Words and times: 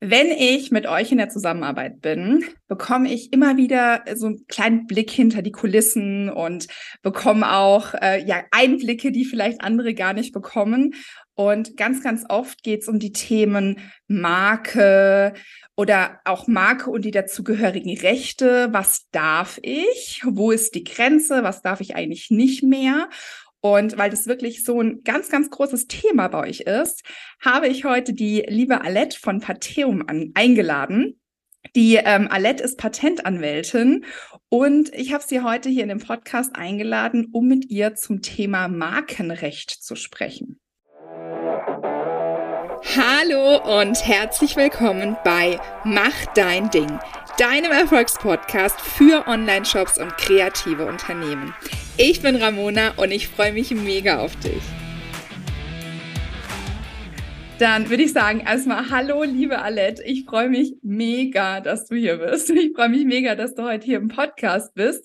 Wenn 0.00 0.30
ich 0.30 0.70
mit 0.70 0.86
euch 0.86 1.10
in 1.10 1.18
der 1.18 1.28
Zusammenarbeit 1.28 2.00
bin, 2.00 2.44
bekomme 2.68 3.12
ich 3.12 3.32
immer 3.32 3.56
wieder 3.56 4.04
so 4.14 4.26
einen 4.26 4.46
kleinen 4.46 4.86
Blick 4.86 5.10
hinter 5.10 5.42
die 5.42 5.50
Kulissen 5.50 6.30
und 6.30 6.68
bekomme 7.02 7.52
auch 7.52 7.94
äh, 7.94 8.24
ja 8.24 8.44
Einblicke, 8.52 9.10
die 9.10 9.24
vielleicht 9.24 9.60
andere 9.60 9.94
gar 9.94 10.12
nicht 10.12 10.32
bekommen. 10.32 10.94
Und 11.34 11.76
ganz, 11.76 12.00
ganz 12.02 12.24
oft 12.28 12.62
geht 12.62 12.82
es 12.82 12.88
um 12.88 13.00
die 13.00 13.10
Themen 13.10 13.78
Marke 14.06 15.34
oder 15.76 16.20
auch 16.24 16.46
Marke 16.46 16.90
und 16.90 17.04
die 17.04 17.10
dazugehörigen 17.10 17.96
Rechte. 17.98 18.68
Was 18.70 19.08
darf 19.10 19.58
ich? 19.62 20.22
Wo 20.24 20.52
ist 20.52 20.76
die 20.76 20.84
Grenze? 20.84 21.42
Was 21.42 21.60
darf 21.60 21.80
ich 21.80 21.96
eigentlich 21.96 22.30
nicht 22.30 22.62
mehr? 22.62 23.08
Und 23.60 23.98
weil 23.98 24.10
das 24.10 24.26
wirklich 24.26 24.64
so 24.64 24.80
ein 24.80 25.02
ganz, 25.02 25.30
ganz 25.30 25.50
großes 25.50 25.88
Thema 25.88 26.28
bei 26.28 26.48
euch 26.48 26.60
ist, 26.60 27.02
habe 27.40 27.68
ich 27.68 27.84
heute 27.84 28.12
die 28.12 28.44
liebe 28.48 28.80
Alette 28.82 29.18
von 29.18 29.40
Pateum 29.40 30.04
an, 30.06 30.30
eingeladen. 30.34 31.20
Die 31.74 31.96
ähm, 31.96 32.28
Alette 32.30 32.62
ist 32.62 32.78
Patentanwältin 32.78 34.04
und 34.48 34.94
ich 34.94 35.12
habe 35.12 35.24
sie 35.26 35.42
heute 35.42 35.68
hier 35.68 35.82
in 35.82 35.88
dem 35.88 35.98
Podcast 35.98 36.54
eingeladen, 36.54 37.28
um 37.32 37.48
mit 37.48 37.68
ihr 37.68 37.94
zum 37.94 38.22
Thema 38.22 38.68
Markenrecht 38.68 39.70
zu 39.70 39.96
sprechen. 39.96 40.60
Hallo 42.96 43.80
und 43.80 44.06
herzlich 44.06 44.56
willkommen 44.56 45.16
bei 45.24 45.60
Mach 45.84 46.26
dein 46.34 46.70
Ding, 46.70 46.98
deinem 47.38 47.70
Erfolgspodcast 47.70 48.80
für 48.80 49.28
Online-Shops 49.28 49.98
und 49.98 50.16
kreative 50.18 50.86
Unternehmen. 50.86 51.54
Ich 51.96 52.20
bin 52.20 52.34
Ramona 52.34 52.94
und 52.96 53.12
ich 53.12 53.28
freue 53.28 53.52
mich 53.52 53.70
mega 53.70 54.18
auf 54.18 54.34
dich. 54.40 54.60
Dann 57.60 57.90
würde 57.90 58.02
ich 58.02 58.12
sagen, 58.12 58.40
erstmal 58.40 58.90
hallo, 58.90 59.22
liebe 59.22 59.60
Alette. 59.60 60.02
Ich 60.02 60.24
freue 60.24 60.48
mich 60.48 60.74
mega, 60.82 61.60
dass 61.60 61.86
du 61.86 61.94
hier 61.94 62.16
bist. 62.16 62.50
Ich 62.56 62.72
freue 62.74 62.88
mich 62.88 63.04
mega, 63.04 63.36
dass 63.36 63.54
du 63.54 63.62
heute 63.62 63.86
hier 63.86 63.98
im 63.98 64.08
Podcast 64.08 64.74
bist. 64.74 65.04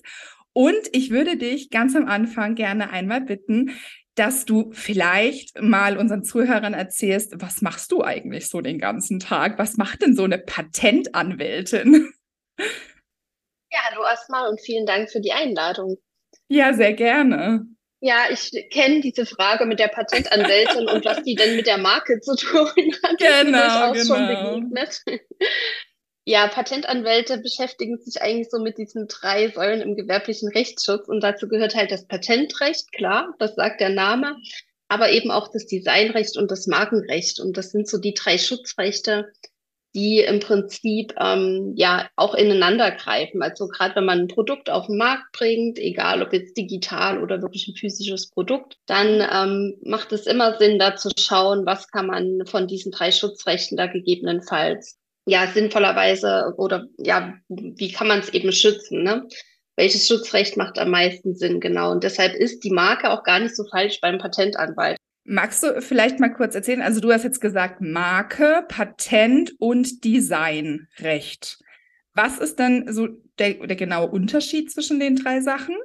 Und 0.52 0.88
ich 0.90 1.10
würde 1.10 1.36
dich 1.36 1.70
ganz 1.70 1.94
am 1.94 2.06
Anfang 2.06 2.56
gerne 2.56 2.90
einmal 2.90 3.20
bitten, 3.20 3.70
dass 4.16 4.44
du 4.44 4.72
vielleicht 4.72 5.60
mal 5.60 5.96
unseren 5.96 6.24
Zuhörern 6.24 6.74
erzählst, 6.74 7.34
was 7.40 7.62
machst 7.62 7.92
du 7.92 8.02
eigentlich 8.02 8.48
so 8.48 8.60
den 8.60 8.78
ganzen 8.80 9.20
Tag? 9.20 9.56
Was 9.58 9.76
macht 9.76 10.02
denn 10.02 10.16
so 10.16 10.24
eine 10.24 10.38
Patentanwältin? 10.38 12.08
Ja, 12.58 13.78
hallo 13.90 14.04
erstmal 14.04 14.48
und 14.48 14.60
vielen 14.60 14.86
Dank 14.86 15.10
für 15.10 15.20
die 15.20 15.32
Einladung. 15.32 15.98
Ja, 16.48 16.72
sehr 16.72 16.92
gerne. 16.92 17.66
Ja, 18.00 18.26
ich 18.30 18.50
kenne 18.70 19.00
diese 19.00 19.24
Frage 19.24 19.64
mit 19.64 19.78
der 19.80 19.88
Patentanwältin 19.88 20.88
und 20.88 21.04
was 21.04 21.22
die 21.22 21.34
denn 21.34 21.56
mit 21.56 21.66
der 21.66 21.78
Marke 21.78 22.20
zu 22.20 22.36
tun 22.36 22.68
hat. 23.02 23.18
Genau, 23.18 23.92
genau. 23.92 24.04
schon 24.04 24.26
begegnet. 24.26 25.00
Ja, 26.26 26.48
Patentanwälte 26.48 27.36
beschäftigen 27.36 27.98
sich 27.98 28.22
eigentlich 28.22 28.48
so 28.48 28.58
mit 28.58 28.78
diesen 28.78 29.08
drei 29.08 29.50
Säulen 29.50 29.82
im 29.82 29.94
gewerblichen 29.94 30.48
Rechtsschutz 30.48 31.06
und 31.06 31.20
dazu 31.20 31.48
gehört 31.48 31.74
halt 31.74 31.90
das 31.90 32.06
Patentrecht, 32.06 32.92
klar, 32.92 33.34
das 33.38 33.54
sagt 33.56 33.82
der 33.82 33.90
Name, 33.90 34.38
aber 34.88 35.10
eben 35.10 35.30
auch 35.30 35.48
das 35.48 35.66
Designrecht 35.66 36.38
und 36.38 36.50
das 36.50 36.66
Markenrecht 36.66 37.40
und 37.40 37.58
das 37.58 37.72
sind 37.72 37.86
so 37.86 37.98
die 37.98 38.14
drei 38.14 38.38
Schutzrechte, 38.38 39.32
die 39.94 40.20
im 40.20 40.40
Prinzip 40.40 41.14
ähm, 41.18 41.72
ja 41.76 42.08
auch 42.16 42.34
ineinander 42.34 42.90
greifen. 42.90 43.42
Also 43.42 43.68
gerade 43.68 43.96
wenn 43.96 44.04
man 44.04 44.20
ein 44.20 44.28
Produkt 44.28 44.68
auf 44.70 44.86
den 44.86 44.96
Markt 44.96 45.32
bringt, 45.32 45.78
egal 45.78 46.22
ob 46.22 46.32
jetzt 46.32 46.56
digital 46.56 47.22
oder 47.22 47.42
wirklich 47.42 47.68
ein 47.68 47.76
physisches 47.76 48.30
Produkt, 48.30 48.76
dann 48.86 49.20
ähm, 49.32 49.76
macht 49.84 50.12
es 50.12 50.26
immer 50.26 50.58
Sinn, 50.58 50.78
da 50.78 50.96
zu 50.96 51.10
schauen, 51.18 51.64
was 51.66 51.88
kann 51.88 52.06
man 52.06 52.44
von 52.46 52.66
diesen 52.66 52.92
drei 52.92 53.12
Schutzrechten 53.12 53.76
da 53.76 53.86
gegebenenfalls 53.86 54.98
ja 55.26 55.46
sinnvollerweise 55.46 56.54
oder 56.56 56.86
ja, 56.98 57.34
wie 57.48 57.92
kann 57.92 58.08
man 58.08 58.20
es 58.20 58.28
eben 58.28 58.52
schützen, 58.52 59.02
ne? 59.02 59.26
Welches 59.76 60.06
Schutzrecht 60.06 60.56
macht 60.56 60.78
am 60.78 60.90
meisten 60.90 61.34
Sinn, 61.34 61.60
genau. 61.60 61.90
Und 61.90 62.04
deshalb 62.04 62.34
ist 62.34 62.62
die 62.62 62.70
Marke 62.70 63.10
auch 63.10 63.24
gar 63.24 63.40
nicht 63.40 63.56
so 63.56 63.64
falsch 63.68 64.00
beim 64.00 64.18
Patentanwalt. 64.18 64.98
Magst 65.24 65.62
du 65.62 65.80
vielleicht 65.80 66.20
mal 66.20 66.32
kurz 66.32 66.54
erzählen? 66.54 66.82
Also 66.82 67.00
du 67.00 67.10
hast 67.10 67.24
jetzt 67.24 67.40
gesagt 67.40 67.80
Marke, 67.80 68.64
Patent 68.68 69.54
und 69.58 70.04
Designrecht. 70.04 71.58
Was 72.12 72.38
ist 72.38 72.58
denn 72.58 72.92
so 72.92 73.08
der, 73.38 73.54
der 73.66 73.76
genaue 73.76 74.10
Unterschied 74.10 74.70
zwischen 74.70 75.00
den 75.00 75.16
drei 75.16 75.40
Sachen? 75.40 75.76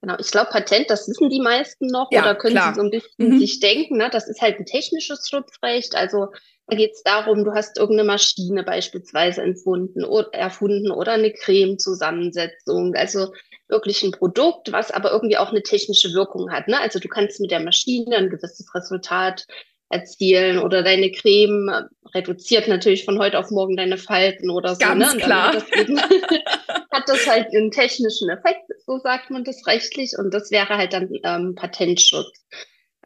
Genau, 0.00 0.16
ich 0.18 0.30
glaube, 0.30 0.50
Patent, 0.50 0.90
das 0.90 1.08
wissen 1.08 1.30
die 1.30 1.40
meisten 1.40 1.86
noch 1.86 2.08
ja, 2.10 2.22
oder 2.22 2.34
können 2.34 2.56
klar. 2.56 2.74
sie 2.74 2.80
so 2.80 2.84
ein 2.84 2.90
bisschen 2.90 3.34
mhm. 3.34 3.38
sich 3.38 3.58
denken. 3.60 3.96
Ne? 3.96 4.10
Das 4.10 4.28
ist 4.28 4.40
halt 4.40 4.58
ein 4.58 4.66
technisches 4.66 5.28
Schutzrecht. 5.28 5.96
Also 5.96 6.28
da 6.66 6.76
geht 6.76 6.92
es 6.92 7.02
darum, 7.02 7.44
du 7.44 7.52
hast 7.52 7.78
irgendeine 7.78 8.06
Maschine 8.06 8.62
beispielsweise 8.62 9.42
entfunden 9.42 10.04
oder 10.04 10.32
erfunden 10.32 10.90
oder 10.90 11.12
eine 11.12 11.32
Cremezusammensetzung. 11.32 12.94
Also 12.94 13.32
wirklich 13.68 14.02
ein 14.02 14.12
Produkt, 14.12 14.72
was 14.72 14.90
aber 14.90 15.12
irgendwie 15.12 15.36
auch 15.36 15.50
eine 15.50 15.62
technische 15.62 16.12
Wirkung 16.12 16.50
hat. 16.50 16.68
Ne? 16.68 16.78
Also 16.78 16.98
du 16.98 17.08
kannst 17.08 17.40
mit 17.40 17.50
der 17.50 17.60
Maschine 17.60 18.16
ein 18.16 18.30
gewisses 18.30 18.74
Resultat 18.74 19.46
erzielen 19.90 20.58
oder 20.58 20.82
deine 20.82 21.10
Creme 21.10 21.88
reduziert 22.14 22.68
natürlich 22.68 23.04
von 23.04 23.18
heute 23.18 23.38
auf 23.38 23.50
morgen 23.50 23.76
deine 23.76 23.98
Falten 23.98 24.50
oder 24.50 24.74
so. 24.74 24.80
Ganz 24.80 25.14
ne? 25.14 25.20
klar. 25.20 25.48
Hat 25.48 25.54
das, 25.54 25.80
eben, 25.80 26.00
hat 26.90 27.08
das 27.08 27.26
halt 27.26 27.48
einen 27.54 27.70
technischen 27.70 28.28
Effekt, 28.28 28.64
so 28.86 28.98
sagt 28.98 29.30
man 29.30 29.44
das 29.44 29.66
rechtlich 29.66 30.12
und 30.18 30.32
das 30.32 30.50
wäre 30.50 30.76
halt 30.76 30.92
dann 30.92 31.10
ähm, 31.22 31.54
Patentschutz. 31.54 32.44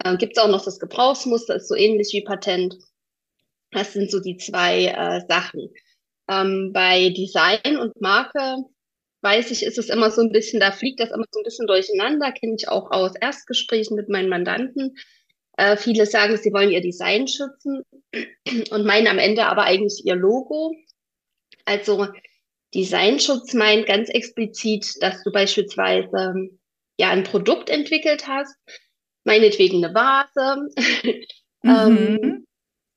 Äh, 0.02 0.16
Gibt 0.16 0.36
es 0.36 0.42
auch 0.42 0.48
noch 0.48 0.64
das 0.64 0.78
Gebrauchsmuster, 0.78 1.56
ist 1.56 1.68
so 1.68 1.74
ähnlich 1.74 2.10
wie 2.12 2.22
Patent. 2.22 2.76
Das 3.70 3.92
sind 3.92 4.10
so 4.10 4.20
die 4.20 4.36
zwei 4.36 4.86
äh, 4.86 5.20
Sachen. 5.28 5.70
Ähm, 6.30 6.70
bei 6.72 7.10
Design 7.10 7.76
und 7.78 8.00
Marke 8.00 8.64
weiß 9.22 9.50
ich, 9.50 9.62
ist 9.62 9.78
es 9.78 9.88
immer 9.88 10.10
so 10.10 10.22
ein 10.22 10.30
bisschen, 10.30 10.60
da 10.60 10.72
fliegt 10.72 11.00
das 11.00 11.10
immer 11.10 11.24
so 11.30 11.40
ein 11.40 11.44
bisschen 11.44 11.66
durcheinander, 11.66 12.32
kenne 12.32 12.56
ich 12.58 12.68
auch 12.68 12.90
aus 12.90 13.12
Erstgesprächen 13.20 13.96
mit 13.96 14.08
meinen 14.08 14.28
Mandanten. 14.28 14.96
Äh, 15.56 15.76
viele 15.76 16.06
sagen, 16.06 16.36
sie 16.36 16.52
wollen 16.52 16.70
ihr 16.70 16.80
Design 16.80 17.26
schützen 17.26 17.82
und 18.70 18.86
meinen 18.86 19.08
am 19.08 19.18
Ende 19.18 19.46
aber 19.46 19.64
eigentlich 19.64 20.02
ihr 20.04 20.14
Logo. 20.14 20.74
Also 21.64 22.06
Designschutz 22.74 23.54
meint 23.54 23.86
ganz 23.86 24.08
explizit, 24.08 24.94
dass 25.00 25.22
du 25.24 25.32
beispielsweise 25.32 26.50
ja 26.98 27.10
ein 27.10 27.24
Produkt 27.24 27.70
entwickelt 27.70 28.28
hast, 28.28 28.56
meinetwegen 29.24 29.84
eine 29.84 29.94
Vase, 29.94 30.68
ähm, 31.64 31.92
mhm. 31.92 32.18
ähm, 32.22 32.46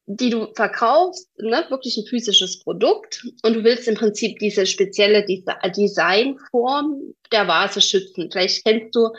die 0.06 0.30
du 0.30 0.54
verkaufst, 0.56 1.30
ne, 1.38 1.66
wirklich 1.70 1.98
ein 1.98 2.06
physisches 2.06 2.60
Produkt 2.60 3.26
und 3.44 3.54
du 3.54 3.64
willst 3.64 3.88
im 3.88 3.96
Prinzip 3.96 4.40
diese 4.40 4.66
spezielle 4.66 5.26
Designform 5.26 7.14
der 7.32 7.48
Vase 7.48 7.82
schützen. 7.82 8.30
Vielleicht 8.32 8.64
kennst 8.66 8.96
du, 8.96 9.10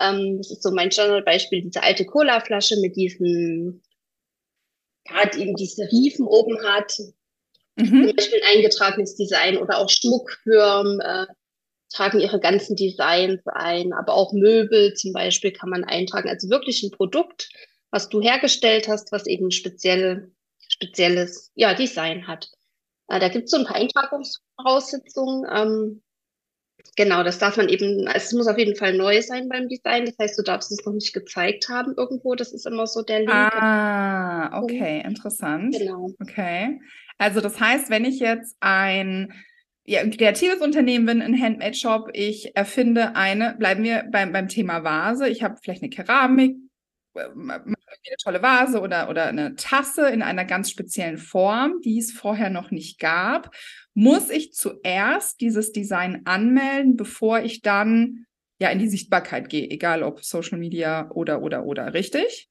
ähm, 0.00 0.38
das 0.38 0.50
ist 0.50 0.62
so 0.62 0.70
mein 0.72 0.90
Standardbeispiel, 0.90 1.62
diese 1.62 1.82
alte 1.82 2.04
Colaflasche 2.04 2.76
mit 2.80 2.96
diesen, 2.96 3.82
ja, 5.08 5.26
die 5.28 5.54
diese 5.54 5.84
Riefen 5.90 6.26
oben 6.26 6.62
hat. 6.64 6.92
Mhm. 7.76 7.86
Zum 8.06 8.16
Beispiel 8.16 8.40
ein 8.42 8.56
eingetragenes 8.56 9.16
Design 9.16 9.56
oder 9.56 9.78
auch 9.78 9.88
Schmuckfirmen 9.88 11.00
äh, 11.00 11.26
tragen 11.92 12.20
ihre 12.20 12.40
ganzen 12.40 12.76
Designs 12.76 13.40
ein, 13.46 13.92
aber 13.92 14.14
auch 14.14 14.32
Möbel 14.32 14.94
zum 14.94 15.12
Beispiel 15.12 15.52
kann 15.52 15.70
man 15.70 15.84
eintragen. 15.84 16.28
Also 16.28 16.50
wirklich 16.50 16.82
ein 16.82 16.90
Produkt, 16.90 17.48
was 17.94 18.08
du 18.08 18.20
hergestellt 18.20 18.88
hast, 18.88 19.12
was 19.12 19.24
eben 19.28 19.52
speziell, 19.52 20.32
spezielles 20.66 21.52
ja, 21.54 21.74
Design 21.74 22.26
hat. 22.26 22.50
Äh, 23.06 23.20
da 23.20 23.28
gibt 23.28 23.44
es 23.44 23.52
so 23.52 23.58
ein 23.58 23.66
paar 23.66 23.76
Eintragungsvoraussetzungen. 23.76 25.46
Ähm, 25.48 26.02
genau, 26.96 27.22
das 27.22 27.38
darf 27.38 27.56
man 27.56 27.68
eben, 27.68 28.08
also 28.08 28.18
es 28.18 28.32
muss 28.32 28.48
auf 28.48 28.58
jeden 28.58 28.74
Fall 28.74 28.96
neu 28.96 29.22
sein 29.22 29.48
beim 29.48 29.68
Design. 29.68 30.06
Das 30.06 30.16
heißt, 30.18 30.36
du 30.36 30.42
darfst 30.42 30.72
es 30.72 30.84
noch 30.84 30.92
nicht 30.92 31.12
gezeigt 31.12 31.68
haben 31.68 31.94
irgendwo. 31.96 32.34
Das 32.34 32.52
ist 32.52 32.66
immer 32.66 32.88
so 32.88 33.02
der 33.02 33.20
Link. 33.20 33.30
Ah, 33.30 34.60
okay, 34.60 35.00
interessant. 35.06 35.76
Genau. 35.78 36.10
Okay. 36.20 36.80
Also 37.18 37.40
das 37.40 37.60
heißt, 37.60 37.90
wenn 37.90 38.04
ich 38.04 38.18
jetzt 38.18 38.56
ein 38.58 39.32
ja, 39.86 40.00
ein 40.00 40.10
kreatives 40.10 40.62
Unternehmen 40.62 41.06
bin, 41.06 41.22
ein 41.22 41.40
Handmade-Shop, 41.40 42.08
ich 42.14 42.56
erfinde 42.56 43.14
eine, 43.14 43.54
bleiben 43.54 43.84
wir 43.84 44.04
beim, 44.10 44.32
beim 44.32 44.48
Thema 44.48 44.82
Vase, 44.82 45.28
ich 45.28 45.44
habe 45.44 45.58
vielleicht 45.62 45.82
eine 45.82 45.90
Keramik, 45.90 46.56
eine 47.16 48.16
tolle 48.22 48.42
Vase 48.42 48.80
oder, 48.80 49.08
oder 49.08 49.26
eine 49.26 49.54
Tasse 49.56 50.08
in 50.08 50.22
einer 50.22 50.44
ganz 50.44 50.70
speziellen 50.70 51.18
Form, 51.18 51.80
die 51.82 51.98
es 51.98 52.12
vorher 52.12 52.50
noch 52.50 52.70
nicht 52.70 52.98
gab, 52.98 53.54
muss 53.94 54.30
ich 54.30 54.52
zuerst 54.52 55.40
dieses 55.40 55.72
Design 55.72 56.22
anmelden, 56.24 56.96
bevor 56.96 57.40
ich 57.40 57.62
dann 57.62 58.26
ja 58.58 58.68
in 58.70 58.78
die 58.78 58.88
Sichtbarkeit 58.88 59.48
gehe, 59.48 59.68
egal 59.70 60.02
ob 60.02 60.24
Social 60.24 60.58
Media 60.58 61.10
oder 61.10 61.42
oder 61.42 61.64
oder, 61.64 61.94
richtig? 61.94 62.48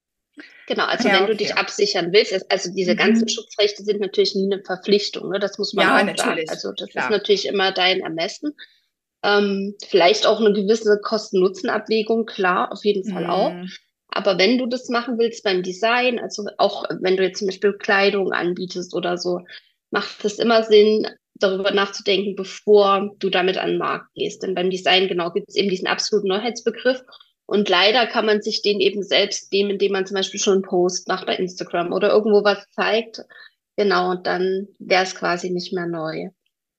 Genau, 0.67 0.85
also 0.85 1.07
ja, 1.07 1.19
wenn 1.19 1.27
du 1.27 1.35
dich 1.35 1.55
absichern 1.55 2.11
willst, 2.11 2.51
also 2.51 2.73
diese 2.73 2.93
mhm. 2.93 2.97
ganzen 2.97 3.29
Schutzrechte 3.29 3.83
sind 3.83 3.99
natürlich 3.99 4.33
nie 4.33 4.51
eine 4.51 4.63
Verpflichtung, 4.63 5.29
ne? 5.29 5.39
das 5.39 5.57
muss 5.57 5.73
man 5.73 5.85
ja, 5.85 5.99
auch 5.99 6.03
natürlich. 6.03 6.47
sagen. 6.47 6.49
Also 6.49 6.71
das 6.71 6.89
Klar. 6.89 7.05
ist 7.05 7.11
natürlich 7.11 7.47
immer 7.47 7.71
dein 7.71 7.99
Ermessen. 7.99 8.55
Ähm, 9.25 9.75
vielleicht 9.87 10.25
auch 10.25 10.39
eine 10.39 10.51
gewisse 10.53 10.99
Kosten-Nutzen-Abwägung, 11.01 12.25
klar, 12.25 12.71
auf 12.71 12.83
jeden 12.83 13.09
Fall 13.09 13.23
mhm. 13.23 13.29
auch. 13.29 13.53
Aber 14.15 14.37
wenn 14.37 14.57
du 14.57 14.67
das 14.67 14.89
machen 14.89 15.17
willst 15.17 15.43
beim 15.43 15.63
Design, 15.63 16.19
also 16.19 16.45
auch 16.57 16.85
wenn 17.01 17.17
du 17.17 17.23
jetzt 17.23 17.39
zum 17.39 17.47
Beispiel 17.47 17.73
Kleidung 17.73 18.31
anbietest 18.31 18.93
oder 18.93 19.17
so, 19.17 19.41
macht 19.89 20.23
es 20.23 20.39
immer 20.39 20.63
Sinn, 20.63 21.07
darüber 21.35 21.71
nachzudenken, 21.71 22.35
bevor 22.35 23.11
du 23.19 23.29
damit 23.29 23.57
an 23.57 23.71
den 23.71 23.77
Markt 23.79 24.13
gehst. 24.13 24.43
Denn 24.43 24.55
beim 24.55 24.69
Design 24.69 25.07
genau 25.07 25.31
gibt 25.31 25.49
es 25.49 25.55
eben 25.55 25.69
diesen 25.69 25.87
absoluten 25.87 26.27
Neuheitsbegriff. 26.27 27.01
Und 27.45 27.67
leider 27.69 28.07
kann 28.07 28.25
man 28.25 28.41
sich 28.41 28.61
den 28.61 28.79
eben 28.79 29.03
selbst 29.03 29.51
nehmen, 29.51 29.71
indem 29.71 29.91
man 29.91 30.05
zum 30.05 30.15
Beispiel 30.15 30.39
schon 30.39 30.53
einen 30.53 30.61
Post 30.61 31.07
macht 31.07 31.25
bei 31.25 31.35
Instagram 31.35 31.91
oder 31.91 32.09
irgendwo 32.09 32.43
was 32.43 32.69
zeigt. 32.71 33.21
Genau, 33.75 34.15
dann 34.15 34.67
wäre 34.79 35.03
es 35.03 35.15
quasi 35.15 35.49
nicht 35.49 35.73
mehr 35.73 35.87
neu. 35.87 36.29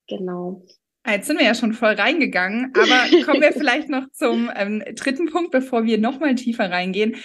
Genau. 0.07 0.63
Jetzt 1.07 1.27
sind 1.27 1.39
wir 1.39 1.45
ja 1.45 1.55
schon 1.55 1.73
voll 1.73 1.93
reingegangen, 1.93 2.73
aber 2.75 3.23
kommen 3.25 3.41
wir 3.41 3.53
vielleicht 3.53 3.89
noch 3.89 4.09
zum 4.11 4.51
ähm, 4.55 4.83
dritten 4.95 5.27
Punkt, 5.27 5.51
bevor 5.51 5.85
wir 5.85 5.97
nochmal 5.97 6.35
tiefer 6.35 6.71
reingehen. 6.71 7.15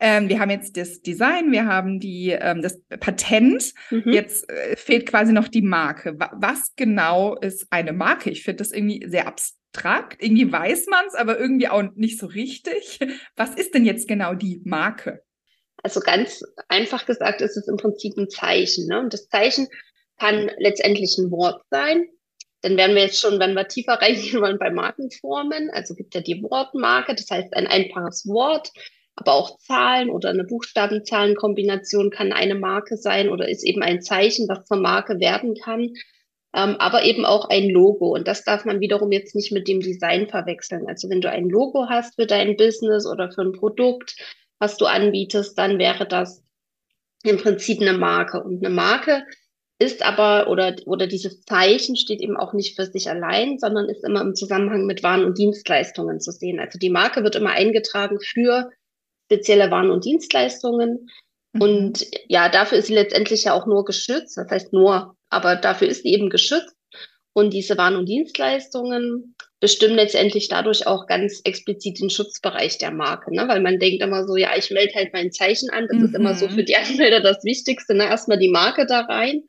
Ähm, 0.00 0.28
wir 0.28 0.40
haben 0.40 0.50
jetzt 0.50 0.76
das 0.76 1.02
Design, 1.02 1.52
wir 1.52 1.66
haben 1.66 2.00
die, 2.00 2.30
ähm, 2.30 2.62
das 2.62 2.80
Patent. 3.00 3.72
Mhm. 3.90 4.12
Jetzt 4.12 4.48
äh, 4.50 4.76
fehlt 4.76 5.06
quasi 5.06 5.32
noch 5.32 5.48
die 5.48 5.62
Marke. 5.62 6.16
was 6.18 6.74
genau 6.76 7.36
ist 7.36 7.66
eine 7.70 7.92
Marke? 7.92 8.30
Ich 8.30 8.42
finde 8.42 8.58
das 8.58 8.72
irgendwie 8.72 9.04
sehr 9.08 9.26
abstrakt. 9.26 10.22
Irgendwie 10.22 10.50
weiß 10.50 10.86
man 10.88 11.06
es, 11.06 11.14
aber 11.14 11.38
irgendwie 11.38 11.68
auch 11.68 11.82
nicht 11.94 12.18
so 12.18 12.26
richtig. 12.26 12.98
Was 13.36 13.54
ist 13.54 13.74
denn 13.74 13.84
jetzt 13.84 14.08
genau 14.08 14.34
die 14.34 14.60
Marke? 14.64 15.22
Also 15.82 16.00
ganz 16.00 16.42
einfach 16.68 17.06
gesagt 17.06 17.40
ist 17.40 17.56
es 17.56 17.68
im 17.68 17.76
Prinzip 17.76 18.16
ein 18.16 18.28
Zeichen. 18.28 18.88
Ne? 18.88 19.00
Und 19.00 19.12
das 19.12 19.28
Zeichen 19.28 19.68
kann 20.18 20.50
letztendlich 20.58 21.16
ein 21.18 21.30
Wort 21.30 21.62
sein. 21.70 22.06
Dann 22.64 22.78
werden 22.78 22.96
wir 22.96 23.02
jetzt 23.02 23.20
schon, 23.20 23.38
wenn 23.40 23.52
wir 23.52 23.68
tiefer 23.68 24.00
reingehen 24.00 24.40
wollen, 24.40 24.58
bei 24.58 24.70
Markenformen. 24.70 25.68
Also 25.70 25.94
gibt 25.94 26.14
ja 26.14 26.22
die 26.22 26.42
Wortmarke, 26.42 27.14
das 27.14 27.30
heißt 27.30 27.52
ein 27.52 27.66
einfaches 27.66 28.26
Wort, 28.26 28.72
aber 29.16 29.34
auch 29.34 29.58
Zahlen 29.58 30.08
oder 30.08 30.30
eine 30.30 30.44
Buchstaben-Zahlen-Kombination 30.44 32.08
kann 32.08 32.32
eine 32.32 32.54
Marke 32.54 32.96
sein 32.96 33.28
oder 33.28 33.50
ist 33.50 33.64
eben 33.64 33.82
ein 33.82 34.00
Zeichen, 34.00 34.48
was 34.48 34.64
zur 34.64 34.78
Marke 34.78 35.20
werden 35.20 35.54
kann. 35.54 35.92
Ähm, 36.54 36.76
aber 36.78 37.04
eben 37.04 37.26
auch 37.26 37.50
ein 37.50 37.68
Logo. 37.68 38.14
Und 38.14 38.28
das 38.28 38.44
darf 38.44 38.64
man 38.64 38.80
wiederum 38.80 39.12
jetzt 39.12 39.34
nicht 39.34 39.52
mit 39.52 39.68
dem 39.68 39.80
Design 39.80 40.26
verwechseln. 40.26 40.86
Also 40.88 41.10
wenn 41.10 41.20
du 41.20 41.28
ein 41.28 41.50
Logo 41.50 41.88
hast 41.90 42.14
für 42.14 42.26
dein 42.26 42.56
Business 42.56 43.06
oder 43.06 43.30
für 43.30 43.42
ein 43.42 43.52
Produkt, 43.52 44.16
was 44.58 44.78
du 44.78 44.86
anbietest, 44.86 45.58
dann 45.58 45.78
wäre 45.78 46.06
das 46.06 46.42
im 47.24 47.36
Prinzip 47.36 47.82
eine 47.82 47.92
Marke. 47.92 48.42
Und 48.42 48.64
eine 48.64 48.74
Marke 48.74 49.24
ist 49.84 50.04
aber, 50.04 50.48
oder, 50.48 50.74
oder 50.86 51.06
dieses 51.06 51.42
Zeichen 51.42 51.96
steht 51.96 52.20
eben 52.20 52.36
auch 52.36 52.52
nicht 52.52 52.74
für 52.74 52.86
sich 52.86 53.08
allein, 53.08 53.58
sondern 53.58 53.88
ist 53.88 54.04
immer 54.04 54.22
im 54.22 54.34
Zusammenhang 54.34 54.86
mit 54.86 55.02
Waren 55.02 55.24
und 55.24 55.38
Dienstleistungen 55.38 56.20
zu 56.20 56.32
sehen. 56.32 56.58
Also 56.58 56.78
die 56.78 56.90
Marke 56.90 57.22
wird 57.22 57.36
immer 57.36 57.50
eingetragen 57.50 58.18
für 58.20 58.70
spezielle 59.26 59.70
Waren 59.70 59.90
und 59.90 60.04
Dienstleistungen. 60.04 61.08
Mhm. 61.52 61.60
Und 61.62 62.06
ja, 62.28 62.48
dafür 62.48 62.78
ist 62.78 62.86
sie 62.86 62.94
letztendlich 62.94 63.44
ja 63.44 63.52
auch 63.52 63.66
nur 63.66 63.84
geschützt. 63.84 64.36
Das 64.36 64.50
heißt 64.50 64.72
nur, 64.72 65.16
aber 65.28 65.56
dafür 65.56 65.88
ist 65.88 66.02
sie 66.02 66.12
eben 66.12 66.30
geschützt. 66.30 66.74
Und 67.34 67.52
diese 67.52 67.76
Waren 67.76 67.96
und 67.96 68.08
Dienstleistungen 68.08 69.34
bestimmen 69.64 69.94
letztendlich 69.94 70.48
dadurch 70.48 70.86
auch 70.86 71.06
ganz 71.06 71.40
explizit 71.44 71.98
den 71.98 72.10
Schutzbereich 72.10 72.76
der 72.76 72.90
Marke, 72.90 73.34
ne? 73.34 73.48
weil 73.48 73.60
man 73.60 73.78
denkt 73.78 74.02
immer 74.02 74.26
so, 74.26 74.36
ja, 74.36 74.50
ich 74.58 74.70
melde 74.70 74.94
halt 74.94 75.14
mein 75.14 75.32
Zeichen 75.32 75.70
an, 75.70 75.86
das 75.88 75.96
mhm. 75.96 76.04
ist 76.04 76.14
immer 76.14 76.34
so 76.34 76.46
mhm. 76.46 76.50
für 76.50 76.64
die 76.64 76.76
Anmelder 76.76 77.20
das 77.20 77.42
Wichtigste, 77.44 77.94
ne? 77.94 78.04
erstmal 78.04 78.38
die 78.38 78.50
Marke 78.50 78.84
da 78.84 79.00
rein. 79.00 79.42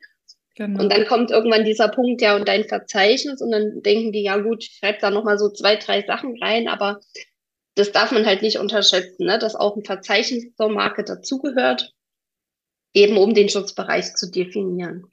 Genau. 0.56 0.82
Und 0.82 0.90
dann 0.90 1.06
kommt 1.06 1.30
irgendwann 1.30 1.64
dieser 1.64 1.88
Punkt, 1.88 2.22
ja, 2.22 2.34
und 2.34 2.48
dein 2.48 2.64
Verzeichnis 2.64 3.42
und 3.42 3.50
dann 3.50 3.82
denken 3.82 4.10
die, 4.10 4.22
ja 4.22 4.38
gut, 4.38 4.64
ich 4.64 4.78
schreibe 4.78 4.98
da 5.00 5.10
nochmal 5.10 5.38
so 5.38 5.50
zwei, 5.50 5.76
drei 5.76 6.02
Sachen 6.02 6.34
rein, 6.42 6.66
aber 6.66 7.00
das 7.74 7.92
darf 7.92 8.10
man 8.10 8.24
halt 8.24 8.40
nicht 8.40 8.58
unterschätzen, 8.58 9.26
ne? 9.26 9.38
dass 9.38 9.54
auch 9.54 9.76
ein 9.76 9.84
Verzeichnis 9.84 10.54
zur 10.56 10.70
Marke 10.70 11.04
dazugehört, 11.04 11.92
eben 12.94 13.18
um 13.18 13.34
den 13.34 13.50
Schutzbereich 13.50 14.14
zu 14.14 14.30
definieren. 14.30 15.04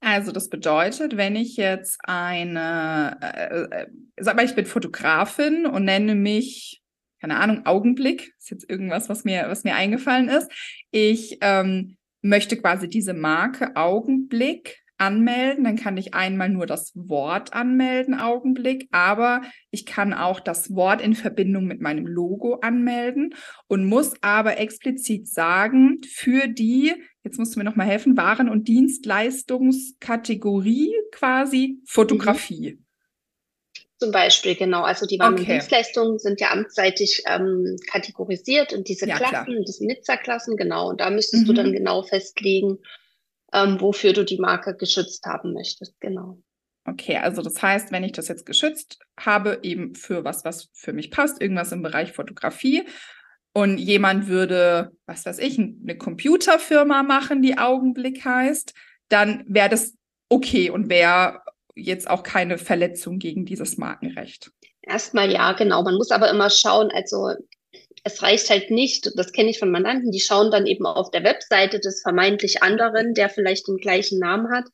Also 0.00 0.30
das 0.30 0.48
bedeutet, 0.48 1.16
wenn 1.16 1.34
ich 1.34 1.56
jetzt 1.56 1.98
eine, 2.04 3.18
äh, 3.20 3.82
äh, 3.82 3.86
sag 4.20 4.36
mal, 4.36 4.44
ich 4.44 4.54
bin 4.54 4.66
Fotografin 4.66 5.66
und 5.66 5.84
nenne 5.84 6.14
mich, 6.14 6.80
keine 7.20 7.38
Ahnung, 7.38 7.66
Augenblick, 7.66 8.34
ist 8.38 8.50
jetzt 8.50 8.70
irgendwas, 8.70 9.08
was 9.08 9.24
mir, 9.24 9.46
was 9.48 9.64
mir 9.64 9.74
eingefallen 9.74 10.28
ist. 10.28 10.48
Ich 10.92 11.38
ähm, 11.40 11.96
möchte 12.22 12.56
quasi 12.56 12.88
diese 12.88 13.14
Marke 13.14 13.76
Augenblick 13.76 14.86
anmelden, 14.98 15.64
dann 15.64 15.76
kann 15.76 15.96
ich 15.96 16.12
einmal 16.14 16.48
nur 16.48 16.66
das 16.66 16.92
Wort 16.94 17.52
anmelden, 17.52 18.18
Augenblick, 18.18 18.88
aber 18.92 19.42
ich 19.70 19.86
kann 19.86 20.14
auch 20.14 20.40
das 20.40 20.74
Wort 20.74 21.00
in 21.02 21.14
Verbindung 21.14 21.66
mit 21.66 21.80
meinem 21.80 22.06
Logo 22.06 22.54
anmelden 22.60 23.34
und 23.68 23.84
muss 23.84 24.14
aber 24.22 24.58
explizit 24.58 25.28
sagen, 25.28 26.00
für 26.08 26.48
die, 26.48 26.94
jetzt 27.24 27.38
musst 27.38 27.54
du 27.54 27.60
mir 27.60 27.64
nochmal 27.64 27.86
helfen, 27.86 28.16
Waren- 28.16 28.48
und 28.48 28.66
Dienstleistungskategorie 28.68 30.94
quasi 31.12 31.80
Fotografie. 31.86 32.78
Zum 33.98 34.12
Beispiel, 34.12 34.54
genau. 34.54 34.82
Also 34.82 35.06
die 35.06 35.18
Waren- 35.18 35.34
okay. 35.34 35.42
und 35.42 35.48
Dienstleistungen 35.48 36.18
sind 36.18 36.40
ja 36.40 36.50
amtsseitig 36.50 37.22
ähm, 37.26 37.76
kategorisiert 37.90 38.72
in 38.72 38.84
diese 38.84 39.08
ja, 39.08 39.16
Klassen, 39.16 39.52
klar. 39.52 39.64
diese 39.66 39.86
Nizza-Klassen, 39.86 40.56
genau. 40.56 40.90
Und 40.90 41.00
da 41.00 41.10
müsstest 41.10 41.44
mhm. 41.44 41.46
du 41.46 41.52
dann 41.54 41.72
genau 41.72 42.02
festlegen, 42.02 42.78
ähm, 43.52 43.80
wofür 43.80 44.12
du 44.12 44.24
die 44.24 44.38
Marke 44.38 44.76
geschützt 44.76 45.24
haben 45.24 45.54
möchtest, 45.54 45.98
genau. 46.00 46.38
Okay, 46.84 47.16
also 47.16 47.42
das 47.42 47.60
heißt, 47.60 47.90
wenn 47.90 48.04
ich 48.04 48.12
das 48.12 48.28
jetzt 48.28 48.46
geschützt 48.46 48.98
habe, 49.18 49.60
eben 49.62 49.94
für 49.94 50.24
was, 50.24 50.44
was 50.44 50.68
für 50.72 50.92
mich 50.92 51.10
passt, 51.10 51.40
irgendwas 51.40 51.72
im 51.72 51.82
Bereich 51.82 52.12
Fotografie, 52.12 52.86
und 53.56 53.78
jemand 53.78 54.28
würde, 54.28 54.92
was 55.06 55.24
weiß 55.24 55.38
ich, 55.38 55.58
eine 55.58 55.96
Computerfirma 55.96 57.02
machen, 57.02 57.40
die 57.40 57.56
Augenblick 57.56 58.22
heißt, 58.22 58.74
dann 59.08 59.44
wäre 59.48 59.70
das 59.70 59.94
okay 60.28 60.68
und 60.68 60.90
wäre 60.90 61.40
jetzt 61.76 62.10
auch 62.10 62.22
keine 62.22 62.58
Verletzung 62.58 63.18
gegen 63.18 63.44
dieses 63.44 63.76
Markenrecht. 63.76 64.50
Erstmal 64.82 65.30
ja, 65.30 65.52
genau. 65.52 65.82
Man 65.82 65.96
muss 65.96 66.10
aber 66.10 66.30
immer 66.30 66.50
schauen, 66.50 66.90
also 66.90 67.30
es 68.02 68.22
reicht 68.22 68.50
halt 68.50 68.70
nicht, 68.70 69.10
das 69.16 69.32
kenne 69.32 69.50
ich 69.50 69.58
von 69.58 69.70
Mandanten, 69.70 70.10
die 70.10 70.20
schauen 70.20 70.50
dann 70.50 70.66
eben 70.66 70.86
auf 70.86 71.10
der 71.10 71.24
Webseite 71.24 71.80
des 71.80 72.02
vermeintlich 72.02 72.62
anderen, 72.62 73.14
der 73.14 73.28
vielleicht 73.28 73.68
den 73.68 73.78
gleichen 73.78 74.18
Namen 74.18 74.50
hat, 74.50 74.64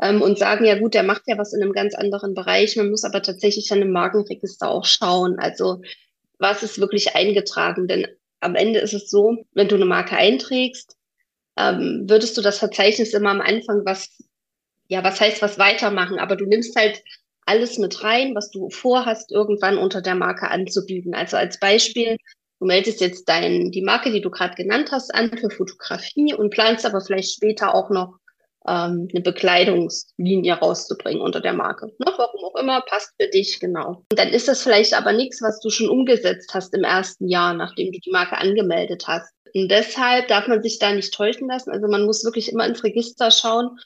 ähm, 0.00 0.22
und 0.22 0.38
sagen, 0.38 0.64
ja 0.64 0.78
gut, 0.78 0.94
der 0.94 1.02
macht 1.02 1.22
ja 1.26 1.36
was 1.36 1.52
in 1.52 1.62
einem 1.62 1.72
ganz 1.72 1.94
anderen 1.94 2.34
Bereich. 2.34 2.76
Man 2.76 2.90
muss 2.90 3.04
aber 3.04 3.22
tatsächlich 3.22 3.70
an 3.72 3.80
dem 3.80 3.92
Markenregister 3.92 4.68
auch 4.68 4.84
schauen. 4.84 5.38
Also 5.38 5.82
was 6.38 6.62
ist 6.62 6.80
wirklich 6.80 7.14
eingetragen? 7.14 7.86
Denn 7.86 8.06
am 8.40 8.54
Ende 8.54 8.80
ist 8.80 8.94
es 8.94 9.10
so, 9.10 9.44
wenn 9.52 9.68
du 9.68 9.74
eine 9.74 9.84
Marke 9.84 10.16
einträgst, 10.16 10.96
ähm, 11.58 12.04
würdest 12.08 12.36
du 12.38 12.40
das 12.40 12.58
Verzeichnis 12.58 13.12
immer 13.12 13.30
am 13.30 13.42
Anfang 13.42 13.82
was, 13.84 14.22
ja, 14.90 15.02
was 15.04 15.20
heißt 15.20 15.40
was 15.40 15.58
weitermachen, 15.58 16.18
aber 16.18 16.36
du 16.36 16.44
nimmst 16.44 16.76
halt 16.76 17.02
alles 17.46 17.78
mit 17.78 18.04
rein, 18.04 18.34
was 18.34 18.50
du 18.50 18.68
vorhast, 18.70 19.32
irgendwann 19.32 19.78
unter 19.78 20.02
der 20.02 20.14
Marke 20.14 20.50
anzubieten. 20.50 21.14
Also 21.14 21.36
als 21.36 21.58
Beispiel, 21.58 22.16
Du 22.60 22.66
meldest 22.66 23.00
jetzt 23.00 23.26
dein, 23.26 23.70
die 23.70 23.80
Marke, 23.80 24.12
die 24.12 24.20
du 24.20 24.28
gerade 24.28 24.54
genannt 24.54 24.90
hast, 24.92 25.14
an 25.14 25.30
für 25.38 25.48
Fotografie 25.48 26.34
und 26.34 26.50
planst 26.50 26.84
aber 26.84 27.00
vielleicht 27.00 27.32
später 27.32 27.74
auch 27.74 27.88
noch 27.88 28.18
ähm, 28.68 29.08
eine 29.10 29.22
Bekleidungslinie 29.22 30.52
rauszubringen 30.54 31.22
unter 31.22 31.40
der 31.40 31.54
Marke. 31.54 31.86
Ne? 31.86 32.12
Warum 32.18 32.44
auch 32.44 32.60
immer, 32.60 32.82
passt 32.82 33.14
für 33.18 33.28
dich, 33.28 33.60
genau. 33.60 34.04
Und 34.10 34.18
dann 34.18 34.28
ist 34.28 34.46
das 34.46 34.62
vielleicht 34.62 34.92
aber 34.92 35.14
nichts, 35.14 35.40
was 35.40 35.60
du 35.60 35.70
schon 35.70 35.88
umgesetzt 35.88 36.50
hast 36.52 36.74
im 36.74 36.84
ersten 36.84 37.28
Jahr, 37.28 37.54
nachdem 37.54 37.92
du 37.92 37.98
die 37.98 38.10
Marke 38.10 38.36
angemeldet 38.36 39.04
hast. 39.06 39.32
Und 39.54 39.70
deshalb 39.70 40.28
darf 40.28 40.46
man 40.46 40.62
sich 40.62 40.78
da 40.78 40.92
nicht 40.92 41.14
täuschen 41.14 41.48
lassen. 41.48 41.70
Also 41.70 41.88
man 41.88 42.04
muss 42.04 42.24
wirklich 42.24 42.52
immer 42.52 42.66
ins 42.66 42.84
Register 42.84 43.30
schauen 43.30 43.78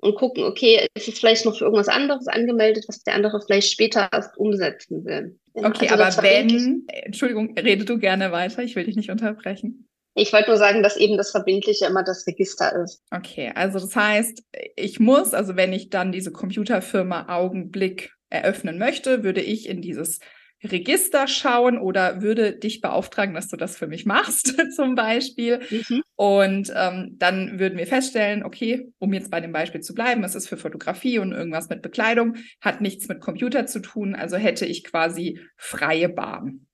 und 0.00 0.14
gucken, 0.14 0.44
okay, 0.44 0.86
ist 0.94 1.08
es 1.08 1.18
vielleicht 1.18 1.44
noch 1.44 1.56
für 1.56 1.64
irgendwas 1.64 1.88
anderes 1.88 2.28
angemeldet, 2.28 2.84
was 2.88 3.02
der 3.02 3.14
andere 3.14 3.40
vielleicht 3.44 3.72
später 3.72 4.08
erst 4.12 4.36
umsetzen 4.36 5.04
will. 5.04 5.38
Okay, 5.54 5.88
also 5.88 6.20
aber 6.20 6.22
wenn, 6.22 6.86
Entschuldigung, 6.88 7.56
rede 7.58 7.84
du 7.84 7.98
gerne 7.98 8.30
weiter, 8.30 8.62
ich 8.62 8.76
will 8.76 8.84
dich 8.84 8.96
nicht 8.96 9.10
unterbrechen. 9.10 9.88
Ich 10.14 10.32
wollte 10.32 10.50
nur 10.50 10.56
sagen, 10.56 10.82
dass 10.82 10.96
eben 10.96 11.16
das 11.16 11.30
Verbindliche 11.30 11.86
immer 11.86 12.02
das 12.02 12.26
Register 12.26 12.82
ist. 12.82 13.02
Okay, 13.10 13.52
also 13.54 13.78
das 13.78 13.94
heißt, 13.94 14.42
ich 14.74 14.98
muss, 14.98 15.32
also 15.32 15.56
wenn 15.56 15.72
ich 15.72 15.90
dann 15.90 16.12
diese 16.12 16.32
Computerfirma 16.32 17.26
Augenblick 17.28 18.12
eröffnen 18.30 18.78
möchte, 18.78 19.22
würde 19.22 19.40
ich 19.40 19.68
in 19.68 19.80
dieses 19.80 20.20
Register 20.64 21.28
schauen 21.28 21.78
oder 21.78 22.22
würde 22.22 22.52
dich 22.52 22.80
beauftragen, 22.80 23.34
dass 23.34 23.48
du 23.48 23.56
das 23.56 23.76
für 23.76 23.86
mich 23.86 24.06
machst, 24.06 24.54
zum 24.76 24.94
Beispiel. 24.94 25.60
Mhm. 25.70 26.02
Und 26.16 26.72
ähm, 26.74 27.16
dann 27.18 27.58
würden 27.58 27.78
wir 27.78 27.86
feststellen, 27.86 28.42
okay, 28.42 28.90
um 28.98 29.12
jetzt 29.12 29.30
bei 29.30 29.40
dem 29.40 29.52
Beispiel 29.52 29.80
zu 29.80 29.94
bleiben, 29.94 30.24
es 30.24 30.34
ist 30.34 30.48
für 30.48 30.56
Fotografie 30.56 31.18
und 31.18 31.32
irgendwas 31.32 31.68
mit 31.68 31.82
Bekleidung, 31.82 32.36
hat 32.60 32.80
nichts 32.80 33.08
mit 33.08 33.20
Computer 33.20 33.66
zu 33.66 33.80
tun, 33.80 34.14
also 34.14 34.36
hätte 34.36 34.66
ich 34.66 34.84
quasi 34.84 35.40
freie 35.56 36.08
Bahn. 36.08 36.66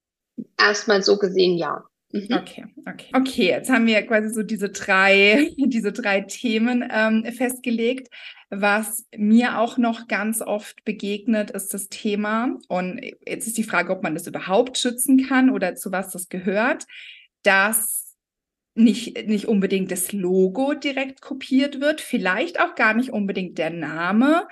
Erstmal 0.59 1.03
so 1.03 1.19
gesehen, 1.19 1.57
ja. 1.57 1.85
Mhm. 2.15 2.29
Okay, 2.31 2.65
okay. 2.89 3.07
Okay, 3.13 3.47
jetzt 3.49 3.69
haben 3.71 3.87
wir 3.87 4.01
quasi 4.03 4.33
so 4.33 4.45
diese 4.45 4.69
drei, 4.69 5.51
diese 5.59 5.93
drei 5.93 6.21
Themen 6.21 6.89
ähm, 6.89 7.25
festgelegt. 7.33 8.09
Was 8.51 9.05
mir 9.17 9.59
auch 9.59 9.79
noch 9.79 10.07
ganz 10.07 10.41
oft 10.41 10.85
begegnet, 10.85 11.51
ist 11.51 11.75
das 11.75 11.89
Thema. 11.89 12.57
Und 12.69 13.01
jetzt 13.27 13.49
ist 13.49 13.59
die 13.59 13.65
Frage, 13.65 13.93
ob 13.93 14.05
man 14.05 14.15
das 14.15 14.29
überhaupt 14.29 14.79
schützen 14.79 15.27
kann 15.27 15.51
oder 15.51 15.75
zu 15.75 15.91
was 15.91 16.11
das 16.11 16.29
gehört. 16.29 16.87
dass 17.43 18.05
nicht, 18.77 19.29
nicht 19.29 19.47
unbedingt 19.47 19.91
das 19.93 20.13
Logo 20.13 20.75
direkt 20.75 21.21
kopiert 21.21 21.81
wird, 21.81 22.01
vielleicht 22.01 22.61
auch 22.61 22.75
gar 22.75 22.95
nicht 22.95 23.11
unbedingt 23.11 23.59
der 23.59 23.71
Name, 23.71 24.49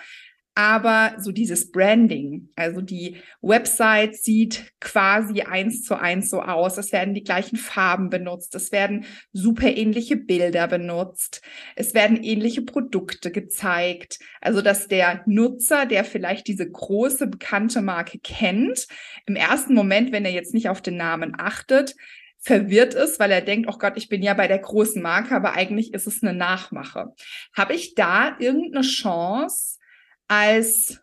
aber 0.55 1.15
so 1.19 1.33
dieses 1.33 1.71
Branding, 1.71 2.51
also 2.57 2.83
die 2.83 3.17
Website 3.41 4.17
sieht 4.17 4.73
quasi 4.81 5.43
eins 5.43 5.83
zu 5.83 5.99
eins 5.99 6.29
so 6.29 6.43
aus. 6.43 6.77
Es 6.77 6.93
werden 6.93 7.15
die 7.15 7.25
gleichen 7.25 7.57
Farben 7.57 8.11
benutzt, 8.11 8.55
es 8.55 8.71
werden 8.71 9.07
super 9.33 9.69
ähnliche 9.69 10.17
Bilder 10.17 10.69
benutzt, 10.69 11.41
es 11.75 11.95
werden 11.95 12.23
ähnliche 12.23 12.63
Produkte 12.63 13.31
gezeigt. 13.31 14.19
Also 14.43 14.61
dass 14.61 14.89
der 14.89 15.23
Nutzer, 15.27 15.87
der 15.87 16.05
vielleicht 16.05 16.47
diese 16.49 16.71
große 16.71 17.29
bekannte 17.29 17.81
Marke 17.81 18.19
kennt, 18.19 18.89
im 19.25 19.37
ersten 19.37 19.73
Moment, 19.73 20.13
wenn 20.13 20.27
er 20.27 20.33
jetzt 20.33 20.53
nicht 20.53 20.69
auf 20.69 20.83
den 20.83 20.97
Namen 20.97 21.35
achtet, 21.39 21.95
verwirrt 22.43 22.95
ist, 22.95 23.21
weil 23.21 23.31
er 23.31 23.41
denkt, 23.41 23.69
oh 23.73 23.79
Gott, 23.79 23.95
ich 23.97 24.09
bin 24.09 24.21
ja 24.21 24.35
bei 24.35 24.49
der 24.49 24.59
großen 24.59 25.01
Marke, 25.01 25.35
aber 25.35 25.53
eigentlich 25.53 25.95
ist 25.95 26.09
es 26.09 26.23
eine 26.23 26.35
Nachmache. 26.35 27.15
Habe 27.57 27.75
ich 27.75 27.95
da 27.95 28.37
irgendeine 28.41 28.85
Chance, 28.85 29.79
als 30.33 30.99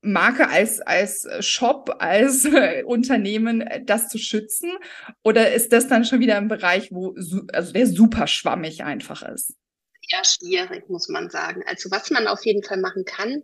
Marke, 0.00 0.48
als, 0.48 0.80
als 0.80 1.26
Shop, 1.40 1.96
als 1.98 2.46
Unternehmen 2.84 3.68
das 3.84 4.08
zu 4.08 4.18
schützen? 4.18 4.70
Oder 5.24 5.52
ist 5.52 5.72
das 5.72 5.88
dann 5.88 6.04
schon 6.04 6.20
wieder 6.20 6.36
ein 6.36 6.48
Bereich, 6.48 6.92
wo 6.92 7.14
also 7.52 7.72
der 7.72 7.86
super 7.86 8.26
schwammig 8.28 8.84
einfach 8.84 9.22
ist? 9.22 9.54
Ja, 10.08 10.22
schwierig, 10.24 10.88
muss 10.88 11.08
man 11.08 11.30
sagen. 11.30 11.64
Also 11.66 11.90
was 11.90 12.10
man 12.10 12.28
auf 12.28 12.44
jeden 12.44 12.62
Fall 12.62 12.78
machen 12.78 13.04
kann, 13.04 13.42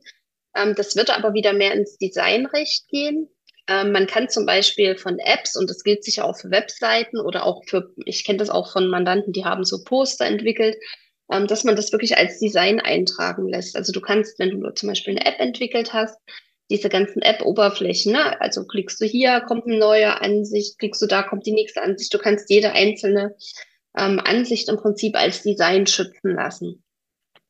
ähm, 0.54 0.74
das 0.76 0.94
wird 0.94 1.10
aber 1.10 1.32
wieder 1.32 1.54
mehr 1.54 1.72
ins 1.72 1.96
Designrecht 1.96 2.86
gehen. 2.88 3.28
Ähm, 3.66 3.92
man 3.92 4.06
kann 4.06 4.28
zum 4.28 4.46
Beispiel 4.46 4.96
von 4.96 5.18
Apps, 5.18 5.56
und 5.56 5.70
das 5.70 5.82
gilt 5.82 6.04
sicher 6.04 6.24
auch 6.24 6.36
für 6.36 6.50
Webseiten 6.50 7.18
oder 7.18 7.46
auch 7.46 7.64
für, 7.66 7.92
ich 8.04 8.24
kenne 8.24 8.38
das 8.38 8.50
auch 8.50 8.70
von 8.70 8.88
Mandanten, 8.88 9.32
die 9.32 9.44
haben 9.44 9.64
so 9.64 9.82
Poster 9.82 10.26
entwickelt, 10.26 10.76
ähm, 11.30 11.46
dass 11.46 11.64
man 11.64 11.76
das 11.76 11.92
wirklich 11.92 12.16
als 12.16 12.38
Design 12.38 12.80
eintragen 12.80 13.48
lässt. 13.48 13.76
Also 13.76 13.92
du 13.92 14.00
kannst, 14.00 14.38
wenn 14.38 14.50
du 14.50 14.70
zum 14.70 14.88
Beispiel 14.88 15.16
eine 15.16 15.26
App 15.26 15.40
entwickelt 15.40 15.92
hast, 15.92 16.18
diese 16.70 16.88
ganzen 16.88 17.22
App-Oberflächen, 17.22 18.12
ne? 18.12 18.40
also 18.40 18.64
klickst 18.64 19.00
du 19.00 19.04
hier, 19.04 19.40
kommt 19.40 19.66
eine 19.66 19.78
neue 19.78 20.20
Ansicht, 20.20 20.78
klickst 20.78 21.02
du 21.02 21.06
da, 21.06 21.22
kommt 21.22 21.46
die 21.46 21.52
nächste 21.52 21.82
Ansicht. 21.82 22.14
Du 22.14 22.18
kannst 22.18 22.48
jede 22.48 22.72
einzelne 22.72 23.34
ähm, 23.98 24.20
Ansicht 24.20 24.68
im 24.68 24.76
Prinzip 24.76 25.16
als 25.16 25.42
Design 25.42 25.86
schützen 25.86 26.34
lassen. 26.34 26.84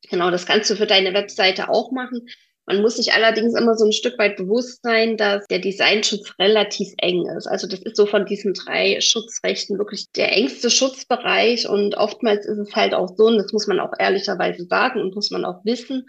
Genau, 0.09 0.31
das 0.31 0.45
kannst 0.45 0.69
du 0.69 0.75
für 0.75 0.87
deine 0.87 1.13
Webseite 1.13 1.69
auch 1.69 1.91
machen. 1.91 2.27
Man 2.67 2.81
muss 2.81 2.97
sich 2.97 3.13
allerdings 3.13 3.55
immer 3.55 3.75
so 3.75 3.85
ein 3.85 3.91
Stück 3.91 4.17
weit 4.19 4.37
bewusst 4.37 4.83
sein, 4.83 5.17
dass 5.17 5.45
der 5.47 5.59
Designschutz 5.59 6.33
relativ 6.39 6.93
eng 6.97 7.27
ist. 7.37 7.47
Also 7.47 7.67
das 7.67 7.81
ist 7.81 7.95
so 7.97 8.05
von 8.05 8.25
diesen 8.25 8.53
drei 8.53 9.01
Schutzrechten 9.01 9.77
wirklich 9.77 10.11
der 10.11 10.31
engste 10.31 10.69
Schutzbereich 10.69 11.67
und 11.67 11.95
oftmals 11.95 12.45
ist 12.45 12.59
es 12.59 12.75
halt 12.75 12.93
auch 12.93 13.09
so, 13.17 13.25
und 13.25 13.37
das 13.37 13.51
muss 13.51 13.67
man 13.67 13.79
auch 13.79 13.93
ehrlicherweise 13.97 14.65
sagen 14.65 15.01
und 15.01 15.15
muss 15.15 15.31
man 15.31 15.43
auch 15.43 15.65
wissen, 15.65 16.07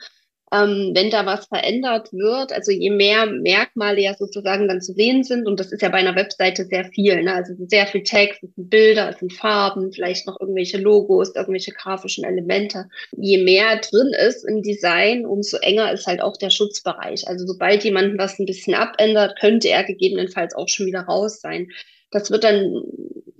ähm, 0.53 0.93
wenn 0.95 1.11
da 1.11 1.25
was 1.25 1.47
verändert 1.47 2.13
wird, 2.13 2.53
also 2.53 2.71
je 2.71 2.91
mehr 2.91 3.27
Merkmale 3.27 4.03
ja 4.03 4.15
sozusagen 4.15 4.69
dann 4.69 4.83
zu 4.83 4.93
sehen 4.93 5.25
sind, 5.25 5.47
und 5.47 5.59
das 5.59 5.73
ist 5.73 5.81
ja 5.81 5.89
bei 5.89 5.99
einer 5.99 6.15
Webseite 6.15 6.67
sehr 6.67 6.85
viel, 6.85 7.23
ne? 7.23 7.35
also 7.35 7.55
sehr 7.67 7.87
viel 7.87 8.03
Text, 8.03 8.43
es 8.43 8.55
sind 8.55 8.69
Bilder, 8.69 9.09
es 9.09 9.19
sind 9.19 9.33
Farben, 9.33 9.93
vielleicht 9.93 10.27
noch 10.27 10.39
irgendwelche 10.39 10.77
Logos, 10.77 11.35
irgendwelche 11.35 11.73
grafischen 11.73 12.25
Elemente. 12.25 12.87
Je 13.17 13.43
mehr 13.43 13.79
drin 13.79 14.13
ist 14.27 14.45
im 14.45 14.63
Design, 14.63 15.25
umso 15.25 15.57
enger 15.57 15.91
ist 15.91 16.07
halt 16.07 16.21
auch 16.21 16.37
der 16.37 16.51
Schutzbereich. 16.51 17.27
Also 17.27 17.47
sobald 17.47 17.83
jemand 17.85 18.19
was 18.19 18.39
ein 18.39 18.47
bisschen 18.47 18.75
abändert, 18.75 19.41
könnte 19.41 19.71
er 19.71 19.85
gegebenenfalls 19.85 20.55
auch 20.55 20.69
schon 20.69 20.85
wieder 20.87 21.01
raus 21.01 21.41
sein. 21.41 21.69
Das 22.11 22.31
wird 22.31 22.45
dann 22.45 22.83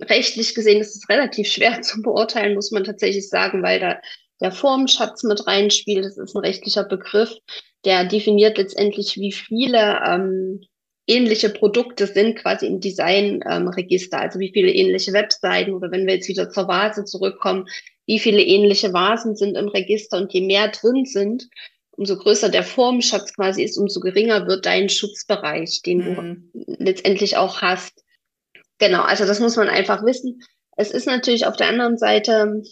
rechtlich 0.01 0.55
gesehen, 0.55 0.79
das 0.79 0.95
ist 0.95 1.09
relativ 1.09 1.47
schwer 1.47 1.81
zu 1.83 2.01
beurteilen, 2.01 2.55
muss 2.55 2.71
man 2.71 2.83
tatsächlich 2.83 3.29
sagen, 3.29 3.61
weil 3.61 3.79
da 3.79 3.99
der 4.43 4.51
Formschatz 4.51 5.23
mit 5.23 5.47
reinspielt. 5.47 6.05
Das 6.05 6.17
ist 6.17 6.35
ein 6.35 6.41
rechtlicher 6.41 6.83
Begriff, 6.83 7.33
der 7.85 8.05
definiert 8.05 8.57
letztendlich, 8.57 9.17
wie 9.17 9.31
viele 9.31 10.01
ähm, 10.05 10.61
ähnliche 11.07 11.49
Produkte 11.49 12.07
sind 12.07 12.37
quasi 12.37 12.67
im 12.67 12.79
Designregister, 12.79 14.17
ähm, 14.17 14.23
also 14.23 14.39
wie 14.39 14.51
viele 14.53 14.71
ähnliche 14.71 15.13
Webseiten 15.13 15.73
oder 15.73 15.91
wenn 15.91 16.05
wir 16.05 16.15
jetzt 16.15 16.27
wieder 16.27 16.49
zur 16.49 16.67
Vase 16.67 17.05
zurückkommen, 17.05 17.65
wie 18.05 18.19
viele 18.19 18.41
ähnliche 18.41 18.93
Vasen 18.93 19.35
sind 19.35 19.55
im 19.55 19.69
Register 19.69 20.17
und 20.17 20.33
je 20.33 20.41
mehr 20.41 20.67
drin 20.69 21.05
sind, 21.05 21.47
umso 21.91 22.17
größer 22.17 22.49
der 22.49 22.63
Formschatz 22.63 23.33
quasi 23.33 23.63
ist, 23.63 23.77
umso 23.77 23.99
geringer 23.99 24.47
wird 24.47 24.65
dein 24.65 24.89
Schutzbereich, 24.89 25.81
den 25.83 25.97
mhm. 25.99 26.51
du 26.53 26.75
letztendlich 26.79 27.37
auch 27.37 27.61
hast. 27.61 28.03
Genau, 28.77 29.03
also 29.03 29.25
das 29.25 29.39
muss 29.39 29.55
man 29.55 29.69
einfach 29.69 30.03
wissen. 30.03 30.41
Es 30.75 30.91
ist 30.91 31.05
natürlich 31.05 31.45
auf 31.45 31.55
der 31.55 31.67
anderen 31.67 31.97
Seite 31.97 32.63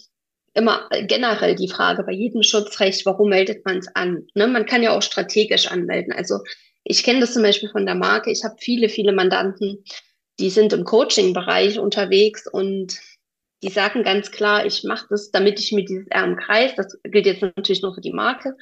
immer 0.54 0.88
generell 1.06 1.54
die 1.54 1.68
Frage 1.68 2.02
bei 2.02 2.12
jedem 2.12 2.42
Schutzrecht, 2.42 3.06
warum 3.06 3.30
meldet 3.30 3.64
man 3.64 3.78
es 3.78 3.88
an? 3.94 4.26
Ne? 4.34 4.46
Man 4.46 4.66
kann 4.66 4.82
ja 4.82 4.96
auch 4.96 5.02
strategisch 5.02 5.66
anmelden. 5.68 6.12
Also 6.12 6.40
ich 6.84 7.02
kenne 7.02 7.20
das 7.20 7.32
zum 7.32 7.42
Beispiel 7.42 7.70
von 7.70 7.86
der 7.86 7.94
Marke. 7.94 8.30
Ich 8.30 8.44
habe 8.44 8.56
viele, 8.58 8.88
viele 8.88 9.12
Mandanten, 9.12 9.84
die 10.38 10.50
sind 10.50 10.72
im 10.72 10.84
Coaching-Bereich 10.84 11.78
unterwegs 11.78 12.46
und 12.46 12.98
die 13.62 13.70
sagen 13.70 14.02
ganz 14.02 14.30
klar, 14.30 14.66
ich 14.66 14.82
mache 14.82 15.06
das, 15.08 15.30
damit 15.30 15.60
ich 15.60 15.72
mir 15.72 15.84
dieses 15.84 16.08
R 16.08 16.24
im 16.24 16.36
Kreis, 16.36 16.74
das 16.76 16.98
gilt 17.04 17.26
jetzt 17.26 17.42
natürlich 17.42 17.82
nur 17.82 17.94
für 17.94 18.00
die 18.00 18.12
Marke, 18.12 18.56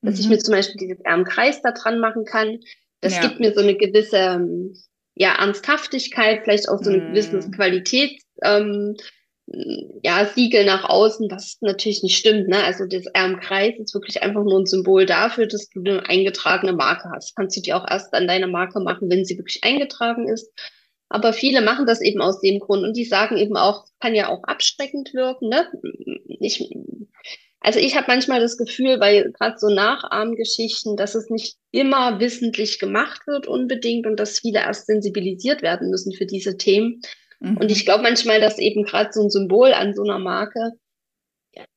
dass 0.00 0.14
mhm. 0.14 0.20
ich 0.20 0.28
mir 0.28 0.38
zum 0.38 0.54
Beispiel 0.54 0.76
dieses 0.76 1.00
R 1.00 1.14
im 1.14 1.24
Kreis 1.24 1.60
da 1.60 1.72
dran 1.72 1.98
machen 1.98 2.24
kann. 2.24 2.60
Das 3.00 3.16
ja. 3.16 3.22
gibt 3.22 3.40
mir 3.40 3.52
so 3.52 3.60
eine 3.60 3.76
gewisse 3.76 4.40
ja, 5.16 5.34
Ernsthaftigkeit, 5.34 6.42
vielleicht 6.44 6.68
auch 6.68 6.82
so 6.82 6.90
eine 6.90 7.02
mhm. 7.02 7.08
gewisse 7.08 7.50
Qualität. 7.50 8.20
Ähm, 8.42 8.96
ja, 9.46 10.24
Siegel 10.24 10.64
nach 10.64 10.88
außen, 10.88 11.30
was 11.30 11.58
natürlich 11.60 12.02
nicht 12.02 12.16
stimmt. 12.16 12.48
Ne? 12.48 12.64
Also 12.64 12.86
das 12.86 13.06
R 13.06 13.26
im 13.26 13.40
Kreis 13.40 13.74
ist 13.78 13.94
wirklich 13.94 14.22
einfach 14.22 14.42
nur 14.42 14.60
ein 14.60 14.66
Symbol 14.66 15.04
dafür, 15.04 15.46
dass 15.46 15.68
du 15.68 15.80
eine 15.80 16.08
eingetragene 16.08 16.72
Marke 16.72 17.10
hast. 17.14 17.36
Kannst 17.36 17.56
du 17.56 17.60
dir 17.60 17.76
auch 17.76 17.86
erst 17.88 18.14
an 18.14 18.26
deine 18.26 18.46
Marke 18.46 18.80
machen, 18.80 19.10
wenn 19.10 19.24
sie 19.24 19.36
wirklich 19.36 19.62
eingetragen 19.62 20.28
ist. 20.28 20.50
Aber 21.10 21.32
viele 21.32 21.60
machen 21.60 21.86
das 21.86 22.00
eben 22.00 22.22
aus 22.22 22.40
dem 22.40 22.58
Grund 22.58 22.84
und 22.84 22.96
die 22.96 23.04
sagen 23.04 23.36
eben 23.36 23.56
auch, 23.56 23.84
kann 24.00 24.14
ja 24.14 24.28
auch 24.28 24.42
abschreckend 24.44 25.12
wirken. 25.12 25.50
Ne? 25.50 25.68
Ich, 26.26 26.74
also 27.60 27.78
ich 27.78 27.96
habe 27.96 28.06
manchmal 28.08 28.40
das 28.40 28.56
Gefühl, 28.56 28.98
bei 28.98 29.30
gerade 29.38 29.58
so 29.58 29.68
Nachahmgeschichten, 29.68 30.96
dass 30.96 31.14
es 31.14 31.28
nicht 31.28 31.56
immer 31.70 32.18
wissentlich 32.18 32.78
gemacht 32.78 33.26
wird 33.26 33.46
unbedingt 33.46 34.06
und 34.06 34.18
dass 34.18 34.40
viele 34.40 34.60
erst 34.60 34.86
sensibilisiert 34.86 35.60
werden 35.60 35.90
müssen 35.90 36.12
für 36.12 36.26
diese 36.26 36.56
Themen. 36.56 37.02
Mhm. 37.44 37.58
Und 37.58 37.70
ich 37.70 37.84
glaube 37.84 38.02
manchmal, 38.02 38.40
dass 38.40 38.58
eben 38.58 38.84
gerade 38.84 39.10
so 39.12 39.22
ein 39.22 39.30
Symbol 39.30 39.72
an 39.72 39.94
so 39.94 40.02
einer 40.02 40.18
Marke, 40.18 40.72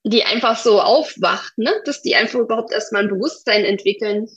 die 0.03 0.23
einfach 0.23 0.57
so 0.57 0.81
aufwacht, 0.81 1.57
ne? 1.57 1.71
dass 1.85 2.01
die 2.01 2.15
einfach 2.15 2.39
überhaupt 2.39 2.71
erstmal 2.71 3.03
ein 3.03 3.09
Bewusstsein 3.09 3.65
entwickeln, 3.65 4.27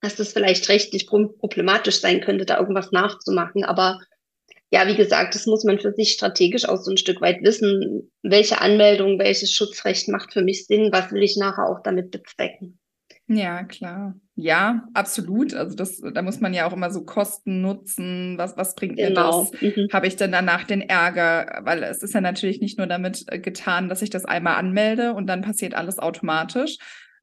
dass 0.00 0.16
das 0.16 0.32
vielleicht 0.32 0.68
rechtlich 0.68 1.06
problematisch 1.06 2.00
sein 2.00 2.20
könnte, 2.20 2.46
da 2.46 2.58
irgendwas 2.58 2.92
nachzumachen. 2.92 3.64
Aber 3.64 3.98
ja, 4.70 4.86
wie 4.86 4.96
gesagt, 4.96 5.34
das 5.34 5.46
muss 5.46 5.64
man 5.64 5.78
für 5.78 5.92
sich 5.92 6.12
strategisch 6.12 6.66
auch 6.66 6.78
so 6.78 6.90
ein 6.90 6.96
Stück 6.96 7.20
weit 7.20 7.42
wissen, 7.42 8.12
welche 8.22 8.60
Anmeldung, 8.60 9.18
welches 9.18 9.52
Schutzrecht 9.52 10.08
macht 10.08 10.32
für 10.32 10.42
mich 10.42 10.66
Sinn, 10.66 10.90
was 10.92 11.12
will 11.12 11.22
ich 11.22 11.36
nachher 11.36 11.68
auch 11.68 11.82
damit 11.82 12.10
bezwecken. 12.10 12.78
Ja, 13.26 13.64
klar. 13.64 14.14
Ja, 14.36 14.86
absolut. 14.94 15.54
Also 15.54 15.76
das, 15.76 16.00
da 16.00 16.20
muss 16.22 16.40
man 16.40 16.52
ja 16.52 16.66
auch 16.66 16.72
immer 16.72 16.90
so 16.90 17.04
Kosten 17.04 17.62
nutzen. 17.62 18.36
Was, 18.36 18.56
was 18.56 18.74
bringt 18.74 18.96
genau. 18.96 19.44
mir 19.44 19.50
das? 19.50 19.62
Mhm. 19.62 19.88
Habe 19.92 20.06
ich 20.06 20.16
denn 20.16 20.32
danach 20.32 20.64
den 20.64 20.82
Ärger? 20.82 21.60
Weil 21.62 21.82
es 21.84 22.02
ist 22.02 22.14
ja 22.14 22.20
natürlich 22.20 22.60
nicht 22.60 22.76
nur 22.76 22.86
damit 22.86 23.24
äh, 23.28 23.38
getan, 23.38 23.88
dass 23.88 24.02
ich 24.02 24.10
das 24.10 24.24
einmal 24.24 24.56
anmelde 24.56 25.14
und 25.14 25.26
dann 25.26 25.42
passiert 25.42 25.74
alles 25.74 25.98
automatisch, 25.98 26.78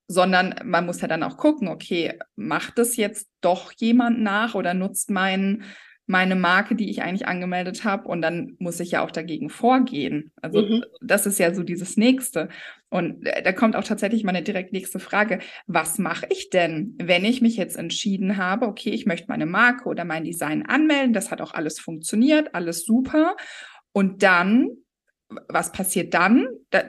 sondern 0.08 0.56
man 0.64 0.86
muss 0.86 1.02
ja 1.02 1.08
dann 1.08 1.24
auch 1.24 1.38
gucken, 1.38 1.68
okay, 1.68 2.18
macht 2.36 2.78
das 2.78 2.96
jetzt 2.96 3.30
doch 3.42 3.72
jemand 3.74 4.22
nach 4.22 4.56
oder 4.56 4.74
nutzt 4.74 5.10
mein 5.10 5.64
meine 6.08 6.36
Marke, 6.36 6.76
die 6.76 6.90
ich 6.90 7.02
eigentlich 7.02 7.28
angemeldet 7.28 7.84
habe 7.84 8.08
und 8.08 8.22
dann 8.22 8.56
muss 8.60 8.80
ich 8.80 8.92
ja 8.92 9.04
auch 9.04 9.12
dagegen 9.12 9.50
vorgehen. 9.50 10.32
Also 10.42 10.62
mhm. 10.62 10.84
das 11.00 11.26
ist 11.26 11.40
ja 11.40 11.54
so 11.54 11.64
dieses 11.64 11.96
nächste. 11.98 12.50
Und 12.90 13.26
äh, 13.26 13.42
da 13.42 13.54
kommt 13.54 13.76
auch 13.76 13.84
tatsächlich 13.84 14.24
meine 14.24 14.44
direkt 14.44 14.74
nächste 14.74 15.00
Frage. 15.00 15.40
Was 15.68 15.98
mache 15.98 16.28
ich 16.30 16.50
denn, 16.50 16.96
wenn 17.02 17.24
ich 17.24 17.42
mich 17.42 17.56
jetzt 17.56 17.78
entschieden 17.78 18.38
habe, 18.38 18.68
okay, 18.68 18.90
ich 18.90 19.06
möchte 19.06 19.28
meine 19.30 19.46
Marke 19.46 19.88
oder 19.88 20.04
mein 20.04 20.26
Design 20.26 20.66
anmelden, 20.66 21.14
das 21.14 21.32
hat 21.32 21.42
auch 21.42 21.54
alles 21.54 21.80
funktioniert, 21.80 22.54
alles 22.54 22.84
super. 22.84 23.38
Und 23.94 24.24
dann, 24.24 24.70
was 25.48 25.72
passiert 25.72 26.14
dann? 26.14 26.48
Da, 26.72 26.84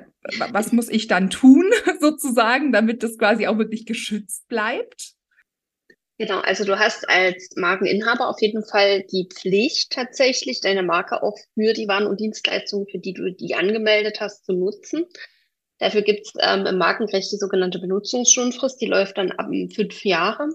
was 0.51 0.73
muss 0.73 0.89
ich 0.89 1.07
dann 1.07 1.31
tun, 1.31 1.65
sozusagen, 2.01 2.73
damit 2.73 3.03
das 3.03 3.19
quasi 3.19 3.47
auch 3.47 3.59
wirklich 3.59 3.87
geschützt 3.87 4.49
bleibt? 4.49 5.15
Genau, 6.23 6.39
also 6.39 6.65
du 6.65 6.79
hast 6.79 7.09
als 7.11 7.51
Markeninhaber 7.57 8.29
auf 8.29 8.41
jeden 8.41 8.65
Fall 8.65 9.03
die 9.11 9.29
Pflicht, 9.29 9.91
tatsächlich 9.91 10.61
deine 10.61 10.85
Marke 10.85 11.21
auch 11.21 11.37
für 11.55 11.73
die 11.73 11.89
Waren 11.89 12.07
und 12.07 12.21
Dienstleistungen, 12.21 12.87
für 12.87 13.01
die 13.01 13.13
du 13.13 13.33
die 13.33 13.57
angemeldet 13.57 14.21
hast, 14.21 14.47
zu 14.47 14.53
nutzen. 14.53 15.05
Dafür 15.79 16.03
gibt 16.03 16.29
es 16.29 16.33
ähm, 16.39 16.65
im 16.67 16.79
Markenrecht 16.79 17.33
die 17.33 17.39
sogenannte 17.39 17.81
Benutzungsschonfrist, 17.81 18.81
die 18.81 18.87
läuft 18.87 19.19
dann 19.19 19.33
ab 19.33 19.49
fünf 19.75 20.05
Jahre. 20.05 20.51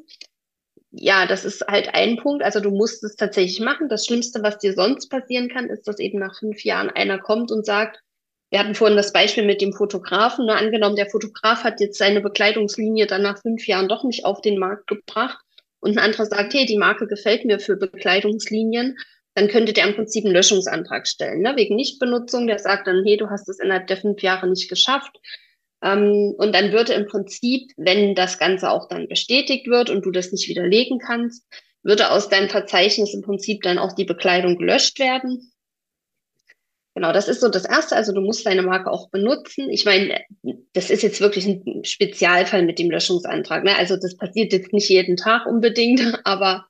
ja, 0.92 1.26
das 1.26 1.44
ist 1.44 1.68
halt 1.68 1.94
ein 1.94 2.16
Punkt. 2.16 2.46
Also 2.46 2.62
du 2.62 2.72
musst 2.72 3.04
es 3.04 3.18
tatsächlich 3.18 3.60
machen. 3.60 3.90
Das 3.90 4.06
Schlimmste, 4.06 4.42
was 4.44 4.60
dir 4.60 4.72
sonst 4.74 5.10
passieren 5.10 5.50
kann, 5.50 5.70
ist, 5.70 5.86
dass 5.86 6.00
eben 6.00 6.20
nach 6.20 6.40
fünf 6.40 6.64
Jahren 6.64 6.90
einer 6.90 7.20
kommt 7.20 7.52
und 7.52 7.66
sagt, 7.66 8.02
wir 8.52 8.60
hatten 8.60 8.74
vorhin 8.74 8.96
das 8.96 9.12
Beispiel 9.12 9.46
mit 9.46 9.62
dem 9.62 9.74
Fotografen. 9.74 10.46
Ne? 10.46 10.56
Angenommen, 10.56 10.96
der 10.96 11.10
Fotograf 11.10 11.66
hat 11.66 11.82
jetzt 11.82 11.98
seine 11.98 12.22
Bekleidungslinie 12.22 13.06
dann 13.06 13.22
nach 13.22 13.42
fünf 13.42 13.68
Jahren 13.68 13.90
doch 13.90 14.06
nicht 14.06 14.24
auf 14.24 14.40
den 14.40 14.60
Markt 14.60 14.88
gebracht 14.88 15.44
und 15.80 15.98
ein 15.98 16.04
anderer 16.04 16.26
sagt, 16.26 16.54
hey, 16.54 16.66
die 16.66 16.78
Marke 16.78 17.08
gefällt 17.08 17.46
mir 17.46 17.60
für 17.60 17.78
Bekleidungslinien, 17.78 18.98
dann 19.36 19.48
könnte 19.48 19.74
der 19.74 19.88
im 19.88 19.96
Prinzip 19.96 20.26
einen 20.26 20.34
Löschungsantrag 20.34 21.08
stellen, 21.08 21.42
ne? 21.42 21.54
wegen 21.56 21.76
Nichtbenutzung. 21.76 22.48
Der 22.48 22.58
sagt 22.58 22.88
dann, 22.88 23.04
hey, 23.06 23.18
du 23.18 23.30
hast 23.30 23.48
es 23.48 23.60
innerhalb 23.60 23.86
der 23.86 23.98
fünf 23.98 24.24
Jahre 24.24 24.50
nicht 24.50 24.68
geschafft. 24.68 25.16
Ähm, 25.84 26.34
und 26.38 26.56
dann 26.56 26.72
würde 26.72 26.94
im 26.94 27.06
Prinzip, 27.06 27.72
wenn 27.78 28.16
das 28.16 28.40
Ganze 28.40 28.72
auch 28.72 28.88
dann 28.88 29.08
bestätigt 29.08 29.68
wird 29.68 29.92
und 29.92 30.06
du 30.06 30.12
das 30.12 30.32
nicht 30.32 30.50
widerlegen 30.50 30.98
kannst, 30.98 31.46
würde 31.84 32.10
aus 32.10 32.30
deinem 32.30 32.50
Verzeichnis 32.50 33.14
im 33.14 33.22
Prinzip 33.22 33.62
dann 33.62 33.78
auch 33.78 33.94
die 33.94 34.06
Bekleidung 34.06 34.58
gelöscht 34.58 34.98
werden. 34.98 35.52
Genau, 36.98 37.14
das 37.14 37.28
ist 37.28 37.42
so 37.42 37.50
das 37.50 37.64
Erste. 37.64 37.96
Also 37.96 38.12
du 38.12 38.22
musst 38.22 38.44
deine 38.48 38.64
Marke 38.64 38.90
auch 38.90 39.12
benutzen. 39.12 39.70
Ich 39.70 39.86
meine, 39.86 40.20
das 40.74 40.90
ist 40.90 41.04
jetzt 41.04 41.22
wirklich 41.22 41.46
ein 41.46 41.84
Spezialfall 41.84 42.66
mit 42.66 42.80
dem 42.80 42.90
Löschungsantrag. 42.90 43.64
Ne? 43.64 43.78
Also 43.78 43.98
das 43.98 44.18
passiert 44.18 44.52
jetzt 44.52 44.74
nicht 44.74 44.90
jeden 44.90 45.16
Tag 45.16 45.46
unbedingt, 45.46 46.02
aber 46.26 46.66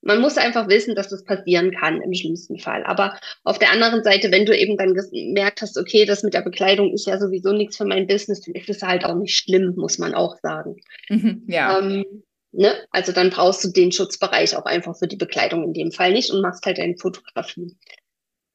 man 0.00 0.20
muss 0.20 0.36
einfach 0.36 0.68
wissen, 0.68 0.96
dass 0.96 1.10
das 1.10 1.22
passieren 1.22 1.70
kann 1.70 2.02
im 2.02 2.12
schlimmsten 2.12 2.58
Fall. 2.58 2.82
Aber 2.82 3.20
auf 3.44 3.60
der 3.60 3.70
anderen 3.70 4.02
Seite, 4.02 4.32
wenn 4.32 4.46
du 4.46 4.58
eben 4.58 4.76
dann 4.76 4.94
gemerkt 4.94 5.62
hast, 5.62 5.78
okay, 5.78 6.04
das 6.06 6.24
mit 6.24 6.34
der 6.34 6.42
Bekleidung 6.42 6.92
ist 6.92 7.06
ja 7.06 7.16
sowieso 7.16 7.52
nichts 7.52 7.76
für 7.76 7.84
mein 7.84 8.08
Business, 8.08 8.40
dann 8.40 8.56
ist 8.56 8.68
es 8.68 8.82
halt 8.82 9.04
auch 9.04 9.14
nicht 9.14 9.38
schlimm, 9.38 9.74
muss 9.76 9.98
man 9.98 10.12
auch 10.12 10.34
sagen. 10.42 10.74
Mhm, 11.08 11.44
ja. 11.46 11.78
Ähm, 11.78 12.24
ne? 12.50 12.74
Also 12.90 13.12
dann 13.12 13.30
brauchst 13.30 13.62
du 13.62 13.68
den 13.68 13.92
Schutzbereich 13.92 14.56
auch 14.56 14.64
einfach 14.64 14.98
für 14.98 15.06
die 15.06 15.14
Bekleidung 15.14 15.62
in 15.62 15.72
dem 15.72 15.92
Fall 15.92 16.12
nicht 16.14 16.32
und 16.32 16.42
machst 16.42 16.66
halt 16.66 16.78
deine 16.78 16.96
Fotografie. 16.96 17.76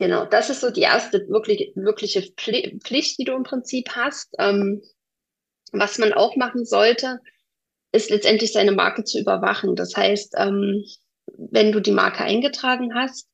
Genau, 0.03 0.25
das 0.25 0.49
ist 0.49 0.59
so 0.59 0.69
die 0.69 0.81
erste 0.81 1.29
wirklich, 1.29 1.71
wirkliche 1.75 2.23
Pflicht, 2.33 3.17
die 3.17 3.23
du 3.23 3.31
im 3.31 3.43
Prinzip 3.43 3.91
hast. 3.91 4.35
Ähm, 4.37 4.81
was 5.71 5.97
man 5.97 6.11
auch 6.11 6.35
machen 6.35 6.65
sollte, 6.65 7.19
ist 7.93 8.09
letztendlich 8.09 8.51
seine 8.51 8.73
Marke 8.73 9.05
zu 9.05 9.17
überwachen. 9.17 9.77
Das 9.77 9.95
heißt, 9.95 10.33
ähm, 10.37 10.83
wenn 11.37 11.71
du 11.71 11.79
die 11.79 11.93
Marke 11.93 12.21
eingetragen 12.21 12.93
hast. 12.93 13.29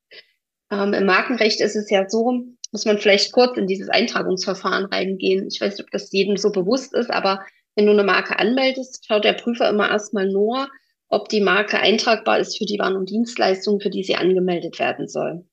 Ähm, 0.70 0.94
Im 0.94 1.08
Markenrecht 1.08 1.60
ist 1.60 1.76
es 1.76 1.90
ja 1.90 2.08
so, 2.08 2.44
muss 2.72 2.86
man 2.86 3.00
vielleicht 3.00 3.32
kurz 3.32 3.58
in 3.58 3.66
dieses 3.66 3.90
Eintragungsverfahren 3.90 4.86
reingehen. 4.86 5.48
Ich 5.48 5.60
weiß 5.60 5.74
nicht, 5.76 5.86
ob 5.86 5.90
das 5.90 6.12
jedem 6.12 6.38
so 6.38 6.52
bewusst 6.52 6.94
ist, 6.94 7.10
aber 7.10 7.44
wenn 7.74 7.88
du 7.88 7.94
eine 7.94 8.04
Marke 8.04 8.38
anmeldest, 8.38 9.08
schaut 9.08 9.24
der 9.24 9.34
Prüfer 9.34 9.68
immer 9.70 9.90
erstmal 9.90 10.28
nur, 10.28 10.70
ob 11.08 11.30
die 11.30 11.42
Marke 11.42 11.80
eintragbar 11.80 12.38
ist 12.38 12.60
für 12.60 12.66
die 12.66 12.78
Waren 12.78 12.96
und 12.96 13.10
Dienstleistungen, 13.10 13.82
für 13.82 13.90
die 13.90 14.04
sie 14.04 14.18
angemeldet 14.18 14.78
werden 14.78 15.08
soll. 15.08 15.49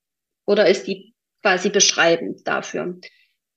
Oder 0.46 0.68
ist 0.68 0.86
die 0.86 1.14
quasi 1.42 1.68
beschreibend 1.68 2.46
dafür. 2.46 2.98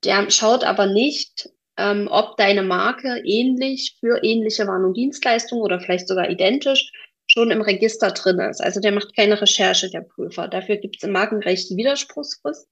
Der 0.04 0.30
schaut 0.30 0.64
aber 0.64 0.86
nicht, 0.86 1.50
ähm, 1.78 2.08
ob 2.12 2.38
deine 2.38 2.62
Marke 2.62 3.22
ähnlich 3.26 3.98
für 4.00 4.24
ähnliche 4.24 4.68
Waren 4.68 4.86
und 4.86 4.96
Dienstleistungen 4.96 5.64
oder 5.64 5.80
vielleicht 5.80 6.08
sogar 6.08 6.30
identisch 6.30 6.92
schon 7.32 7.52
im 7.52 7.62
Register 7.62 8.12
drin 8.12 8.40
ist. 8.40 8.62
Also 8.62 8.80
der 8.80 8.92
macht 8.92 9.16
keine 9.16 9.42
Recherche, 9.42 9.90
der 9.90 10.02
Prüfer. 10.02 10.48
Dafür 10.48 10.78
gibt 10.78 10.98
es 10.98 11.04
im 11.04 11.12
Markenrecht 11.12 11.70
die 11.70 11.78
Widerspruchsfrist. 11.78 12.68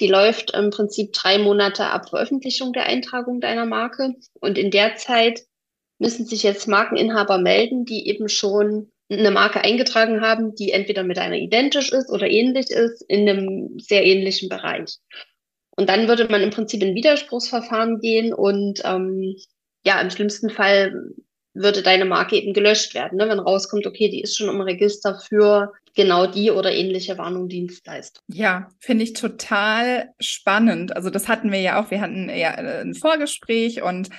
Die 0.00 0.08
läuft 0.08 0.52
im 0.54 0.70
Prinzip 0.70 1.12
drei 1.12 1.38
Monate 1.38 1.86
ab 1.86 2.10
Veröffentlichung 2.10 2.72
der 2.72 2.86
Eintragung 2.86 3.40
deiner 3.40 3.64
Marke. 3.64 4.14
Und 4.40 4.58
in 4.58 4.70
der 4.70 4.96
Zeit 4.96 5.42
müssen 5.98 6.26
sich 6.26 6.42
jetzt 6.42 6.68
Markeninhaber 6.68 7.38
melden, 7.38 7.84
die 7.84 8.06
eben 8.08 8.28
schon 8.28 8.92
eine 9.10 9.30
Marke 9.30 9.62
eingetragen 9.62 10.20
haben, 10.20 10.54
die 10.54 10.72
entweder 10.72 11.04
mit 11.04 11.18
einer 11.18 11.36
identisch 11.36 11.92
ist 11.92 12.10
oder 12.10 12.28
ähnlich 12.28 12.70
ist, 12.70 13.02
in 13.08 13.28
einem 13.28 13.78
sehr 13.78 14.04
ähnlichen 14.04 14.48
Bereich. 14.48 14.98
Und 15.76 15.88
dann 15.88 16.08
würde 16.08 16.26
man 16.28 16.42
im 16.42 16.50
Prinzip 16.50 16.82
in 16.82 16.94
Widerspruchsverfahren 16.94 18.00
gehen 18.00 18.32
und 18.32 18.80
ähm, 18.84 19.36
ja, 19.84 20.00
im 20.00 20.10
schlimmsten 20.10 20.50
Fall 20.50 21.12
würde 21.54 21.82
deine 21.82 22.04
Marke 22.04 22.36
eben 22.36 22.52
gelöscht 22.52 22.94
werden, 22.94 23.18
ne? 23.18 23.28
wenn 23.28 23.38
rauskommt, 23.38 23.86
okay, 23.86 24.10
die 24.10 24.20
ist 24.20 24.36
schon 24.36 24.48
im 24.48 24.60
Register 24.60 25.18
für 25.18 25.72
genau 25.94 26.26
die 26.26 26.50
oder 26.50 26.72
ähnliche 26.72 27.16
Warnung 27.16 27.48
Dienstleistung. 27.48 28.22
Ja, 28.28 28.68
finde 28.78 29.04
ich 29.04 29.14
total 29.14 30.10
spannend. 30.20 30.94
Also 30.94 31.08
das 31.08 31.28
hatten 31.28 31.50
wir 31.50 31.60
ja 31.60 31.82
auch, 31.82 31.90
wir 31.90 32.00
hatten 32.00 32.28
ja 32.28 32.54
äh, 32.54 32.82
ein 32.82 32.94
Vorgespräch 32.94 33.82
und 33.82 34.10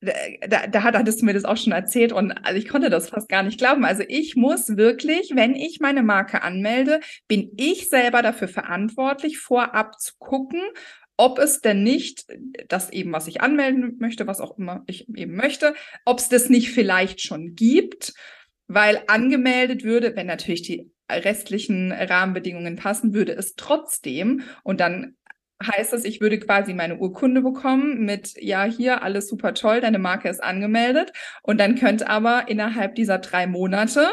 da, 0.00 0.66
da 0.66 0.82
hattest 0.82 1.20
du 1.20 1.26
mir 1.26 1.34
das 1.34 1.44
auch 1.44 1.56
schon 1.56 1.72
erzählt 1.72 2.12
und 2.12 2.32
also 2.32 2.58
ich 2.58 2.68
konnte 2.68 2.90
das 2.90 3.08
fast 3.08 3.28
gar 3.28 3.42
nicht 3.42 3.58
glauben. 3.58 3.84
Also 3.84 4.04
ich 4.06 4.36
muss 4.36 4.76
wirklich, 4.76 5.32
wenn 5.34 5.54
ich 5.54 5.80
meine 5.80 6.02
Marke 6.02 6.42
anmelde, 6.42 7.00
bin 7.26 7.50
ich 7.56 7.88
selber 7.88 8.22
dafür 8.22 8.48
verantwortlich, 8.48 9.38
vorab 9.38 10.00
zu 10.00 10.12
gucken, 10.18 10.62
ob 11.16 11.40
es 11.40 11.60
denn 11.60 11.82
nicht 11.82 12.26
das 12.68 12.90
eben, 12.90 13.12
was 13.12 13.26
ich 13.26 13.40
anmelden 13.40 13.96
möchte, 13.98 14.28
was 14.28 14.40
auch 14.40 14.56
immer 14.56 14.84
ich 14.86 15.08
eben 15.16 15.34
möchte, 15.34 15.74
ob 16.04 16.20
es 16.20 16.28
das 16.28 16.48
nicht 16.48 16.70
vielleicht 16.70 17.20
schon 17.20 17.56
gibt, 17.56 18.14
weil 18.68 19.02
angemeldet 19.08 19.82
würde, 19.82 20.14
wenn 20.14 20.28
natürlich 20.28 20.62
die 20.62 20.92
restlichen 21.10 21.90
Rahmenbedingungen 21.90 22.76
passen, 22.76 23.14
würde 23.14 23.32
es 23.32 23.56
trotzdem 23.56 24.42
und 24.62 24.78
dann 24.78 25.16
heißt 25.64 25.92
das, 25.92 26.04
ich 26.04 26.20
würde 26.20 26.38
quasi 26.38 26.74
meine 26.74 26.98
Urkunde 26.98 27.42
bekommen 27.42 28.04
mit, 28.04 28.34
ja, 28.40 28.64
hier 28.64 29.02
alles 29.02 29.28
super 29.28 29.54
toll, 29.54 29.80
deine 29.80 29.98
Marke 29.98 30.28
ist 30.28 30.42
angemeldet. 30.42 31.12
Und 31.42 31.58
dann 31.58 31.74
könnte 31.74 32.08
aber 32.08 32.48
innerhalb 32.48 32.94
dieser 32.94 33.18
drei 33.18 33.46
Monate 33.46 34.08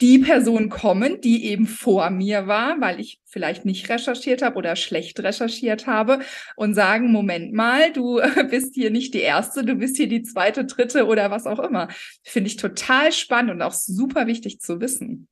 die 0.00 0.18
Person 0.18 0.68
kommen, 0.70 1.20
die 1.20 1.46
eben 1.46 1.66
vor 1.66 2.10
mir 2.10 2.46
war, 2.46 2.80
weil 2.80 3.00
ich 3.00 3.20
vielleicht 3.26 3.64
nicht 3.64 3.88
recherchiert 3.88 4.40
habe 4.42 4.56
oder 4.56 4.76
schlecht 4.76 5.20
recherchiert 5.20 5.86
habe 5.86 6.20
und 6.56 6.74
sagen, 6.74 7.12
Moment 7.12 7.52
mal, 7.52 7.92
du 7.92 8.20
bist 8.50 8.74
hier 8.74 8.90
nicht 8.90 9.14
die 9.14 9.20
erste, 9.20 9.64
du 9.64 9.74
bist 9.74 9.96
hier 9.96 10.08
die 10.08 10.22
zweite, 10.22 10.64
dritte 10.64 11.06
oder 11.06 11.30
was 11.30 11.46
auch 11.46 11.58
immer. 11.58 11.88
Finde 12.22 12.48
ich 12.48 12.56
total 12.56 13.12
spannend 13.12 13.50
und 13.50 13.62
auch 13.62 13.72
super 13.72 14.26
wichtig 14.26 14.60
zu 14.60 14.80
wissen. 14.80 15.28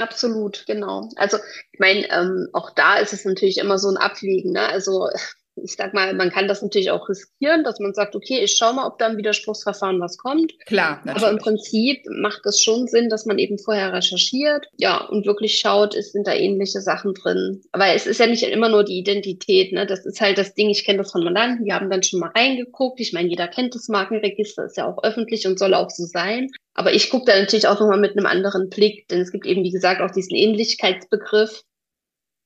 Absolut, 0.00 0.64
genau. 0.66 1.08
Also 1.16 1.36
ich 1.72 1.78
meine, 1.78 2.10
ähm, 2.10 2.48
auch 2.52 2.70
da 2.70 2.96
ist 2.96 3.12
es 3.12 3.24
natürlich 3.24 3.58
immer 3.58 3.78
so 3.78 3.88
ein 3.88 3.96
Abwägen. 3.96 4.52
Ne? 4.52 4.66
Also 4.66 5.08
ich 5.62 5.76
sag 5.76 5.94
mal, 5.94 6.14
man 6.14 6.30
kann 6.30 6.48
das 6.48 6.62
natürlich 6.62 6.90
auch 6.90 7.08
riskieren, 7.08 7.64
dass 7.64 7.80
man 7.80 7.92
sagt, 7.92 8.16
okay, 8.16 8.40
ich 8.40 8.56
schau 8.56 8.72
mal, 8.72 8.86
ob 8.86 8.98
da 8.98 9.08
im 9.08 9.16
Widerspruchsverfahren 9.16 10.00
was 10.00 10.16
kommt. 10.16 10.52
Klar, 10.66 11.00
natürlich. 11.04 11.16
Aber 11.16 11.30
im 11.30 11.38
Prinzip 11.38 12.02
macht 12.08 12.46
es 12.46 12.62
schon 12.62 12.86
Sinn, 12.86 13.08
dass 13.08 13.26
man 13.26 13.38
eben 13.38 13.58
vorher 13.58 13.92
recherchiert, 13.92 14.66
ja, 14.76 15.04
und 15.04 15.26
wirklich 15.26 15.58
schaut, 15.58 15.94
ist, 15.94 16.12
sind 16.12 16.26
da 16.26 16.34
ähnliche 16.34 16.80
Sachen 16.80 17.14
drin. 17.14 17.62
Aber 17.72 17.88
es 17.88 18.06
ist 18.06 18.20
ja 18.20 18.26
nicht 18.26 18.42
immer 18.42 18.68
nur 18.68 18.84
die 18.84 18.98
Identität, 18.98 19.72
ne? 19.72 19.86
Das 19.86 20.06
ist 20.06 20.20
halt 20.20 20.38
das 20.38 20.54
Ding, 20.54 20.70
ich 20.70 20.84
kenne 20.84 20.98
das 20.98 21.12
von 21.12 21.24
Mandanten, 21.24 21.64
die 21.64 21.72
haben 21.72 21.90
dann 21.90 22.02
schon 22.02 22.20
mal 22.20 22.30
reingeguckt. 22.34 23.00
Ich 23.00 23.12
meine, 23.12 23.28
jeder 23.28 23.48
kennt 23.48 23.74
das 23.74 23.88
Markenregister, 23.88 24.64
ist 24.64 24.76
ja 24.76 24.86
auch 24.86 25.02
öffentlich 25.02 25.46
und 25.46 25.58
soll 25.58 25.74
auch 25.74 25.90
so 25.90 26.04
sein. 26.04 26.48
Aber 26.80 26.94
ich 26.94 27.10
gucke 27.10 27.26
da 27.26 27.38
natürlich 27.38 27.68
auch 27.68 27.78
nochmal 27.78 28.00
mit 28.00 28.16
einem 28.16 28.24
anderen 28.24 28.70
Blick, 28.70 29.06
denn 29.08 29.20
es 29.20 29.32
gibt 29.32 29.44
eben, 29.44 29.62
wie 29.62 29.70
gesagt, 29.70 30.00
auch 30.00 30.10
diesen 30.10 30.34
Ähnlichkeitsbegriff. 30.34 31.60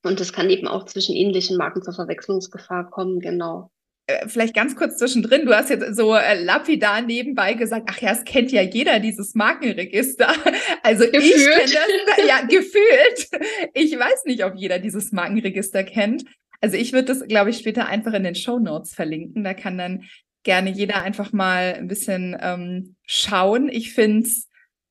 Und 0.04 0.20
es 0.20 0.32
kann 0.32 0.50
eben 0.50 0.66
auch 0.66 0.86
zwischen 0.86 1.14
ähnlichen 1.14 1.56
Marken 1.56 1.84
zur 1.84 1.94
Verwechslungsgefahr 1.94 2.90
kommen, 2.90 3.20
genau. 3.20 3.70
Äh, 4.08 4.26
vielleicht 4.26 4.52
ganz 4.52 4.74
kurz 4.74 4.96
zwischendrin, 4.96 5.46
du 5.46 5.56
hast 5.56 5.70
jetzt 5.70 5.94
so 5.94 6.16
äh, 6.16 6.42
lapidar 6.42 7.00
nebenbei 7.00 7.54
gesagt, 7.54 7.88
ach 7.88 8.00
ja, 8.00 8.10
es 8.10 8.24
kennt 8.24 8.50
ja 8.50 8.62
jeder 8.62 8.98
dieses 8.98 9.36
Markenregister. 9.36 10.32
Also 10.82 11.04
gefühlt. 11.04 11.24
ich 11.24 11.72
kenne 11.72 12.02
das, 12.04 12.26
ja, 12.26 12.40
gefühlt. 12.40 13.28
Ich 13.72 13.96
weiß 13.96 14.24
nicht, 14.24 14.44
ob 14.44 14.56
jeder 14.56 14.80
dieses 14.80 15.12
Markenregister 15.12 15.84
kennt. 15.84 16.24
Also 16.60 16.76
ich 16.76 16.92
würde 16.92 17.04
das, 17.04 17.28
glaube 17.28 17.50
ich, 17.50 17.58
später 17.58 17.86
einfach 17.86 18.14
in 18.14 18.24
den 18.24 18.34
Show 18.34 18.58
Notes 18.58 18.94
verlinken. 18.94 19.44
Da 19.44 19.54
kann 19.54 19.78
dann 19.78 20.02
gerne 20.44 20.70
jeder 20.70 21.02
einfach 21.02 21.32
mal 21.32 21.74
ein 21.76 21.88
bisschen 21.88 22.36
ähm, 22.40 22.96
schauen. 23.04 23.68
Ich 23.68 23.92
finde 23.92 24.22
es 24.26 24.48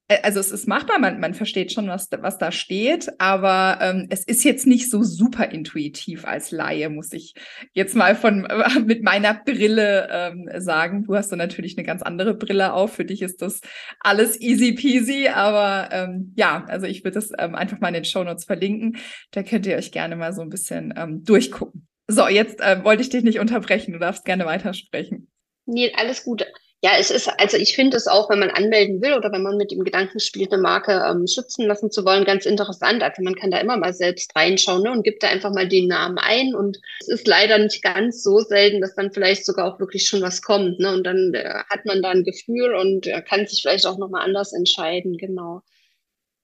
äh, 0.07 0.19
also 0.23 0.39
es 0.39 0.51
ist 0.51 0.67
machbar, 0.67 0.99
man, 0.99 1.19
man 1.19 1.33
versteht 1.33 1.71
schon, 1.71 1.87
was, 1.87 2.09
was 2.11 2.37
da 2.37 2.51
steht, 2.51 3.09
aber 3.19 3.79
ähm, 3.81 4.07
es 4.09 4.23
ist 4.23 4.43
jetzt 4.43 4.67
nicht 4.67 4.89
so 4.89 5.03
super 5.03 5.51
intuitiv 5.51 6.25
als 6.25 6.51
Laie, 6.51 6.89
muss 6.89 7.13
ich 7.13 7.33
jetzt 7.73 7.95
mal 7.95 8.15
von 8.15 8.47
mit 8.85 9.03
meiner 9.03 9.33
Brille 9.33 10.07
ähm, 10.11 10.49
sagen. 10.57 11.03
Du 11.03 11.15
hast 11.15 11.29
dann 11.29 11.39
natürlich 11.39 11.77
eine 11.77 11.85
ganz 11.85 12.01
andere 12.01 12.33
Brille 12.33 12.73
auf. 12.73 12.93
Für 12.93 13.05
dich 13.05 13.21
ist 13.21 13.41
das 13.41 13.61
alles 13.99 14.39
easy 14.41 14.73
peasy, 14.73 15.27
aber 15.29 15.89
ähm, 15.91 16.33
ja, 16.35 16.65
also 16.67 16.85
ich 16.85 17.03
würde 17.03 17.15
das 17.15 17.31
ähm, 17.37 17.55
einfach 17.55 17.79
mal 17.79 17.89
in 17.89 17.95
den 17.95 18.05
Show 18.05 18.23
Notes 18.23 18.45
verlinken. 18.45 18.97
Da 19.31 19.43
könnt 19.43 19.65
ihr 19.65 19.77
euch 19.77 19.91
gerne 19.91 20.15
mal 20.15 20.33
so 20.33 20.41
ein 20.41 20.49
bisschen 20.49 20.93
ähm, 20.97 21.23
durchgucken. 21.23 21.87
So, 22.07 22.27
jetzt 22.27 22.59
äh, 22.59 22.83
wollte 22.83 23.01
ich 23.01 23.09
dich 23.09 23.23
nicht 23.23 23.39
unterbrechen. 23.39 23.93
Du 23.93 23.99
darfst 23.99 24.25
gerne 24.25 24.45
weitersprechen. 24.45 25.29
Nee, 25.65 25.93
alles 25.95 26.23
gut. 26.23 26.45
Ja, 26.83 26.91
es 26.99 27.11
ist, 27.11 27.29
also 27.39 27.55
ich 27.55 27.75
finde 27.75 27.95
es 27.95 28.07
auch, 28.07 28.29
wenn 28.29 28.39
man 28.39 28.49
anmelden 28.49 29.01
will 29.01 29.13
oder 29.13 29.31
wenn 29.31 29.41
man 29.41 29.55
mit 29.55 29.71
dem 29.71 29.85
Gedanken 29.85 30.19
spielt, 30.19 30.51
eine 30.51 30.61
Marke 30.61 31.01
ähm, 31.09 31.27
schützen 31.27 31.65
lassen 31.65 31.89
zu 31.91 32.03
wollen, 32.03 32.25
ganz 32.25 32.45
interessant. 32.45 33.01
Also 33.01 33.21
man 33.21 33.35
kann 33.35 33.51
da 33.51 33.59
immer 33.59 33.77
mal 33.77 33.93
selbst 33.93 34.35
reinschauen 34.35 34.83
ne, 34.83 34.91
und 34.91 35.03
gibt 35.03 35.23
da 35.23 35.29
einfach 35.29 35.53
mal 35.53 35.65
den 35.65 35.87
Namen 35.87 36.17
ein. 36.17 36.53
Und 36.53 36.81
es 36.99 37.07
ist 37.07 37.25
leider 37.25 37.57
nicht 37.57 37.81
ganz 37.81 38.21
so 38.21 38.39
selten, 38.39 38.81
dass 38.81 38.95
dann 38.95 39.13
vielleicht 39.13 39.45
sogar 39.45 39.65
auch 39.73 39.79
wirklich 39.79 40.05
schon 40.05 40.21
was 40.21 40.41
kommt. 40.41 40.79
Ne? 40.79 40.91
Und 40.91 41.05
dann 41.05 41.33
äh, 41.33 41.63
hat 41.69 41.85
man 41.85 42.01
da 42.01 42.09
ein 42.09 42.25
Gefühl 42.25 42.75
und 42.75 43.07
äh, 43.07 43.21
kann 43.21 43.47
sich 43.47 43.61
vielleicht 43.61 43.85
auch 43.85 43.97
nochmal 43.97 44.25
anders 44.25 44.51
entscheiden, 44.51 45.17
genau. 45.17 45.61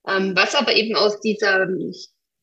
Ähm, 0.07 0.37
was 0.37 0.55
aber 0.55 0.73
eben 0.73 0.95
aus 0.95 1.19
dieser 1.19 1.67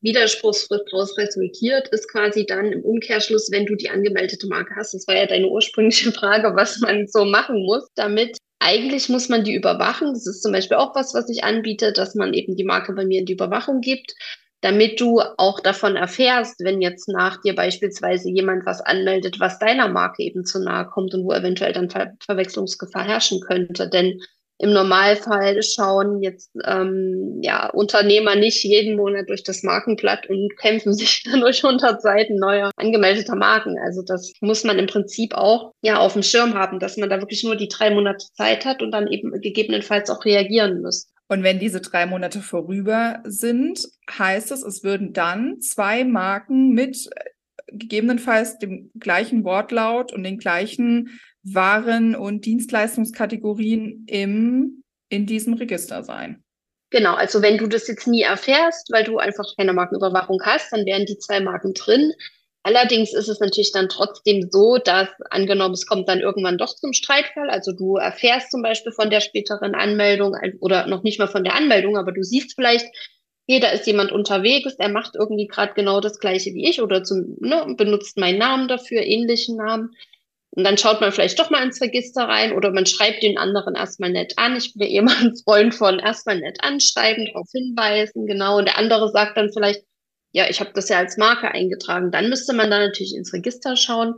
Widerspruchsfrist 0.01 0.85
daraus 0.91 1.17
resultiert, 1.17 1.87
ist 1.89 2.11
quasi 2.11 2.45
dann 2.45 2.71
im 2.71 2.83
Umkehrschluss, 2.83 3.49
wenn 3.51 3.65
du 3.65 3.75
die 3.75 3.89
angemeldete 3.89 4.47
Marke 4.47 4.75
hast. 4.75 4.93
Das 4.93 5.07
war 5.07 5.15
ja 5.15 5.25
deine 5.25 5.47
ursprüngliche 5.47 6.11
Frage, 6.13 6.55
was 6.55 6.79
man 6.79 7.07
so 7.07 7.25
machen 7.25 7.63
muss, 7.63 7.87
damit 7.95 8.37
eigentlich 8.59 9.09
muss 9.09 9.29
man 9.29 9.43
die 9.43 9.53
überwachen. 9.53 10.13
Das 10.13 10.27
ist 10.27 10.41
zum 10.41 10.51
Beispiel 10.51 10.77
auch 10.77 10.95
was, 10.95 11.13
was 11.13 11.29
ich 11.29 11.43
anbiete, 11.43 11.93
dass 11.93 12.15
man 12.15 12.33
eben 12.33 12.55
die 12.55 12.63
Marke 12.63 12.93
bei 12.93 13.05
mir 13.05 13.19
in 13.19 13.25
die 13.25 13.33
Überwachung 13.33 13.81
gibt, 13.81 14.15
damit 14.61 14.99
du 14.99 15.21
auch 15.37 15.59
davon 15.59 15.95
erfährst, 15.95 16.59
wenn 16.63 16.81
jetzt 16.81 17.07
nach 17.07 17.39
dir 17.41 17.55
beispielsweise 17.55 18.29
jemand 18.29 18.65
was 18.65 18.81
anmeldet, 18.81 19.39
was 19.39 19.59
deiner 19.59 19.87
Marke 19.87 20.23
eben 20.23 20.45
zu 20.45 20.59
nahe 20.59 20.87
kommt 20.87 21.13
und 21.13 21.23
wo 21.25 21.33
eventuell 21.33 21.73
dann 21.73 21.89
Ver 21.89 22.13
Verwechslungsgefahr 22.25 23.03
herrschen 23.03 23.41
könnte. 23.41 23.87
Denn 23.87 24.19
im 24.59 24.73
Normalfall 24.73 25.61
schauen 25.61 26.21
jetzt 26.21 26.51
ähm, 26.65 27.39
ja 27.41 27.69
Unternehmer 27.69 28.35
nicht 28.35 28.63
jeden 28.63 28.95
Monat 28.95 29.29
durch 29.29 29.43
das 29.43 29.63
Markenblatt 29.63 30.27
und 30.29 30.57
kämpfen 30.57 30.93
sich 30.95 31.23
dann 31.23 31.41
durch 31.41 31.63
100 31.63 32.01
Seiten 32.01 32.37
neuer 32.37 32.71
angemeldeter 32.75 33.35
Marken. 33.35 33.77
Also 33.79 34.01
das 34.01 34.33
muss 34.41 34.63
man 34.63 34.79
im 34.79 34.87
Prinzip 34.87 35.33
auch 35.33 35.73
ja 35.81 35.99
auf 35.99 36.13
dem 36.13 36.23
Schirm 36.23 36.55
haben, 36.55 36.79
dass 36.79 36.97
man 36.97 37.09
da 37.09 37.19
wirklich 37.19 37.43
nur 37.43 37.55
die 37.55 37.67
drei 37.67 37.91
Monate 37.91 38.25
Zeit 38.33 38.65
hat 38.65 38.81
und 38.81 38.91
dann 38.91 39.07
eben 39.07 39.31
gegebenenfalls 39.41 40.09
auch 40.09 40.25
reagieren 40.25 40.81
muss. 40.81 41.07
Und 41.29 41.43
wenn 41.43 41.59
diese 41.59 41.81
drei 41.81 42.05
Monate 42.05 42.39
vorüber 42.39 43.21
sind, 43.25 43.81
heißt 44.09 44.51
es, 44.51 44.63
es 44.63 44.83
würden 44.83 45.13
dann 45.13 45.59
zwei 45.59 46.05
Marken 46.05 46.71
mit 46.71 47.09
äh, 47.13 47.23
gegebenenfalls 47.73 48.57
dem 48.59 48.91
gleichen 48.97 49.43
Wortlaut 49.43 50.13
und 50.13 50.23
den 50.23 50.37
gleichen 50.37 51.19
waren- 51.53 52.15
und 52.15 52.45
Dienstleistungskategorien 52.45 54.05
im, 54.07 54.83
in 55.09 55.25
diesem 55.25 55.53
Register 55.53 56.03
sein. 56.03 56.43
Genau, 56.89 57.15
also 57.15 57.41
wenn 57.41 57.57
du 57.57 57.67
das 57.67 57.87
jetzt 57.87 58.07
nie 58.07 58.21
erfährst, 58.21 58.91
weil 58.91 59.03
du 59.03 59.17
einfach 59.17 59.45
keine 59.57 59.73
Markenüberwachung 59.73 60.39
hast, 60.43 60.71
dann 60.71 60.85
wären 60.85 61.05
die 61.05 61.17
zwei 61.17 61.41
Marken 61.41 61.73
drin. 61.73 62.13
Allerdings 62.63 63.13
ist 63.13 63.29
es 63.29 63.39
natürlich 63.39 63.71
dann 63.71 63.89
trotzdem 63.89 64.49
so, 64.51 64.77
dass 64.77 65.07
angenommen, 65.29 65.73
es 65.73 65.85
kommt 65.85 66.09
dann 66.09 66.19
irgendwann 66.19 66.57
doch 66.57 66.75
zum 66.75 66.91
Streitfall, 66.93 67.49
also 67.49 67.71
du 67.71 67.95
erfährst 67.95 68.51
zum 68.51 68.61
Beispiel 68.61 68.91
von 68.91 69.09
der 69.09 69.21
späteren 69.21 69.73
Anmeldung 69.73 70.35
oder 70.59 70.85
noch 70.87 71.03
nicht 71.03 71.19
mal 71.19 71.27
von 71.27 71.45
der 71.45 71.55
Anmeldung, 71.55 71.97
aber 71.97 72.11
du 72.11 72.23
siehst 72.23 72.55
vielleicht, 72.55 72.85
hey, 73.47 73.61
da 73.61 73.69
ist 73.69 73.87
jemand 73.87 74.11
unterwegs, 74.11 74.75
er 74.77 74.89
macht 74.89 75.15
irgendwie 75.15 75.47
gerade 75.47 75.73
genau 75.75 76.01
das 76.01 76.19
gleiche 76.19 76.53
wie 76.53 76.69
ich 76.69 76.81
oder 76.81 77.03
zum, 77.03 77.37
ne, 77.39 77.73
benutzt 77.77 78.17
meinen 78.17 78.39
Namen 78.39 78.67
dafür, 78.67 79.01
ähnlichen 79.01 79.55
Namen. 79.55 79.95
Und 80.57 80.63
dann 80.63 80.79
schaut 80.79 81.01
man 81.01 81.11
vielleicht 81.11 81.37
doch 81.37 81.51
mal 81.51 81.63
ins 81.63 81.79
Register 81.79 82.23
rein 82.23 82.51
oder 82.51 82.71
man 82.71 82.87
schreibt 82.87 83.21
den 83.21 83.37
anderen 83.37 83.75
erstmal 83.75 84.09
nett 84.09 84.33
an. 84.37 84.57
Ich 84.57 84.73
bin 84.73 84.89
ja 84.89 85.01
immer 85.01 85.15
ein 85.19 85.35
Freund 85.35 85.75
von 85.75 85.99
erstmal 85.99 86.39
nett 86.39 86.57
anschreiben, 86.63 87.27
darauf 87.27 87.47
hinweisen, 87.51 88.25
genau. 88.25 88.57
Und 88.57 88.65
der 88.65 88.79
andere 88.79 89.11
sagt 89.11 89.37
dann 89.37 89.53
vielleicht, 89.53 89.83
ja, 90.31 90.49
ich 90.49 90.59
habe 90.59 90.71
das 90.73 90.89
ja 90.89 90.97
als 90.97 91.15
Marke 91.15 91.51
eingetragen. 91.51 92.09
Dann 92.09 92.29
müsste 92.29 92.53
man 92.53 92.71
da 92.71 92.79
natürlich 92.79 93.13
ins 93.15 93.33
Register 93.33 93.75
schauen. 93.75 94.15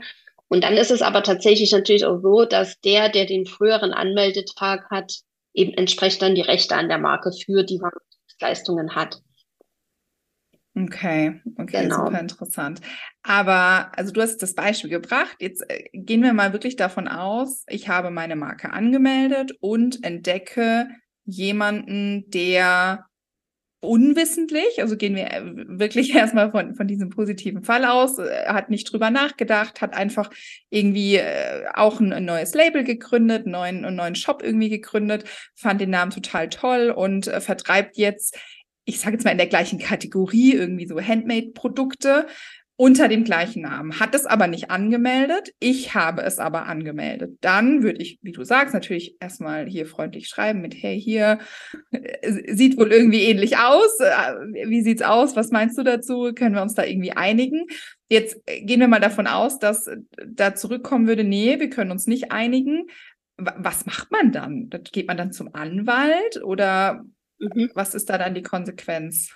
Und 0.48 0.64
dann 0.64 0.78
ist 0.78 0.92
es 0.92 1.02
aber 1.02 1.24
tatsächlich 1.24 1.74
natürlich 1.74 2.06
auch 2.06 2.22
so, 2.22 2.46
dass 2.46 2.80
der, 2.80 3.10
der 3.10 3.26
den 3.26 3.46
früheren 3.46 3.92
Anmeldetag 3.92 4.90
hat, 4.90 5.12
eben 5.54 5.74
entsprechend 5.74 6.22
dann 6.22 6.36
die 6.36 6.42
Rechte 6.42 6.74
an 6.74 6.88
der 6.88 7.00
Marke 7.00 7.34
für 7.34 7.64
die 7.64 7.82
Leistungen 8.40 8.96
hat. 8.96 9.20
Okay, 10.76 11.42
okay, 11.58 11.84
genau. 11.84 12.06
super 12.06 12.20
interessant. 12.20 12.80
Aber 13.24 13.92
also 13.98 14.12
du 14.12 14.22
hast 14.22 14.38
das 14.38 14.54
Beispiel 14.54 14.90
gebracht. 14.90 15.36
Jetzt 15.40 15.64
äh, 15.70 15.90
gehen 15.94 16.22
wir 16.22 16.34
mal 16.34 16.54
wirklich 16.54 16.76
davon 16.76 17.08
aus, 17.08 17.66
ich 17.68 17.90
habe 17.90 18.12
meine 18.12 18.36
Marke 18.36 18.72
angemeldet 18.72 19.52
und 19.60 20.04
entdecke 20.04 20.88
jemanden, 21.26 22.30
der 22.30 23.06
unwissentlich, 23.82 24.82
also 24.82 24.98
gehen 24.98 25.16
wir 25.16 25.32
äh, 25.32 25.42
wirklich 25.44 26.14
erstmal 26.16 26.52
von, 26.52 26.76
von 26.76 26.88
diesem 26.88 27.10
positiven 27.10 27.64
Fall 27.64 27.84
aus, 27.84 28.20
äh, 28.20 28.46
hat 28.48 28.70
nicht 28.70 28.92
drüber 28.92 29.10
nachgedacht, 29.10 29.82
hat 29.82 29.96
einfach 29.96 30.30
irgendwie 30.70 31.20
auch 31.74 32.00
ein, 32.00 32.14
ein, 32.14 32.26
neues 32.26 32.54
Label 32.54 32.84
gegründet, 32.84 33.46
einen 33.46 33.52
neuen, 33.54 33.86
einen 33.86 33.96
neuen 33.96 34.16
Shop 34.16 34.44
irgendwie 34.44 34.70
gegründet, 34.70 35.24
fand 35.56 35.82
den 35.82 35.90
Namen 35.90 36.12
total 36.12 36.50
toll 36.50 36.92
und 36.92 37.26
vertreibt 37.26 37.98
jetzt 37.98 38.38
ich 38.90 39.00
sage 39.00 39.16
jetzt 39.16 39.24
mal 39.24 39.32
in 39.32 39.38
der 39.38 39.48
gleichen 39.48 39.78
Kategorie, 39.78 40.54
irgendwie 40.54 40.88
so 40.88 41.00
Handmade-Produkte 41.00 42.26
unter 42.76 43.08
dem 43.10 43.24
gleichen 43.24 43.64
Namen, 43.64 44.00
hat 44.00 44.16
es 44.16 44.26
aber 44.26 44.48
nicht 44.48 44.72
angemeldet. 44.72 45.54
Ich 45.60 45.94
habe 45.94 46.24
es 46.24 46.40
aber 46.40 46.66
angemeldet. 46.66 47.38
Dann 47.42 47.84
würde 47.84 48.02
ich, 48.02 48.20
wie 48.22 48.32
du 48.32 48.44
sagst, 48.44 48.74
natürlich 48.74 49.18
erstmal 49.20 49.68
hier 49.68 49.86
freundlich 49.86 50.28
schreiben 50.28 50.62
mit, 50.62 50.74
hey, 50.82 51.00
hier 51.00 51.40
äh, 51.92 52.54
sieht 52.56 52.78
wohl 52.78 52.92
irgendwie 52.92 53.24
ähnlich 53.24 53.58
aus. 53.58 54.00
Äh, 54.00 54.70
wie 54.70 54.82
sieht's 54.82 55.02
aus? 55.02 55.36
Was 55.36 55.52
meinst 55.52 55.78
du 55.78 55.84
dazu? 55.84 56.32
Können 56.34 56.56
wir 56.56 56.62
uns 56.62 56.74
da 56.74 56.84
irgendwie 56.84 57.12
einigen? 57.12 57.66
Jetzt 58.08 58.42
äh, 58.46 58.62
gehen 58.62 58.80
wir 58.80 58.88
mal 58.88 59.02
davon 59.02 59.28
aus, 59.28 59.60
dass 59.60 59.90
da 60.26 60.56
zurückkommen 60.56 61.06
würde, 61.06 61.26
nee, 61.26 61.60
wir 61.60 61.70
können 61.70 61.92
uns 61.92 62.08
nicht 62.08 62.32
einigen. 62.32 62.88
Was 63.36 63.86
macht 63.86 64.10
man 64.12 64.32
dann? 64.32 64.70
Geht 64.94 65.08
man 65.08 65.18
dann 65.18 65.34
zum 65.34 65.54
Anwalt 65.54 66.42
oder 66.44 67.04
Mhm. 67.40 67.72
Was 67.74 67.96
ist 67.96 68.10
da 68.10 68.18
dann 68.18 68.36
die 68.36 68.44
Konsequenz? 68.44 69.32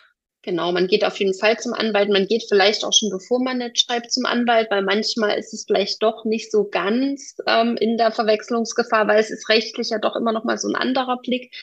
Genau, 0.46 0.74
man 0.74 0.88
geht 0.88 1.06
auf 1.06 1.18
jeden 1.20 1.34
Fall 1.34 1.58
zum 1.58 1.74
Anwalt. 1.74 2.10
Man 2.10 2.28
geht 2.28 2.44
vielleicht 2.50 2.84
auch 2.84 2.92
schon, 2.92 3.10
bevor 3.10 3.42
man 3.42 3.60
nicht 3.60 3.80
schreibt, 3.80 4.12
zum 4.12 4.26
Anwalt, 4.26 4.70
weil 4.70 4.82
manchmal 4.84 5.40
ist 5.40 5.54
es 5.54 5.64
vielleicht 5.66 6.04
doch 6.04 6.26
nicht 6.26 6.52
so 6.52 6.68
ganz 6.70 7.38
ähm, 7.48 7.78
in 7.78 7.98
der 7.98 8.12
Verwechslungsgefahr, 8.12 9.08
weil 9.08 9.20
es 9.20 9.32
ist 9.32 9.48
rechtlich 9.48 9.90
ja 9.90 10.00
doch 10.00 10.18
immer 10.18 10.34
noch 10.34 10.44
mal 10.44 10.58
so 10.58 10.68
ein 10.68 10.76
anderer 10.76 11.18
Blick. 11.22 11.56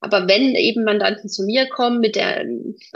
Aber 0.00 0.28
wenn 0.28 0.54
eben 0.54 0.84
Mandanten 0.84 1.30
zu 1.30 1.44
mir 1.44 1.66
kommen 1.70 1.98
mit 2.00 2.14
der 2.14 2.44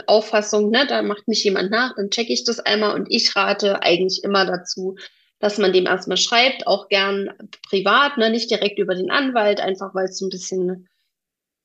Auffassung, 0.05 0.69
ne, 0.69 0.85
da 0.87 1.01
macht 1.01 1.27
mich 1.27 1.43
jemand 1.43 1.71
nach, 1.71 1.95
dann 1.95 2.11
checke 2.11 2.31
ich 2.31 2.43
das 2.43 2.59
einmal 2.59 2.93
und 2.93 3.07
ich 3.09 3.35
rate 3.35 3.81
eigentlich 3.81 4.23
immer 4.23 4.45
dazu, 4.45 4.95
dass 5.39 5.57
man 5.57 5.73
dem 5.73 5.87
erstmal 5.87 6.17
schreibt, 6.17 6.67
auch 6.67 6.87
gern 6.87 7.31
privat, 7.67 8.17
ne, 8.17 8.29
nicht 8.29 8.51
direkt 8.51 8.77
über 8.77 8.93
den 8.93 9.09
Anwalt, 9.09 9.59
einfach 9.59 9.95
weil 9.95 10.05
es 10.05 10.19
so 10.19 10.27
ein 10.27 10.29
bisschen 10.29 10.87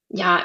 ja, 0.09 0.45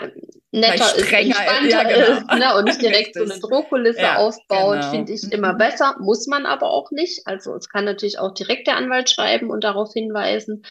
netter 0.51 0.95
ist, 0.95 1.11
entspannter 1.11 1.69
ja, 1.69 1.83
genau. 1.83 2.17
ist 2.17 2.39
ne, 2.39 2.57
und 2.57 2.65
nicht 2.65 2.81
direkt 2.81 3.15
so 3.15 3.23
eine 3.23 3.39
Drohkulisse 3.39 4.01
ja, 4.01 4.17
aufbaut, 4.17 4.79
genau. 4.79 4.91
finde 4.91 5.13
ich 5.13 5.31
immer 5.31 5.53
mhm. 5.53 5.57
besser. 5.57 5.95
Muss 5.99 6.27
man 6.27 6.45
aber 6.45 6.71
auch 6.71 6.91
nicht. 6.91 7.25
Also 7.25 7.55
es 7.55 7.69
kann 7.69 7.85
natürlich 7.85 8.19
auch 8.19 8.33
direkt 8.33 8.67
der 8.67 8.77
Anwalt 8.77 9.09
schreiben 9.09 9.49
und 9.49 9.63
darauf 9.63 9.93
hinweisen. 9.93 10.63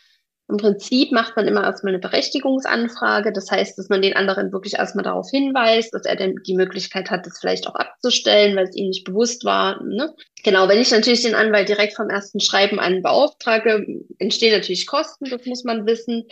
Im 0.50 0.56
Prinzip 0.56 1.12
macht 1.12 1.36
man 1.36 1.46
immer 1.46 1.62
erstmal 1.62 1.92
eine 1.92 2.00
Berechtigungsanfrage. 2.00 3.32
Das 3.32 3.50
heißt, 3.52 3.78
dass 3.78 3.88
man 3.88 4.02
den 4.02 4.16
anderen 4.16 4.52
wirklich 4.52 4.74
erstmal 4.74 5.04
darauf 5.04 5.30
hinweist, 5.30 5.94
dass 5.94 6.04
er 6.04 6.16
denn 6.16 6.34
die 6.44 6.56
Möglichkeit 6.56 7.08
hat, 7.08 7.24
das 7.24 7.38
vielleicht 7.38 7.68
auch 7.68 7.76
abzustellen, 7.76 8.56
weil 8.56 8.64
es 8.64 8.74
ihm 8.74 8.88
nicht 8.88 9.04
bewusst 9.04 9.44
war. 9.44 9.80
Ne? 9.84 10.12
Genau, 10.42 10.68
wenn 10.68 10.80
ich 10.80 10.90
natürlich 10.90 11.22
den 11.22 11.36
Anwalt 11.36 11.68
direkt 11.68 11.94
vom 11.94 12.10
ersten 12.10 12.40
Schreiben 12.40 12.80
an 12.80 13.00
beauftrage, 13.00 13.86
entstehen 14.18 14.52
natürlich 14.52 14.88
Kosten, 14.88 15.30
das 15.30 15.46
muss 15.46 15.62
man 15.62 15.86
wissen. 15.86 16.26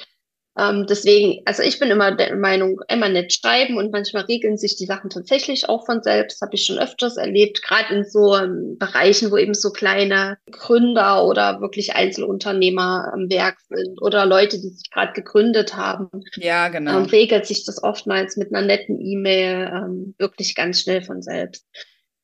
Ähm, 0.58 0.86
deswegen, 0.88 1.40
also 1.44 1.62
ich 1.62 1.78
bin 1.78 1.90
immer 1.90 2.10
der 2.10 2.34
Meinung, 2.34 2.80
immer 2.88 3.08
nett 3.08 3.32
schreiben 3.32 3.76
und 3.76 3.92
manchmal 3.92 4.24
regeln 4.24 4.58
sich 4.58 4.76
die 4.76 4.86
Sachen 4.86 5.08
tatsächlich 5.08 5.68
auch 5.68 5.86
von 5.86 6.02
selbst. 6.02 6.40
Habe 6.42 6.56
ich 6.56 6.66
schon 6.66 6.78
öfters 6.78 7.16
erlebt, 7.16 7.62
gerade 7.62 7.94
in 7.94 8.04
so 8.04 8.36
ähm, 8.36 8.76
Bereichen, 8.76 9.30
wo 9.30 9.36
eben 9.36 9.54
so 9.54 9.70
kleine 9.70 10.38
Gründer 10.50 11.24
oder 11.24 11.60
wirklich 11.60 11.94
Einzelunternehmer 11.94 13.12
am 13.12 13.30
Werk 13.30 13.58
sind 13.68 14.02
oder 14.02 14.26
Leute, 14.26 14.60
die 14.60 14.70
sich 14.70 14.90
gerade 14.90 15.12
gegründet 15.12 15.76
haben. 15.76 16.08
Ja, 16.36 16.68
genau. 16.68 16.98
Ähm, 16.98 17.04
regelt 17.04 17.46
sich 17.46 17.64
das 17.64 17.80
oftmals 17.82 18.36
mit 18.36 18.52
einer 18.52 18.66
netten 18.66 19.00
E-Mail 19.00 19.70
ähm, 19.72 20.14
wirklich 20.18 20.56
ganz 20.56 20.80
schnell 20.80 21.02
von 21.02 21.22
selbst. 21.22 21.64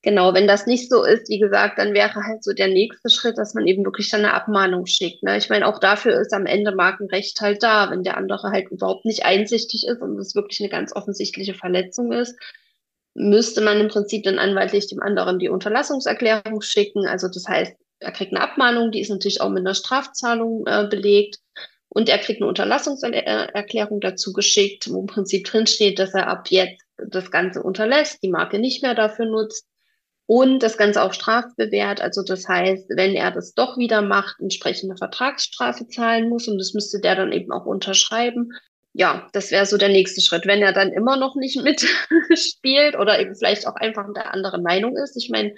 Genau, 0.04 0.34
wenn 0.34 0.46
das 0.46 0.66
nicht 0.66 0.90
so 0.90 1.02
ist, 1.02 1.30
wie 1.30 1.38
gesagt, 1.38 1.78
dann 1.78 1.94
wäre 1.94 2.24
halt 2.24 2.44
so 2.44 2.52
der 2.52 2.68
nächste 2.68 3.08
Schritt, 3.08 3.38
dass 3.38 3.54
man 3.54 3.66
eben 3.66 3.86
wirklich 3.86 4.10
dann 4.10 4.20
eine 4.20 4.34
Abmahnung 4.34 4.84
schickt. 4.84 5.22
Ne? 5.22 5.38
Ich 5.38 5.48
meine, 5.48 5.66
auch 5.66 5.80
dafür 5.80 6.20
ist 6.20 6.34
am 6.34 6.44
Ende 6.44 6.74
Markenrecht 6.74 7.40
halt 7.40 7.62
da, 7.62 7.90
wenn 7.90 8.02
der 8.02 8.18
andere 8.18 8.50
halt 8.50 8.70
überhaupt 8.70 9.06
nicht 9.06 9.24
einsichtig 9.24 9.86
ist 9.86 10.02
und 10.02 10.18
es 10.18 10.34
wirklich 10.34 10.60
eine 10.60 10.68
ganz 10.68 10.94
offensichtliche 10.94 11.54
Verletzung 11.54 12.12
ist, 12.12 12.38
müsste 13.14 13.62
man 13.62 13.80
im 13.80 13.88
Prinzip 13.88 14.24
dann 14.24 14.38
anwaltlich 14.38 14.88
dem 14.88 15.00
anderen 15.00 15.38
die 15.38 15.48
Unterlassungserklärung 15.48 16.60
schicken. 16.60 17.06
Also 17.06 17.28
das 17.28 17.48
heißt, 17.48 17.74
er 18.00 18.12
kriegt 18.12 18.34
eine 18.34 18.42
Abmahnung, 18.42 18.90
die 18.90 19.00
ist 19.00 19.08
natürlich 19.08 19.40
auch 19.40 19.48
mit 19.48 19.60
einer 19.60 19.74
Strafzahlung 19.74 20.66
äh, 20.66 20.86
belegt. 20.86 21.38
Und 21.88 22.10
er 22.10 22.18
kriegt 22.18 22.42
eine 22.42 22.48
Unterlassungserklärung 22.48 24.00
dazu 24.00 24.34
geschickt, 24.34 24.90
wo 24.90 25.00
im 25.00 25.06
Prinzip 25.06 25.46
drinsteht, 25.46 25.98
dass 25.98 26.12
er 26.12 26.26
ab 26.26 26.48
jetzt 26.50 26.82
das 26.98 27.30
Ganze 27.30 27.62
unterlässt, 27.62 28.22
die 28.22 28.28
Marke 28.28 28.58
nicht 28.58 28.82
mehr 28.82 28.94
dafür 28.94 29.24
nutzt 29.24 29.66
und 30.26 30.62
das 30.62 30.76
Ganze 30.78 31.02
auch 31.02 31.12
strafbewehrt. 31.12 32.00
Also 32.00 32.22
das 32.22 32.48
heißt, 32.48 32.90
wenn 32.96 33.14
er 33.14 33.30
das 33.30 33.54
doch 33.54 33.76
wieder 33.76 34.02
macht, 34.02 34.36
entsprechende 34.40 34.96
Vertragsstrafe 34.96 35.86
zahlen 35.88 36.28
muss 36.28 36.48
und 36.48 36.58
das 36.58 36.72
müsste 36.74 37.00
der 37.00 37.16
dann 37.16 37.32
eben 37.32 37.52
auch 37.52 37.66
unterschreiben. 37.66 38.52
Ja, 38.92 39.28
das 39.32 39.50
wäre 39.50 39.66
so 39.66 39.76
der 39.76 39.88
nächste 39.88 40.20
Schritt. 40.20 40.46
Wenn 40.46 40.62
er 40.62 40.72
dann 40.72 40.92
immer 40.92 41.16
noch 41.16 41.34
nicht 41.34 41.60
mitspielt 41.62 42.96
oder 42.98 43.20
eben 43.20 43.34
vielleicht 43.34 43.66
auch 43.66 43.74
einfach 43.74 44.06
der 44.14 44.32
anderen 44.32 44.62
Meinung 44.62 44.96
ist. 44.96 45.16
Ich 45.16 45.30
meine, 45.30 45.54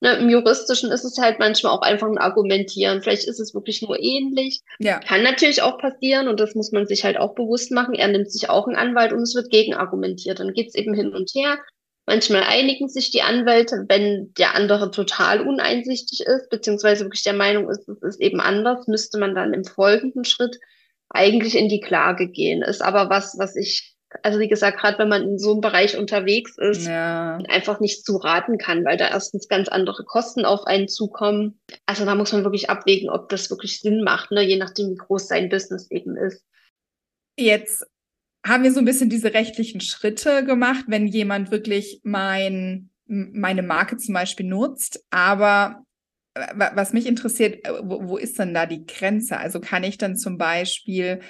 Ne, 0.00 0.12
Im 0.18 0.28
Juristischen 0.28 0.92
ist 0.92 1.04
es 1.04 1.16
halt 1.16 1.38
manchmal 1.38 1.72
auch 1.72 1.80
einfach 1.80 2.06
ein 2.06 2.18
Argumentieren. 2.18 3.00
Vielleicht 3.00 3.26
ist 3.26 3.40
es 3.40 3.54
wirklich 3.54 3.80
nur 3.80 3.98
ähnlich. 3.98 4.60
Ja. 4.78 5.00
Kann 5.00 5.22
natürlich 5.22 5.62
auch 5.62 5.78
passieren 5.78 6.28
und 6.28 6.38
das 6.38 6.54
muss 6.54 6.70
man 6.70 6.86
sich 6.86 7.02
halt 7.04 7.16
auch 7.16 7.34
bewusst 7.34 7.72
machen. 7.72 7.94
Er 7.94 8.08
nimmt 8.08 8.30
sich 8.30 8.50
auch 8.50 8.66
einen 8.66 8.76
Anwalt 8.76 9.14
und 9.14 9.22
es 9.22 9.34
wird 9.34 9.50
gegenargumentiert. 9.50 10.38
Dann 10.38 10.52
geht's 10.52 10.74
eben 10.74 10.92
hin 10.92 11.14
und 11.14 11.30
her. 11.34 11.58
Manchmal 12.06 12.44
einigen 12.44 12.88
sich 12.88 13.10
die 13.10 13.22
Anwälte, 13.22 13.84
wenn 13.88 14.32
der 14.34 14.54
andere 14.54 14.90
total 14.92 15.40
uneinsichtig 15.40 16.20
ist, 16.20 16.48
beziehungsweise 16.50 17.04
wirklich 17.04 17.24
der 17.24 17.32
Meinung 17.32 17.68
ist, 17.68 17.88
es 17.88 18.00
ist 18.02 18.20
eben 18.20 18.40
anders, 18.40 18.86
müsste 18.86 19.18
man 19.18 19.34
dann 19.34 19.52
im 19.52 19.64
folgenden 19.64 20.24
Schritt 20.24 20.58
eigentlich 21.08 21.56
in 21.56 21.68
die 21.68 21.80
Klage 21.80 22.28
gehen. 22.28 22.62
Ist 22.62 22.82
aber 22.82 23.10
was, 23.10 23.36
was 23.38 23.56
ich 23.56 23.96
also 24.22 24.38
wie 24.38 24.48
gesagt, 24.48 24.78
gerade 24.78 24.98
wenn 24.98 25.08
man 25.08 25.22
in 25.22 25.38
so 25.38 25.52
einem 25.52 25.60
Bereich 25.60 25.96
unterwegs 25.96 26.56
ist, 26.58 26.86
ja. 26.86 27.38
einfach 27.48 27.80
nicht 27.80 28.04
zu 28.04 28.16
raten 28.16 28.58
kann, 28.58 28.84
weil 28.84 28.96
da 28.96 29.08
erstens 29.08 29.48
ganz 29.48 29.68
andere 29.68 30.04
Kosten 30.04 30.44
auf 30.44 30.64
einen 30.64 30.88
zukommen. 30.88 31.60
Also 31.86 32.04
da 32.04 32.14
muss 32.14 32.32
man 32.32 32.44
wirklich 32.44 32.70
abwägen, 32.70 33.10
ob 33.10 33.28
das 33.28 33.50
wirklich 33.50 33.80
Sinn 33.80 34.02
macht, 34.02 34.30
ne? 34.30 34.42
je 34.42 34.56
nachdem, 34.56 34.90
wie 34.90 34.96
groß 34.96 35.28
sein 35.28 35.48
Business 35.48 35.90
eben 35.90 36.16
ist. 36.16 36.44
Jetzt 37.38 37.84
haben 38.46 38.62
wir 38.62 38.72
so 38.72 38.78
ein 38.78 38.84
bisschen 38.84 39.10
diese 39.10 39.34
rechtlichen 39.34 39.80
Schritte 39.80 40.44
gemacht, 40.44 40.84
wenn 40.88 41.06
jemand 41.06 41.50
wirklich 41.50 42.00
mein, 42.04 42.90
meine 43.06 43.62
Marke 43.62 43.96
zum 43.96 44.14
Beispiel 44.14 44.46
nutzt, 44.46 45.04
aber 45.10 45.82
was 46.54 46.92
mich 46.92 47.06
interessiert, 47.06 47.64
äh, 47.64 47.72
wo, 47.82 48.08
wo 48.08 48.16
ist 48.18 48.38
denn 48.38 48.52
da 48.52 48.66
die 48.66 48.84
Grenze? 48.84 49.38
Also 49.38 49.58
kann 49.58 49.84
ich 49.84 49.96
dann 49.96 50.16
zum 50.16 50.36
Beispiel 50.36 51.20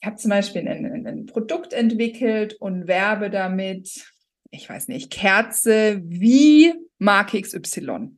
ich 0.00 0.06
habe 0.06 0.16
zum 0.16 0.30
Beispiel 0.30 0.66
ein, 0.66 1.06
ein, 1.06 1.26
Produkt 1.26 1.72
entwickelt 1.72 2.54
und 2.54 2.86
werbe 2.88 3.30
damit, 3.30 4.04
ich 4.50 4.68
weiß 4.68 4.88
nicht, 4.88 5.10
Kerze 5.10 6.02
wie 6.04 6.74
Marke 6.98 7.40
XY. 7.40 8.16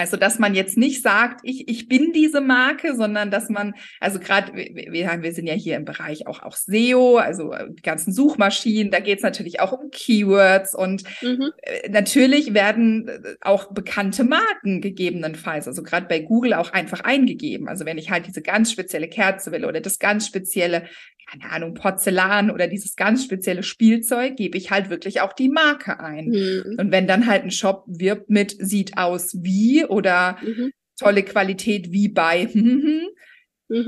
Also, 0.00 0.16
dass 0.16 0.38
man 0.38 0.54
jetzt 0.54 0.78
nicht 0.78 1.02
sagt, 1.02 1.40
ich, 1.42 1.68
ich 1.68 1.86
bin 1.86 2.12
diese 2.14 2.40
Marke, 2.40 2.96
sondern 2.96 3.30
dass 3.30 3.50
man, 3.50 3.74
also 4.00 4.18
gerade, 4.18 4.54
wir, 4.54 5.22
wir 5.22 5.32
sind 5.34 5.46
ja 5.46 5.52
hier 5.52 5.76
im 5.76 5.84
Bereich 5.84 6.26
auch, 6.26 6.42
auch 6.42 6.56
SEO, 6.56 7.18
also 7.18 7.52
äh, 7.52 7.66
die 7.70 7.82
ganzen 7.82 8.10
Suchmaschinen, 8.10 8.90
da 8.90 9.00
geht 9.00 9.18
es 9.18 9.22
natürlich 9.22 9.60
auch 9.60 9.72
um 9.72 9.90
Keywords 9.90 10.74
und 10.74 11.04
mhm. 11.20 11.50
Äh, 11.62 11.90
natürlich 11.90 12.54
werden 12.54 13.08
äh, 13.08 13.34
auch 13.42 13.72
bekannte 13.72 14.24
Marken 14.24 14.80
gegebenenfalls, 14.80 15.68
also 15.68 15.82
gerade 15.82 16.06
bei 16.06 16.20
Google 16.20 16.54
auch 16.54 16.72
einfach 16.72 17.00
eingegeben. 17.00 17.68
Also 17.68 17.84
wenn 17.84 17.98
ich 17.98 18.10
halt 18.10 18.26
diese 18.26 18.40
ganz 18.40 18.72
spezielle 18.72 19.08
Kerze 19.08 19.52
will 19.52 19.66
oder 19.66 19.82
das 19.82 19.98
ganz 19.98 20.26
spezielle 20.26 20.84
keine 21.30 21.50
Ahnung, 21.50 21.74
Porzellan 21.74 22.50
oder 22.50 22.66
dieses 22.66 22.96
ganz 22.96 23.24
spezielle 23.24 23.62
Spielzeug, 23.62 24.36
gebe 24.36 24.58
ich 24.58 24.70
halt 24.70 24.90
wirklich 24.90 25.20
auch 25.20 25.32
die 25.32 25.48
Marke 25.48 26.00
ein. 26.00 26.30
Mhm. 26.30 26.76
Und 26.78 26.90
wenn 26.90 27.06
dann 27.06 27.26
halt 27.26 27.44
ein 27.44 27.50
Shop 27.50 27.84
wirbt 27.86 28.30
mit 28.30 28.56
sieht 28.58 28.98
aus 28.98 29.36
wie 29.42 29.84
oder 29.90 30.38
mhm. 30.42 30.72
tolle 30.98 31.22
Qualität 31.22 31.92
wie 31.92 32.08
bei, 32.08 32.48
mhm. 32.52 33.10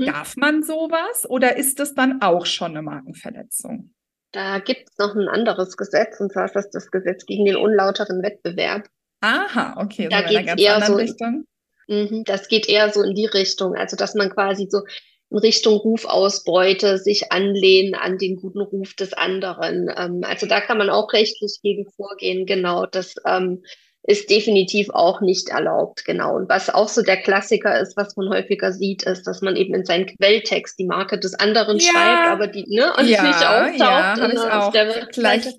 darf 0.05 0.35
man 0.35 0.63
sowas 0.63 1.29
oder 1.29 1.57
ist 1.57 1.79
das 1.79 1.93
dann 1.93 2.21
auch 2.21 2.45
schon 2.45 2.71
eine 2.71 2.81
Markenverletzung? 2.81 3.93
Da 4.31 4.59
gibt 4.59 4.89
es 4.89 4.97
noch 4.97 5.15
ein 5.15 5.27
anderes 5.27 5.77
Gesetz, 5.77 6.19
und 6.19 6.31
zwar 6.31 6.45
ist 6.45 6.55
das 6.55 6.69
das 6.71 6.89
Gesetz 6.89 7.25
gegen 7.25 7.45
den 7.45 7.55
unlauteren 7.55 8.23
Wettbewerb. 8.23 8.89
Aha, 9.21 9.81
okay, 9.81 10.09
da 10.09 10.19
in 10.19 10.25
einer 10.25 10.43
ganz 10.43 10.61
eher 10.61 10.81
so, 10.81 10.95
Richtung. 10.95 11.45
Mhm, 11.87 12.23
das 12.25 12.47
geht 12.47 12.67
eher 12.67 12.91
so 12.91 13.03
in 13.03 13.13
die 13.13 13.27
Richtung, 13.27 13.75
also 13.75 13.95
dass 13.95 14.15
man 14.15 14.31
quasi 14.31 14.67
so 14.69 14.81
in 15.29 15.37
Richtung 15.37 15.75
Rufausbeute 15.75 16.97
sich 16.97 17.31
anlehnen 17.31 17.95
an 17.95 18.17
den 18.17 18.37
guten 18.37 18.61
Ruf 18.61 18.95
des 18.95 19.13
anderen. 19.13 19.89
Ähm, 19.95 20.21
also 20.23 20.47
da 20.47 20.61
kann 20.61 20.77
man 20.77 20.89
auch 20.89 21.13
rechtlich 21.13 21.59
gegen 21.61 21.89
vorgehen, 21.91 22.45
genau. 22.45 22.85
Das 22.85 23.15
ähm, 23.25 23.63
ist 24.05 24.29
definitiv 24.29 24.89
auch 24.89 25.21
nicht 25.21 25.49
erlaubt, 25.49 26.03
genau. 26.03 26.35
Und 26.35 26.49
was 26.49 26.69
auch 26.69 26.89
so 26.89 27.01
der 27.01 27.21
Klassiker 27.21 27.79
ist, 27.79 27.95
was 27.95 28.17
man 28.17 28.29
häufiger 28.29 28.73
sieht, 28.73 29.03
ist, 29.03 29.25
dass 29.25 29.41
man 29.41 29.55
eben 29.55 29.73
in 29.73 29.85
seinen 29.85 30.05
Quelltext 30.05 30.77
die 30.77 30.85
Marke 30.85 31.17
des 31.17 31.33
anderen 31.35 31.79
ja. 31.79 31.91
schreibt, 31.91 32.27
aber 32.27 32.47
die 32.47 32.65
ne, 32.67 32.93
und 32.97 33.07
ja, 33.07 33.23
nicht 33.23 33.35
auftaucht. 33.35 33.79
Ja, 33.79 34.19
habe 34.19 34.33
ich 34.33 34.39
auch. 34.39 34.71
Der 34.71 35.05
Gleich 35.07 35.57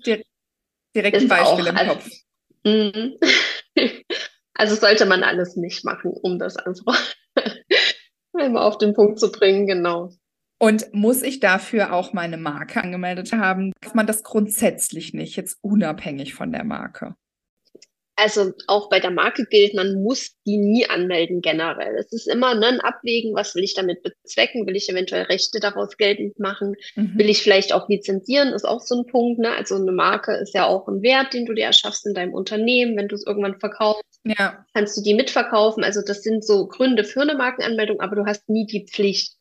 direkt 0.95 1.17
ein 1.17 1.27
Beispiel 1.27 1.67
im 1.67 1.75
Kopf. 1.75 2.09
Mhm. 2.63 3.19
also 4.53 4.75
sollte 4.75 5.05
man 5.05 5.23
alles 5.23 5.55
nicht 5.55 5.83
machen, 5.83 6.11
um 6.11 6.37
das 6.37 6.55
einfach 6.55 6.99
einmal 8.33 8.63
auf 8.63 8.77
den 8.77 8.93
Punkt 8.93 9.19
zu 9.19 9.31
bringen, 9.31 9.65
genau. 9.65 10.11
Und 10.59 10.93
muss 10.93 11.21
ich 11.21 11.39
dafür 11.39 11.93
auch 11.93 12.13
meine 12.13 12.37
Marke 12.37 12.81
angemeldet 12.81 13.33
haben? 13.33 13.73
Darf 13.81 13.93
man 13.93 14.07
das 14.07 14.23
grundsätzlich 14.23 15.13
nicht, 15.13 15.35
jetzt 15.35 15.57
unabhängig 15.61 16.33
von 16.33 16.51
der 16.51 16.63
Marke? 16.63 17.15
Also 18.17 18.53
auch 18.67 18.89
bei 18.89 19.01
der 19.01 19.11
Marke 19.11 19.45
gilt, 19.45 19.73
man 19.73 20.01
muss 20.01 20.31
die 20.45 20.57
nie 20.57 20.87
anmelden 20.89 21.41
generell. 21.41 21.95
Es 21.97 22.13
ist 22.13 22.27
immer 22.27 22.55
ne, 22.55 22.67
ein 22.67 22.79
Abwägen, 22.79 23.35
was 23.35 23.55
will 23.55 23.63
ich 23.63 23.73
damit 23.73 24.03
bezwecken? 24.03 24.65
Will 24.65 24.77
ich 24.77 24.89
eventuell 24.89 25.23
Rechte 25.23 25.59
daraus 25.59 25.97
geltend 25.97 26.39
machen? 26.39 26.75
Mhm. 26.95 27.17
Will 27.17 27.29
ich 27.29 27.43
vielleicht 27.43 27.73
auch 27.73 27.89
lizenzieren? 27.89 28.53
Ist 28.53 28.65
auch 28.65 28.79
so 28.79 29.01
ein 29.01 29.05
Punkt. 29.05 29.39
Ne? 29.39 29.51
Also 29.51 29.75
eine 29.75 29.91
Marke 29.91 30.33
ist 30.33 30.53
ja 30.53 30.65
auch 30.65 30.87
ein 30.87 31.01
Wert, 31.01 31.33
den 31.33 31.45
du 31.45 31.53
dir 31.53 31.65
erschaffst 31.65 32.05
in 32.05 32.13
deinem 32.13 32.33
Unternehmen. 32.33 32.95
Wenn 32.95 33.09
du 33.09 33.15
es 33.15 33.27
irgendwann 33.27 33.59
verkaufst, 33.59 34.21
ja. 34.23 34.65
kannst 34.73 34.97
du 34.97 35.01
die 35.01 35.13
mitverkaufen. 35.13 35.83
Also 35.83 36.01
das 36.01 36.23
sind 36.23 36.45
so 36.45 36.67
Gründe 36.67 37.03
für 37.03 37.21
eine 37.21 37.35
Markenanmeldung, 37.35 37.99
aber 37.99 38.15
du 38.15 38.25
hast 38.25 38.47
nie 38.47 38.65
die 38.65 38.85
Pflicht. 38.85 39.33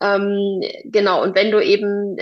Ähm, 0.00 0.62
genau, 0.84 1.22
und 1.22 1.34
wenn 1.34 1.50
du 1.50 1.62
eben 1.62 2.16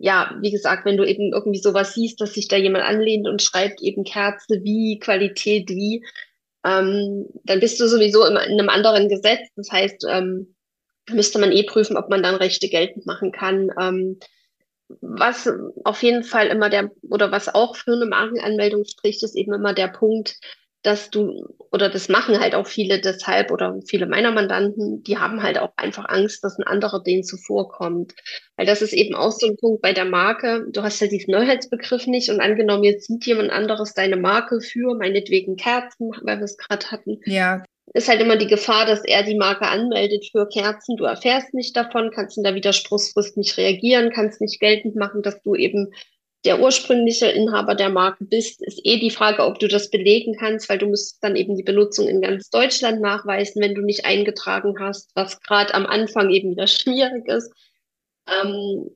ja, 0.00 0.34
wie 0.40 0.50
gesagt, 0.50 0.86
wenn 0.86 0.96
du 0.96 1.04
eben 1.04 1.32
irgendwie 1.32 1.60
sowas 1.60 1.94
siehst, 1.94 2.20
dass 2.20 2.32
sich 2.32 2.48
da 2.48 2.56
jemand 2.56 2.84
anlehnt 2.84 3.28
und 3.28 3.42
schreibt 3.42 3.82
eben 3.82 4.02
Kerze 4.02 4.60
wie, 4.62 4.98
Qualität 4.98 5.68
wie, 5.68 6.04
ähm, 6.64 7.26
dann 7.44 7.60
bist 7.60 7.78
du 7.78 7.86
sowieso 7.86 8.24
in, 8.24 8.32
in 8.32 8.58
einem 8.58 8.70
anderen 8.70 9.10
Gesetz. 9.10 9.48
Das 9.56 9.70
heißt, 9.70 10.06
ähm, 10.08 10.54
müsste 11.10 11.38
man 11.38 11.52
eh 11.52 11.64
prüfen, 11.64 11.98
ob 11.98 12.08
man 12.08 12.22
dann 12.22 12.34
Rechte 12.34 12.68
geltend 12.68 13.04
machen 13.04 13.30
kann. 13.30 13.70
Ähm, 13.78 14.18
was 15.02 15.48
auf 15.84 16.02
jeden 16.02 16.24
Fall 16.24 16.46
immer 16.46 16.70
der, 16.70 16.90
oder 17.02 17.30
was 17.30 17.54
auch 17.54 17.76
für 17.76 17.92
eine 17.92 18.06
Markenanmeldung 18.06 18.86
spricht, 18.86 19.22
ist 19.22 19.36
eben 19.36 19.52
immer 19.52 19.74
der 19.74 19.88
Punkt, 19.88 20.36
dass 20.82 21.10
du, 21.10 21.46
oder 21.70 21.90
das 21.90 22.08
machen 22.08 22.40
halt 22.40 22.54
auch 22.54 22.66
viele 22.66 23.00
deshalb, 23.00 23.50
oder 23.50 23.78
viele 23.86 24.06
meiner 24.06 24.32
Mandanten, 24.32 25.02
die 25.02 25.18
haben 25.18 25.42
halt 25.42 25.58
auch 25.58 25.72
einfach 25.76 26.08
Angst, 26.08 26.42
dass 26.42 26.58
ein 26.58 26.66
anderer 26.66 27.02
denen 27.02 27.22
zuvorkommt. 27.22 28.14
Weil 28.56 28.66
das 28.66 28.80
ist 28.80 28.94
eben 28.94 29.14
auch 29.14 29.32
so 29.32 29.46
ein 29.46 29.56
Punkt 29.56 29.82
bei 29.82 29.92
der 29.92 30.06
Marke. 30.06 30.66
Du 30.70 30.82
hast 30.82 31.00
ja 31.00 31.06
diesen 31.06 31.32
Neuheitsbegriff 31.32 32.06
nicht 32.06 32.30
und 32.30 32.40
angenommen, 32.40 32.84
jetzt 32.84 33.06
sieht 33.06 33.26
jemand 33.26 33.50
anderes 33.50 33.92
deine 33.92 34.16
Marke 34.16 34.60
für 34.60 34.94
meinetwegen 34.94 35.56
Kerzen, 35.56 36.12
weil 36.22 36.38
wir 36.38 36.44
es 36.44 36.56
gerade 36.56 36.90
hatten. 36.90 37.20
Ja. 37.26 37.62
Ist 37.92 38.08
halt 38.08 38.20
immer 38.20 38.36
die 38.36 38.46
Gefahr, 38.46 38.86
dass 38.86 39.04
er 39.04 39.24
die 39.24 39.36
Marke 39.36 39.66
anmeldet 39.66 40.28
für 40.30 40.48
Kerzen. 40.48 40.96
Du 40.96 41.04
erfährst 41.04 41.52
nicht 41.54 41.76
davon, 41.76 42.12
kannst 42.14 42.38
in 42.38 42.44
der 42.44 42.54
Widerspruchsfrist 42.54 43.36
nicht 43.36 43.56
reagieren, 43.58 44.12
kannst 44.14 44.40
nicht 44.40 44.60
geltend 44.60 44.94
machen, 44.94 45.22
dass 45.22 45.42
du 45.42 45.56
eben 45.56 45.92
der 46.44 46.60
ursprüngliche 46.60 47.26
Inhaber 47.26 47.74
der 47.74 47.90
Marke 47.90 48.24
bist, 48.24 48.62
ist 48.62 48.80
eh 48.84 48.98
die 48.98 49.10
Frage, 49.10 49.44
ob 49.44 49.58
du 49.58 49.68
das 49.68 49.90
belegen 49.90 50.34
kannst, 50.38 50.68
weil 50.68 50.78
du 50.78 50.86
müsstest 50.86 51.22
dann 51.22 51.36
eben 51.36 51.56
die 51.56 51.62
Benutzung 51.62 52.08
in 52.08 52.22
ganz 52.22 52.48
Deutschland 52.48 53.00
nachweisen, 53.00 53.60
wenn 53.60 53.74
du 53.74 53.82
nicht 53.82 54.06
eingetragen 54.06 54.74
hast, 54.80 55.10
was 55.14 55.40
gerade 55.40 55.74
am 55.74 55.86
Anfang 55.86 56.30
eben 56.30 56.50
wieder 56.52 56.66
schwierig 56.66 57.26
ist. 57.28 57.52
Ähm, 58.26 58.90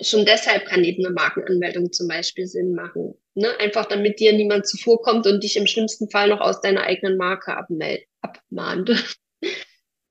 schon 0.00 0.24
deshalb 0.24 0.64
kann 0.66 0.84
eben 0.84 1.04
eine 1.04 1.14
Markenanmeldung 1.14 1.92
zum 1.92 2.08
Beispiel 2.08 2.46
Sinn 2.46 2.74
machen. 2.74 3.14
Ne? 3.34 3.48
Einfach 3.60 3.84
damit 3.86 4.18
dir 4.18 4.32
niemand 4.32 4.66
zuvorkommt 4.66 5.26
und 5.26 5.42
dich 5.42 5.56
im 5.56 5.66
schlimmsten 5.66 6.08
Fall 6.10 6.28
noch 6.28 6.40
aus 6.40 6.60
deiner 6.60 6.82
eigenen 6.82 7.16
Marke 7.16 7.56
abmahnt. 7.56 8.90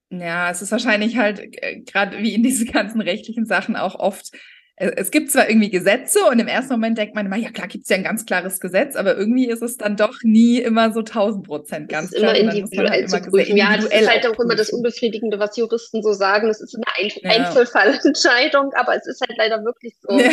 Ja, 0.08 0.52
es 0.52 0.62
ist 0.62 0.70
wahrscheinlich 0.70 1.16
halt 1.16 1.40
äh, 1.40 1.80
gerade 1.80 2.18
wie 2.18 2.32
in 2.32 2.44
diesen 2.44 2.70
ganzen 2.70 3.00
rechtlichen 3.00 3.44
Sachen 3.44 3.74
auch 3.74 3.96
oft 3.96 4.30
es 4.78 5.10
gibt 5.10 5.30
zwar 5.30 5.48
irgendwie 5.48 5.70
Gesetze 5.70 6.18
und 6.30 6.38
im 6.38 6.48
ersten 6.48 6.74
Moment 6.74 6.98
denkt 6.98 7.14
man 7.14 7.24
immer, 7.24 7.36
ja 7.36 7.50
klar, 7.50 7.66
gibt 7.66 7.84
es 7.84 7.88
ja 7.88 7.96
ein 7.96 8.04
ganz 8.04 8.26
klares 8.26 8.60
Gesetz, 8.60 8.94
aber 8.94 9.16
irgendwie 9.16 9.48
ist 9.48 9.62
es 9.62 9.78
dann 9.78 9.96
doch 9.96 10.18
nie 10.22 10.58
immer 10.58 10.92
so 10.92 11.00
1000 11.00 11.46
Prozent 11.46 11.88
ganz 11.88 12.10
klar. 12.10 12.36
Immer 12.36 12.52
individuell 12.52 12.90
halt 12.90 13.10
zu 13.10 13.18
prüfen. 13.22 13.56
Ja, 13.56 13.74
das 13.74 13.86
ist 13.86 14.10
halt 14.10 14.26
auch 14.26 14.38
immer 14.38 14.54
das 14.54 14.68
Unbefriedigende, 14.68 15.38
was 15.38 15.56
Juristen 15.56 16.02
so 16.02 16.12
sagen. 16.12 16.50
Es 16.50 16.60
ist 16.60 16.74
eine 16.74 16.84
Ein 16.94 17.10
ja. 17.22 17.46
Einzelfallentscheidung, 17.46 18.70
aber 18.74 18.96
es 18.96 19.06
ist 19.06 19.22
halt 19.22 19.38
leider 19.38 19.64
wirklich 19.64 19.94
so. 20.02 20.18
Ja. 20.18 20.30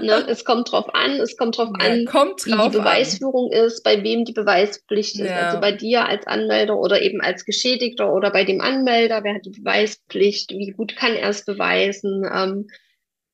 Ne? 0.00 0.26
Es 0.28 0.44
kommt 0.44 0.70
drauf 0.70 0.94
an, 0.94 1.12
es 1.12 1.36
kommt 1.36 1.58
drauf 1.58 1.70
ja, 1.80 1.90
an, 1.90 2.04
kommt 2.04 2.46
wie 2.46 2.52
die 2.52 2.78
Beweisführung 2.78 3.50
an. 3.52 3.66
ist, 3.66 3.82
bei 3.82 4.02
wem 4.04 4.24
die 4.24 4.32
Beweispflicht 4.32 5.18
ist. 5.18 5.30
Also 5.30 5.60
bei 5.60 5.72
dir 5.72 6.06
als 6.06 6.26
Anmelder 6.28 6.78
oder 6.78 7.02
eben 7.02 7.20
als 7.20 7.44
Geschädigter 7.44 8.12
oder 8.12 8.30
bei 8.30 8.44
dem 8.44 8.60
Anmelder, 8.60 9.24
wer 9.24 9.34
hat 9.34 9.44
die 9.44 9.60
Beweispflicht, 9.60 10.50
wie 10.50 10.70
gut 10.70 10.94
kann 10.94 11.14
er 11.14 11.30
es 11.30 11.44
beweisen. 11.44 12.24
Ähm, 12.32 12.68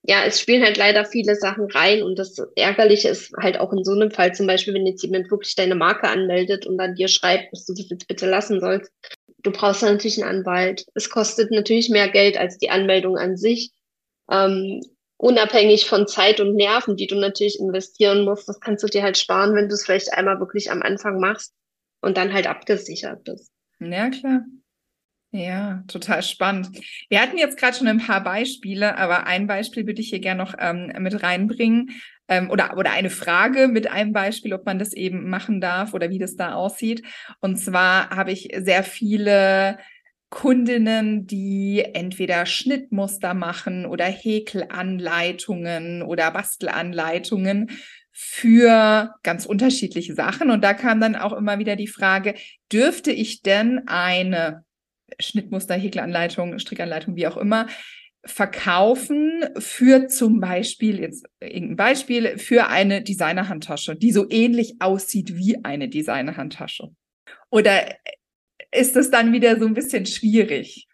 ja, 0.08 0.24
es 0.24 0.40
spielen 0.40 0.64
halt 0.64 0.78
leider 0.78 1.04
viele 1.04 1.34
Sachen 1.34 1.70
rein 1.70 2.02
und 2.02 2.18
das 2.18 2.38
Ärgerliche 2.56 3.10
ist 3.10 3.30
halt 3.36 3.60
auch 3.60 3.74
in 3.74 3.84
so 3.84 3.92
einem 3.92 4.10
Fall 4.10 4.34
zum 4.34 4.46
Beispiel, 4.46 4.72
wenn 4.72 4.86
jetzt 4.86 5.02
jemand 5.02 5.30
wirklich 5.30 5.54
deine 5.54 5.74
Marke 5.74 6.08
anmeldet 6.08 6.66
und 6.66 6.78
dann 6.78 6.94
dir 6.94 7.08
schreibt, 7.08 7.52
dass 7.52 7.66
du 7.66 7.74
das 7.74 7.90
jetzt 7.90 8.08
bitte 8.08 8.26
lassen 8.26 8.58
sollst. 8.58 8.90
Du 9.42 9.50
brauchst 9.50 9.82
dann 9.82 9.92
natürlich 9.92 10.22
einen 10.22 10.38
Anwalt. 10.38 10.86
Es 10.94 11.10
kostet 11.10 11.50
natürlich 11.50 11.90
mehr 11.90 12.08
Geld 12.08 12.38
als 12.38 12.56
die 12.56 12.70
Anmeldung 12.70 13.18
an 13.18 13.36
sich. 13.36 13.70
Ähm, 14.30 14.80
unabhängig 15.18 15.84
von 15.84 16.06
Zeit 16.06 16.40
und 16.40 16.54
Nerven, 16.54 16.96
die 16.96 17.06
du 17.06 17.16
natürlich 17.16 17.60
investieren 17.60 18.24
musst, 18.24 18.48
das 18.48 18.60
kannst 18.60 18.82
du 18.82 18.88
dir 18.88 19.02
halt 19.02 19.18
sparen, 19.18 19.54
wenn 19.54 19.68
du 19.68 19.74
es 19.74 19.84
vielleicht 19.84 20.14
einmal 20.14 20.40
wirklich 20.40 20.70
am 20.70 20.80
Anfang 20.80 21.20
machst. 21.20 21.52
und 22.00 22.16
dann 22.16 22.32
halt 22.32 22.46
abgesichert 22.46 23.24
bist. 23.24 23.50
Ja, 23.80 24.08
klar. 24.08 24.42
Ja, 25.30 25.84
total 25.88 26.22
spannend. 26.22 26.70
Wir 27.10 27.20
hatten 27.20 27.36
jetzt 27.36 27.58
gerade 27.58 27.76
schon 27.76 27.86
ein 27.86 27.98
paar 27.98 28.22
Beispiele, 28.24 28.96
aber 28.96 29.26
ein 29.26 29.46
Beispiel 29.46 29.86
würde 29.86 30.00
ich 30.00 30.08
hier 30.08 30.20
gerne 30.20 30.42
noch 30.42 30.54
ähm, 30.58 30.90
mit 31.00 31.22
reinbringen 31.22 31.90
ähm, 32.28 32.50
oder, 32.50 32.78
oder 32.78 32.92
eine 32.92 33.10
Frage 33.10 33.68
mit 33.68 33.90
einem 33.90 34.14
Beispiel, 34.14 34.54
ob 34.54 34.64
man 34.64 34.78
das 34.78 34.94
eben 34.94 35.28
machen 35.28 35.60
darf 35.60 35.92
oder 35.92 36.08
wie 36.08 36.18
das 36.18 36.36
da 36.36 36.54
aussieht. 36.54 37.02
Und 37.40 37.56
zwar 37.58 38.08
habe 38.08 38.32
ich 38.32 38.48
sehr 38.56 38.82
viele 38.82 39.78
Kundinnen, 40.30 41.26
die 41.26 41.84
entweder 41.92 42.46
Schnittmuster 42.46 43.34
machen 43.34 43.84
oder 43.84 44.06
Häkelanleitungen 44.06 46.02
oder 46.02 46.30
Bastelanleitungen 46.30 47.70
für 48.12 49.14
ganz 49.22 49.44
unterschiedliche 49.44 50.14
Sachen. 50.14 50.50
Und 50.50 50.64
da 50.64 50.72
kam 50.72 51.00
dann 51.00 51.16
auch 51.16 51.34
immer 51.34 51.58
wieder 51.58 51.76
die 51.76 51.86
Frage, 51.86 52.34
dürfte 52.72 53.12
ich 53.12 53.42
denn 53.42 53.86
eine 53.86 54.64
Schnittmuster, 55.18 55.74
Häkelanleitung, 55.74 56.58
Strickanleitung, 56.58 57.16
wie 57.16 57.26
auch 57.26 57.36
immer, 57.36 57.66
verkaufen 58.24 59.44
für 59.58 60.08
zum 60.08 60.40
Beispiel, 60.40 61.00
jetzt 61.00 61.26
irgendein 61.40 61.76
Beispiel, 61.76 62.38
für 62.38 62.68
eine 62.68 63.02
Designerhandtasche, 63.02 63.96
die 63.96 64.12
so 64.12 64.26
ähnlich 64.28 64.76
aussieht 64.80 65.36
wie 65.36 65.64
eine 65.64 65.88
Designerhandtasche? 65.88 66.88
Oder 67.50 67.96
ist 68.72 68.96
das 68.96 69.10
dann 69.10 69.32
wieder 69.32 69.58
so 69.58 69.66
ein 69.66 69.74
bisschen 69.74 70.04
schwierig? 70.04 70.86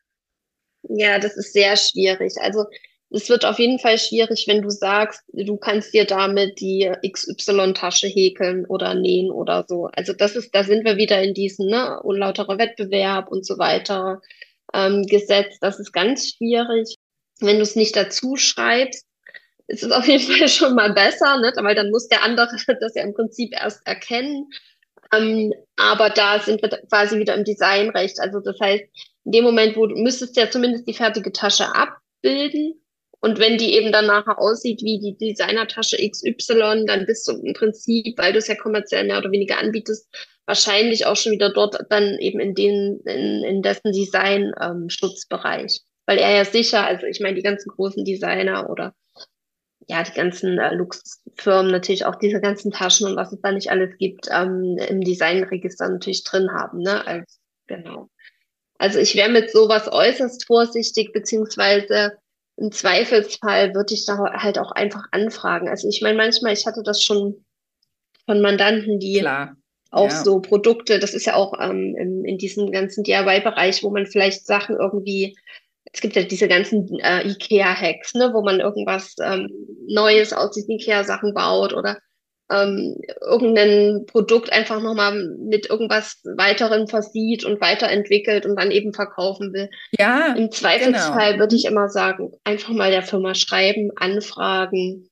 Ja, 0.82 1.18
das 1.18 1.36
ist 1.36 1.52
sehr 1.52 1.76
schwierig. 1.76 2.34
Also 2.40 2.66
es 3.10 3.28
wird 3.28 3.44
auf 3.44 3.58
jeden 3.58 3.78
Fall 3.78 3.98
schwierig, 3.98 4.46
wenn 4.48 4.62
du 4.62 4.70
sagst, 4.70 5.22
du 5.32 5.56
kannst 5.56 5.94
dir 5.94 6.04
damit 6.04 6.60
die 6.60 6.90
XY-Tasche 7.06 8.08
häkeln 8.08 8.66
oder 8.66 8.94
nähen 8.94 9.30
oder 9.30 9.64
so. 9.68 9.88
Also 9.92 10.12
das 10.12 10.34
ist, 10.34 10.54
da 10.54 10.64
sind 10.64 10.84
wir 10.84 10.96
wieder 10.96 11.22
in 11.22 11.34
diesem 11.34 11.66
ne, 11.66 12.00
unlauterer 12.02 12.58
Wettbewerb 12.58 13.30
und 13.30 13.46
so 13.46 13.58
weiter 13.58 14.20
ähm, 14.72 15.06
Gesetz. 15.06 15.58
Das 15.60 15.78
ist 15.78 15.92
ganz 15.92 16.30
schwierig. 16.30 16.96
Wenn 17.40 17.56
du 17.56 17.62
es 17.62 17.76
nicht 17.76 17.94
dazu 17.94 18.36
schreibst, 18.36 19.06
ist 19.68 19.84
es 19.84 19.92
auf 19.92 20.08
jeden 20.08 20.24
Fall 20.36 20.48
schon 20.48 20.74
mal 20.74 20.92
besser, 20.92 21.38
ne? 21.38 21.52
weil 21.56 21.74
dann 21.74 21.90
muss 21.90 22.08
der 22.08 22.24
andere 22.24 22.48
das 22.80 22.94
ja 22.94 23.04
im 23.04 23.14
Prinzip 23.14 23.52
erst 23.52 23.86
erkennen. 23.86 24.50
Ähm, 25.12 25.52
aber 25.76 26.10
da 26.10 26.40
sind 26.40 26.62
wir 26.62 26.70
quasi 26.88 27.18
wieder 27.18 27.34
im 27.34 27.44
Designrecht. 27.44 28.18
Also 28.18 28.40
das 28.40 28.58
heißt, 28.60 28.84
in 29.24 29.32
dem 29.32 29.44
Moment, 29.44 29.76
wo 29.76 29.86
du 29.86 29.94
müsstest 29.94 30.36
ja 30.36 30.50
zumindest 30.50 30.88
die 30.88 30.94
fertige 30.94 31.32
Tasche 31.32 31.74
abbilden 31.74 32.80
und 33.24 33.38
wenn 33.38 33.56
die 33.56 33.72
eben 33.72 33.90
dann 33.90 34.04
nachher 34.04 34.38
aussieht 34.38 34.82
wie 34.82 35.00
die 35.00 35.16
Designertasche 35.16 35.96
XY, 35.96 36.84
dann 36.86 37.06
bist 37.06 37.26
du 37.26 37.32
im 37.42 37.54
Prinzip, 37.54 38.18
weil 38.18 38.34
du 38.34 38.38
es 38.38 38.48
ja 38.48 38.54
kommerziell 38.54 39.06
mehr 39.06 39.16
oder 39.16 39.32
weniger 39.32 39.58
anbietest, 39.58 40.06
wahrscheinlich 40.44 41.06
auch 41.06 41.16
schon 41.16 41.32
wieder 41.32 41.50
dort 41.50 41.78
dann 41.88 42.18
eben 42.18 42.38
in 42.38 42.54
den, 42.54 43.00
in, 43.06 43.42
in 43.42 43.62
dessen 43.62 43.92
Design-Schutzbereich. 43.92 45.72
Ähm, 45.72 45.86
weil 46.04 46.18
er 46.18 46.36
ja 46.36 46.44
sicher, 46.44 46.86
also 46.86 47.06
ich 47.06 47.20
meine, 47.20 47.34
die 47.34 47.42
ganzen 47.42 47.70
großen 47.70 48.04
Designer 48.04 48.68
oder 48.68 48.94
ja, 49.88 50.02
die 50.02 50.12
ganzen 50.12 50.58
äh, 50.58 50.74
Luxusfirmen 50.74 51.72
natürlich 51.72 52.04
auch 52.04 52.16
diese 52.16 52.42
ganzen 52.42 52.72
Taschen 52.72 53.06
und 53.06 53.16
was 53.16 53.32
es 53.32 53.40
da 53.40 53.52
nicht 53.52 53.70
alles 53.70 53.96
gibt, 53.96 54.28
ähm, 54.30 54.76
im 54.86 55.00
Designregister 55.00 55.88
natürlich 55.88 56.24
drin 56.24 56.50
haben, 56.52 56.80
ne? 56.80 57.06
Als, 57.06 57.40
genau. 57.68 58.10
Also 58.76 58.98
ich 58.98 59.14
wäre 59.14 59.30
mit 59.30 59.50
sowas 59.50 59.90
äußerst 59.90 60.46
vorsichtig, 60.46 61.14
beziehungsweise 61.14 62.18
im 62.56 62.70
Zweifelsfall 62.70 63.74
würde 63.74 63.94
ich 63.94 64.06
da 64.06 64.18
halt 64.34 64.58
auch 64.58 64.70
einfach 64.72 65.06
anfragen. 65.10 65.68
Also 65.68 65.88
ich 65.88 66.00
meine, 66.02 66.16
manchmal, 66.16 66.52
ich 66.52 66.66
hatte 66.66 66.82
das 66.84 67.02
schon 67.02 67.44
von 68.26 68.40
Mandanten, 68.40 69.00
die 69.00 69.18
Klar. 69.18 69.56
auch 69.90 70.10
ja. 70.10 70.24
so 70.24 70.40
Produkte, 70.40 70.98
das 70.98 71.14
ist 71.14 71.26
ja 71.26 71.34
auch 71.34 71.54
ähm, 71.60 71.96
in, 71.98 72.24
in 72.24 72.38
diesem 72.38 72.70
ganzen 72.70 73.02
DIY-Bereich, 73.02 73.82
wo 73.82 73.90
man 73.90 74.06
vielleicht 74.06 74.46
Sachen 74.46 74.76
irgendwie, 74.76 75.36
es 75.92 76.00
gibt 76.00 76.16
ja 76.16 76.22
diese 76.22 76.48
ganzen 76.48 76.88
äh, 77.00 77.26
IKEA-Hacks, 77.28 78.14
ne, 78.14 78.30
wo 78.32 78.42
man 78.42 78.60
irgendwas 78.60 79.16
ähm, 79.20 79.48
Neues 79.88 80.32
aus 80.32 80.52
diesen 80.52 80.78
IKEA-Sachen 80.78 81.34
baut 81.34 81.74
oder 81.74 81.98
ähm, 82.50 83.00
irgendein 83.22 84.04
Produkt 84.06 84.52
einfach 84.52 84.80
nochmal 84.82 85.14
mit 85.38 85.70
irgendwas 85.70 86.20
weiterem 86.36 86.86
versieht 86.86 87.44
und 87.44 87.60
weiterentwickelt 87.60 88.44
und 88.44 88.56
dann 88.56 88.70
eben 88.70 88.92
verkaufen 88.92 89.52
will. 89.52 89.70
Ja. 89.98 90.34
Im 90.34 90.50
Zweifelsfall 90.50 91.32
genau. 91.32 91.40
würde 91.40 91.56
ich 91.56 91.64
immer 91.64 91.88
sagen, 91.88 92.32
einfach 92.44 92.70
mal 92.70 92.90
der 92.90 93.02
Firma 93.02 93.34
schreiben, 93.34 93.90
anfragen. 93.96 95.08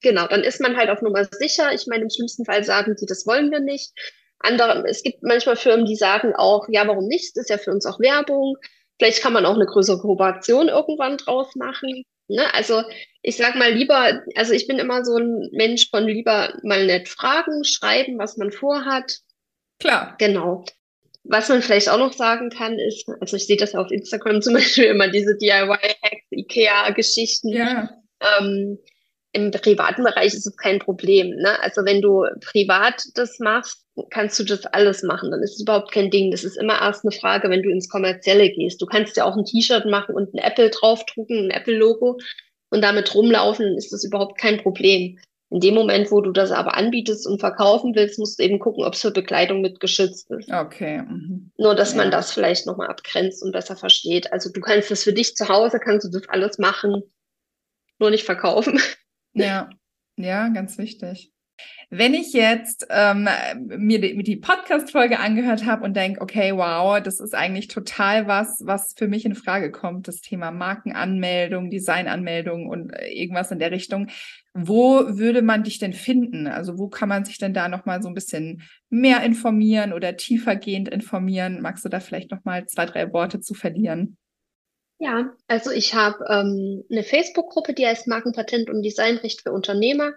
Genau, 0.00 0.26
dann 0.26 0.42
ist 0.42 0.60
man 0.60 0.76
halt 0.76 0.90
auf 0.90 1.02
Nummer 1.02 1.24
sicher. 1.24 1.72
Ich 1.74 1.86
meine, 1.86 2.04
im 2.04 2.10
schlimmsten 2.10 2.44
Fall 2.44 2.64
sagen 2.64 2.96
die, 3.00 3.06
das 3.06 3.26
wollen 3.26 3.50
wir 3.50 3.60
nicht. 3.60 3.92
Andere, 4.38 4.84
es 4.88 5.02
gibt 5.02 5.22
manchmal 5.22 5.56
Firmen, 5.56 5.86
die 5.86 5.96
sagen 5.96 6.34
auch, 6.34 6.66
ja, 6.68 6.86
warum 6.86 7.06
nicht? 7.06 7.36
Das 7.36 7.44
ist 7.44 7.50
ja 7.50 7.58
für 7.58 7.70
uns 7.70 7.86
auch 7.86 8.00
Werbung. 8.00 8.56
Vielleicht 8.98 9.22
kann 9.22 9.32
man 9.32 9.46
auch 9.46 9.54
eine 9.54 9.66
größere 9.66 9.98
Kooperation 9.98 10.68
irgendwann 10.68 11.16
draus 11.16 11.54
machen. 11.56 12.04
Ne? 12.28 12.42
Also 12.54 12.82
ich 13.24 13.38
sag 13.38 13.56
mal 13.56 13.72
lieber, 13.72 14.22
also 14.34 14.52
ich 14.52 14.66
bin 14.66 14.78
immer 14.78 15.02
so 15.02 15.16
ein 15.16 15.48
Mensch 15.52 15.88
von 15.88 16.06
lieber 16.06 16.52
mal 16.62 16.84
nett 16.84 17.08
fragen, 17.08 17.64
schreiben, 17.64 18.18
was 18.18 18.36
man 18.36 18.52
vorhat. 18.52 19.20
Klar. 19.80 20.14
Genau. 20.18 20.66
Was 21.24 21.48
man 21.48 21.62
vielleicht 21.62 21.88
auch 21.88 21.98
noch 21.98 22.12
sagen 22.12 22.50
kann, 22.50 22.78
ist, 22.78 23.08
also 23.20 23.36
ich 23.38 23.46
sehe 23.46 23.56
das 23.56 23.72
ja 23.72 23.80
auf 23.80 23.90
Instagram 23.90 24.42
zum 24.42 24.52
Beispiel 24.52 24.84
immer 24.84 25.08
diese 25.08 25.38
DIY-Hacks, 25.38 26.32
IKEA-Geschichten. 26.32 27.48
Ja. 27.48 27.88
Ähm, 28.20 28.78
Im 29.32 29.50
privaten 29.52 30.04
Bereich 30.04 30.34
ist 30.34 30.46
es 30.46 30.56
kein 30.58 30.78
Problem. 30.78 31.30
Ne? 31.30 31.58
Also 31.62 31.86
wenn 31.86 32.02
du 32.02 32.26
privat 32.42 33.04
das 33.14 33.38
machst, 33.38 33.86
kannst 34.10 34.38
du 34.38 34.44
das 34.44 34.66
alles 34.66 35.02
machen. 35.02 35.30
Dann 35.30 35.42
ist 35.42 35.54
es 35.54 35.62
überhaupt 35.62 35.92
kein 35.92 36.10
Ding. 36.10 36.30
Das 36.30 36.44
ist 36.44 36.58
immer 36.58 36.78
erst 36.78 37.06
eine 37.06 37.12
Frage, 37.12 37.48
wenn 37.48 37.62
du 37.62 37.70
ins 37.70 37.88
Kommerzielle 37.88 38.50
gehst. 38.50 38.82
Du 38.82 38.86
kannst 38.86 39.16
ja 39.16 39.24
auch 39.24 39.34
ein 39.34 39.46
T-Shirt 39.46 39.86
machen 39.86 40.14
und 40.14 40.34
ein 40.34 40.38
Apple 40.38 40.68
draufdrucken, 40.68 41.46
ein 41.46 41.50
Apple-Logo 41.50 42.18
und 42.74 42.82
damit 42.82 43.14
rumlaufen, 43.14 43.78
ist 43.78 43.92
das 43.92 44.04
überhaupt 44.04 44.36
kein 44.38 44.58
Problem. 44.58 45.18
In 45.50 45.60
dem 45.60 45.74
Moment, 45.74 46.10
wo 46.10 46.20
du 46.20 46.32
das 46.32 46.50
aber 46.50 46.76
anbietest 46.76 47.26
und 47.28 47.38
verkaufen 47.38 47.94
willst, 47.94 48.18
musst 48.18 48.40
du 48.40 48.42
eben 48.42 48.58
gucken, 48.58 48.84
ob 48.84 48.94
es 48.94 49.02
für 49.02 49.12
Bekleidung 49.12 49.60
mit 49.60 49.78
geschützt 49.78 50.28
ist. 50.32 50.50
Okay. 50.50 51.02
Mhm. 51.02 51.52
Nur, 51.56 51.76
dass 51.76 51.92
ja. 51.92 51.98
man 51.98 52.10
das 52.10 52.32
vielleicht 52.32 52.66
nochmal 52.66 52.88
abgrenzt 52.88 53.42
und 53.44 53.52
besser 53.52 53.76
versteht. 53.76 54.32
Also 54.32 54.50
du 54.50 54.60
kannst 54.60 54.90
das 54.90 55.04
für 55.04 55.12
dich 55.12 55.36
zu 55.36 55.48
Hause, 55.48 55.78
kannst 55.78 56.04
du 56.06 56.10
das 56.10 56.28
alles 56.28 56.58
machen, 56.58 57.04
nur 58.00 58.10
nicht 58.10 58.24
verkaufen. 58.24 58.80
Ja, 59.36 59.68
ja, 60.16 60.48
ganz 60.48 60.78
wichtig. 60.78 61.33
Wenn 61.90 62.14
ich 62.14 62.32
jetzt 62.32 62.86
ähm, 62.90 63.28
mir 63.66 64.00
die, 64.00 64.22
die 64.22 64.36
Podcast-Folge 64.36 65.18
angehört 65.18 65.64
habe 65.64 65.84
und 65.84 65.94
denke, 65.94 66.20
okay, 66.20 66.52
wow, 66.56 67.00
das 67.00 67.20
ist 67.20 67.34
eigentlich 67.34 67.68
total 67.68 68.26
was, 68.26 68.62
was 68.64 68.94
für 68.96 69.08
mich 69.08 69.24
in 69.24 69.34
Frage 69.34 69.70
kommt, 69.70 70.08
das 70.08 70.20
Thema 70.20 70.50
Markenanmeldung, 70.50 71.70
Designanmeldung 71.70 72.68
und 72.68 72.90
äh, 72.90 73.08
irgendwas 73.08 73.50
in 73.50 73.58
der 73.58 73.70
Richtung. 73.70 74.08
Wo 74.54 75.18
würde 75.18 75.42
man 75.42 75.64
dich 75.64 75.78
denn 75.78 75.92
finden? 75.92 76.46
Also 76.46 76.78
wo 76.78 76.88
kann 76.88 77.08
man 77.08 77.24
sich 77.24 77.38
denn 77.38 77.54
da 77.54 77.68
nochmal 77.68 78.02
so 78.02 78.08
ein 78.08 78.14
bisschen 78.14 78.62
mehr 78.88 79.22
informieren 79.22 79.92
oder 79.92 80.16
tiefergehend 80.16 80.88
informieren? 80.88 81.60
Magst 81.60 81.84
du 81.84 81.88
da 81.88 82.00
vielleicht 82.00 82.30
nochmal 82.30 82.66
zwei, 82.66 82.86
drei 82.86 83.12
Worte 83.12 83.40
zu 83.40 83.54
verlieren? 83.54 84.16
Ja, 84.98 85.34
also 85.48 85.70
ich 85.70 85.94
habe 85.94 86.24
ähm, 86.30 86.84
eine 86.90 87.02
Facebook-Gruppe, 87.02 87.74
die 87.74 87.86
heißt 87.86 88.06
Markenpatent 88.06 88.70
und 88.70 88.82
Designrecht 88.82 89.42
für 89.42 89.52
Unternehmer. 89.52 90.12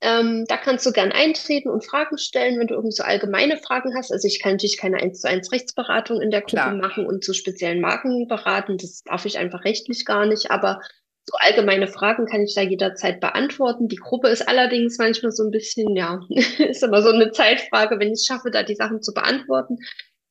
Ähm, 0.00 0.44
da 0.46 0.56
kannst 0.56 0.86
du 0.86 0.92
gern 0.92 1.10
eintreten 1.10 1.68
und 1.68 1.84
Fragen 1.84 2.18
stellen, 2.18 2.58
wenn 2.58 2.68
du 2.68 2.74
irgendwie 2.74 2.94
so 2.94 3.02
allgemeine 3.02 3.56
Fragen 3.56 3.96
hast. 3.96 4.12
Also 4.12 4.28
ich 4.28 4.40
kann 4.40 4.52
natürlich 4.52 4.78
keine 4.78 4.98
1 4.98 5.20
zu 5.20 5.28
1 5.28 5.50
Rechtsberatung 5.50 6.20
in 6.20 6.30
der 6.30 6.42
Gruppe 6.42 6.56
Klar. 6.56 6.74
machen 6.74 7.06
und 7.06 7.24
zu 7.24 7.34
speziellen 7.34 7.80
Marken 7.80 8.28
beraten. 8.28 8.78
Das 8.78 9.02
darf 9.02 9.24
ich 9.24 9.38
einfach 9.38 9.64
rechtlich 9.64 10.04
gar 10.04 10.26
nicht. 10.26 10.52
Aber 10.52 10.80
so 11.24 11.36
allgemeine 11.38 11.88
Fragen 11.88 12.26
kann 12.26 12.42
ich 12.42 12.54
da 12.54 12.62
jederzeit 12.62 13.20
beantworten. 13.20 13.88
Die 13.88 13.96
Gruppe 13.96 14.28
ist 14.28 14.48
allerdings 14.48 14.98
manchmal 14.98 15.32
so 15.32 15.44
ein 15.44 15.50
bisschen, 15.50 15.96
ja, 15.96 16.20
ist 16.58 16.82
immer 16.82 17.02
so 17.02 17.10
eine 17.10 17.32
Zeitfrage, 17.32 17.98
wenn 17.98 18.08
ich 18.08 18.20
es 18.20 18.26
schaffe, 18.26 18.50
da 18.50 18.62
die 18.62 18.76
Sachen 18.76 19.02
zu 19.02 19.12
beantworten. 19.12 19.78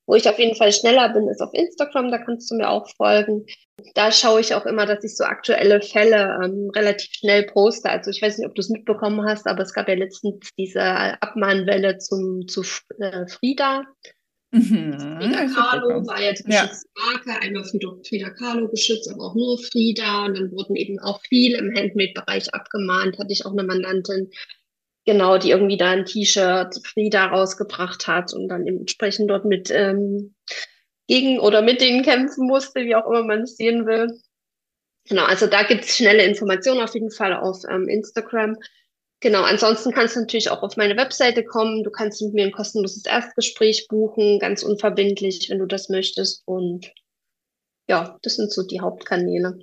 Wo 0.07 0.15
ich 0.15 0.27
auf 0.29 0.39
jeden 0.39 0.55
Fall 0.55 0.71
schneller 0.71 1.09
bin, 1.09 1.27
ist 1.27 1.41
auf 1.41 1.53
Instagram, 1.53 2.11
da 2.11 2.17
kannst 2.17 2.49
du 2.49 2.55
mir 2.55 2.69
auch 2.69 2.87
folgen. 2.95 3.45
Da 3.93 4.11
schaue 4.13 4.39
ich 4.39 4.55
auch 4.55 4.65
immer, 4.65 4.85
dass 4.85 5.03
ich 5.03 5.17
so 5.17 5.25
aktuelle 5.25 5.81
Fälle 5.81 6.39
ähm, 6.43 6.71
relativ 6.73 7.11
schnell 7.11 7.43
poste. 7.43 7.89
Also 7.89 8.09
ich 8.09 8.21
weiß 8.21 8.37
nicht, 8.37 8.47
ob 8.47 8.55
du 8.55 8.61
es 8.61 8.69
mitbekommen 8.69 9.27
hast, 9.27 9.45
aber 9.47 9.61
es 9.63 9.73
gab 9.73 9.89
ja 9.89 9.95
letztens 9.95 10.49
diese 10.57 10.81
Abmahnwelle 10.81 11.97
zum, 11.97 12.47
zu 12.47 12.63
äh, 12.99 13.27
Frieda. 13.27 13.83
Mhm, 14.51 15.19
Frida 15.19 15.45
Kahlo 15.53 16.07
war 16.07 16.21
jetzt 16.21 16.45
geschützte 16.45 16.87
ja. 16.95 17.11
Marke, 17.11 17.41
einmal 17.41 17.65
Frida 17.65 18.29
Kahlo 18.29 18.69
geschützt, 18.69 19.11
aber 19.11 19.25
auch 19.25 19.35
nur 19.35 19.59
Frida. 19.59 20.25
Und 20.25 20.37
dann 20.37 20.51
wurden 20.51 20.77
eben 20.77 20.99
auch 20.99 21.19
viele 21.27 21.57
im 21.57 21.75
Handmade-Bereich 21.75 22.53
abgemahnt. 22.53 23.19
Hatte 23.19 23.33
ich 23.33 23.45
auch 23.45 23.51
eine 23.51 23.63
Mandantin, 23.63 24.31
genau, 25.07 25.37
die 25.37 25.49
irgendwie 25.49 25.77
da 25.77 25.89
ein 25.89 26.05
T-Shirt 26.05 26.85
Frieda 26.85 27.27
rausgebracht 27.27 28.07
hat 28.07 28.33
und 28.33 28.49
dann 28.49 28.67
entsprechend 28.67 29.31
dort 29.31 29.45
mit 29.45 29.71
ähm, 29.71 30.35
gegen 31.07 31.39
oder 31.39 31.61
mit 31.61 31.81
denen 31.81 32.03
kämpfen 32.03 32.45
musste, 32.45 32.81
wie 32.81 32.93
auch 32.93 33.07
immer 33.07 33.23
man 33.23 33.41
es 33.43 33.55
sehen 33.55 33.87
will. 33.87 34.19
Genau, 35.07 35.23
also 35.23 35.47
da 35.47 35.63
gibt's 35.63 35.95
schnelle 35.95 36.25
Informationen 36.25 36.81
auf 36.81 36.93
jeden 36.93 37.09
Fall 37.09 37.33
auf 37.33 37.63
ähm, 37.71 37.87
Instagram. 37.87 38.57
Genau, 39.21 39.43
ansonsten 39.43 39.93
kannst 39.93 40.17
du 40.17 40.19
natürlich 40.19 40.51
auch 40.51 40.61
auf 40.61 40.75
meine 40.75 40.97
Webseite 40.97 41.45
kommen. 41.45 41.83
Du 41.83 41.89
kannst 41.89 42.21
mit 42.21 42.33
mir 42.33 42.43
ein 42.43 42.51
kostenloses 42.51 43.05
Erstgespräch 43.05 43.87
buchen, 43.87 44.39
ganz 44.39 44.61
unverbindlich, 44.61 45.49
wenn 45.49 45.59
du 45.59 45.65
das 45.65 45.87
möchtest. 45.87 46.43
Und 46.45 46.91
ja, 47.87 48.19
das 48.21 48.35
sind 48.35 48.51
so 48.51 48.67
die 48.67 48.81
Hauptkanäle. 48.81 49.57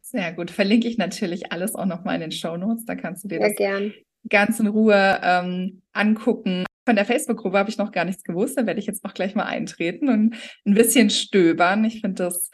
Sehr 0.00 0.32
gut. 0.32 0.50
Verlinke 0.50 0.88
ich 0.88 0.96
natürlich 0.96 1.52
alles 1.52 1.74
auch 1.74 1.84
nochmal 1.84 2.14
in 2.14 2.22
den 2.22 2.32
Show 2.32 2.56
Notes. 2.56 2.86
Da 2.86 2.94
kannst 2.94 3.22
du 3.22 3.28
dir 3.28 3.38
Sehr 3.38 3.48
das 3.48 3.56
gern. 3.56 3.94
Ganz 4.28 4.60
in 4.60 4.66
Ruhe 4.66 5.20
ähm, 5.22 5.82
angucken. 5.92 6.64
Von 6.86 6.96
der 6.96 7.04
Facebook-Gruppe 7.04 7.58
habe 7.58 7.70
ich 7.70 7.78
noch 7.78 7.92
gar 7.92 8.04
nichts 8.04 8.24
gewusst. 8.24 8.56
Da 8.56 8.66
werde 8.66 8.80
ich 8.80 8.86
jetzt 8.86 9.04
auch 9.04 9.14
gleich 9.14 9.34
mal 9.34 9.44
eintreten 9.44 10.08
und 10.08 10.34
ein 10.64 10.74
bisschen 10.74 11.10
stöbern. 11.10 11.84
Ich 11.84 12.00
finde 12.00 12.24
das, 12.24 12.50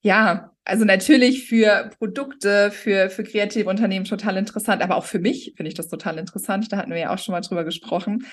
ja, 0.00 0.52
also 0.64 0.84
natürlich 0.84 1.46
für 1.46 1.90
Produkte, 1.98 2.70
für, 2.70 3.10
für 3.10 3.24
kreative 3.24 3.68
Unternehmen 3.68 4.06
total 4.06 4.36
interessant, 4.38 4.82
aber 4.82 4.96
auch 4.96 5.04
für 5.04 5.18
mich 5.18 5.52
finde 5.56 5.68
ich 5.68 5.74
das 5.74 5.88
total 5.88 6.18
interessant. 6.18 6.72
Da 6.72 6.78
hatten 6.78 6.90
wir 6.90 6.98
ja 6.98 7.12
auch 7.12 7.18
schon 7.18 7.32
mal 7.32 7.42
drüber 7.42 7.64
gesprochen. 7.64 8.24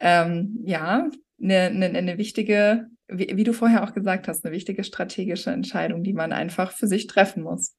Ähm, 0.00 0.60
ja, 0.64 1.08
eine, 1.42 1.60
eine, 1.60 1.86
eine 1.86 2.18
wichtige, 2.18 2.86
wie, 3.08 3.36
wie 3.36 3.44
du 3.44 3.52
vorher 3.52 3.84
auch 3.84 3.92
gesagt 3.92 4.28
hast, 4.28 4.44
eine 4.44 4.54
wichtige 4.54 4.84
strategische 4.84 5.50
Entscheidung, 5.50 6.02
die 6.02 6.14
man 6.14 6.32
einfach 6.32 6.72
für 6.72 6.86
sich 6.86 7.06
treffen 7.06 7.42
muss. 7.42 7.76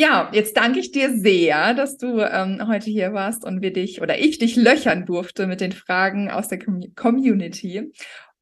Ja, 0.00 0.30
jetzt 0.32 0.56
danke 0.56 0.78
ich 0.78 0.92
dir 0.92 1.18
sehr, 1.18 1.74
dass 1.74 1.96
du 1.96 2.20
ähm, 2.20 2.68
heute 2.68 2.88
hier 2.88 3.14
warst 3.14 3.44
und 3.44 3.62
wir 3.62 3.72
dich 3.72 4.00
oder 4.00 4.16
ich 4.16 4.38
dich 4.38 4.54
löchern 4.54 5.04
durfte 5.06 5.48
mit 5.48 5.60
den 5.60 5.72
Fragen 5.72 6.30
aus 6.30 6.46
der 6.46 6.60
Com 6.60 6.84
Community. 6.94 7.92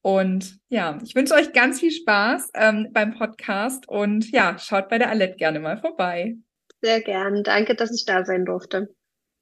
Und 0.02 0.58
ja, 0.68 0.98
ich 1.02 1.14
wünsche 1.14 1.32
euch 1.32 1.54
ganz 1.54 1.80
viel 1.80 1.92
Spaß 1.92 2.50
ähm, 2.52 2.88
beim 2.92 3.14
Podcast 3.14 3.88
und 3.88 4.30
ja, 4.32 4.58
schaut 4.58 4.90
bei 4.90 4.98
der 4.98 5.08
Alette 5.08 5.36
gerne 5.36 5.58
mal 5.58 5.78
vorbei. 5.78 6.34
Sehr 6.82 7.00
gern. 7.00 7.42
Danke, 7.42 7.74
dass 7.74 7.90
ich 7.90 8.04
da 8.04 8.26
sein 8.26 8.44
durfte. 8.44 8.94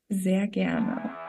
Sehr 0.09 0.47
gerne. 0.47 1.24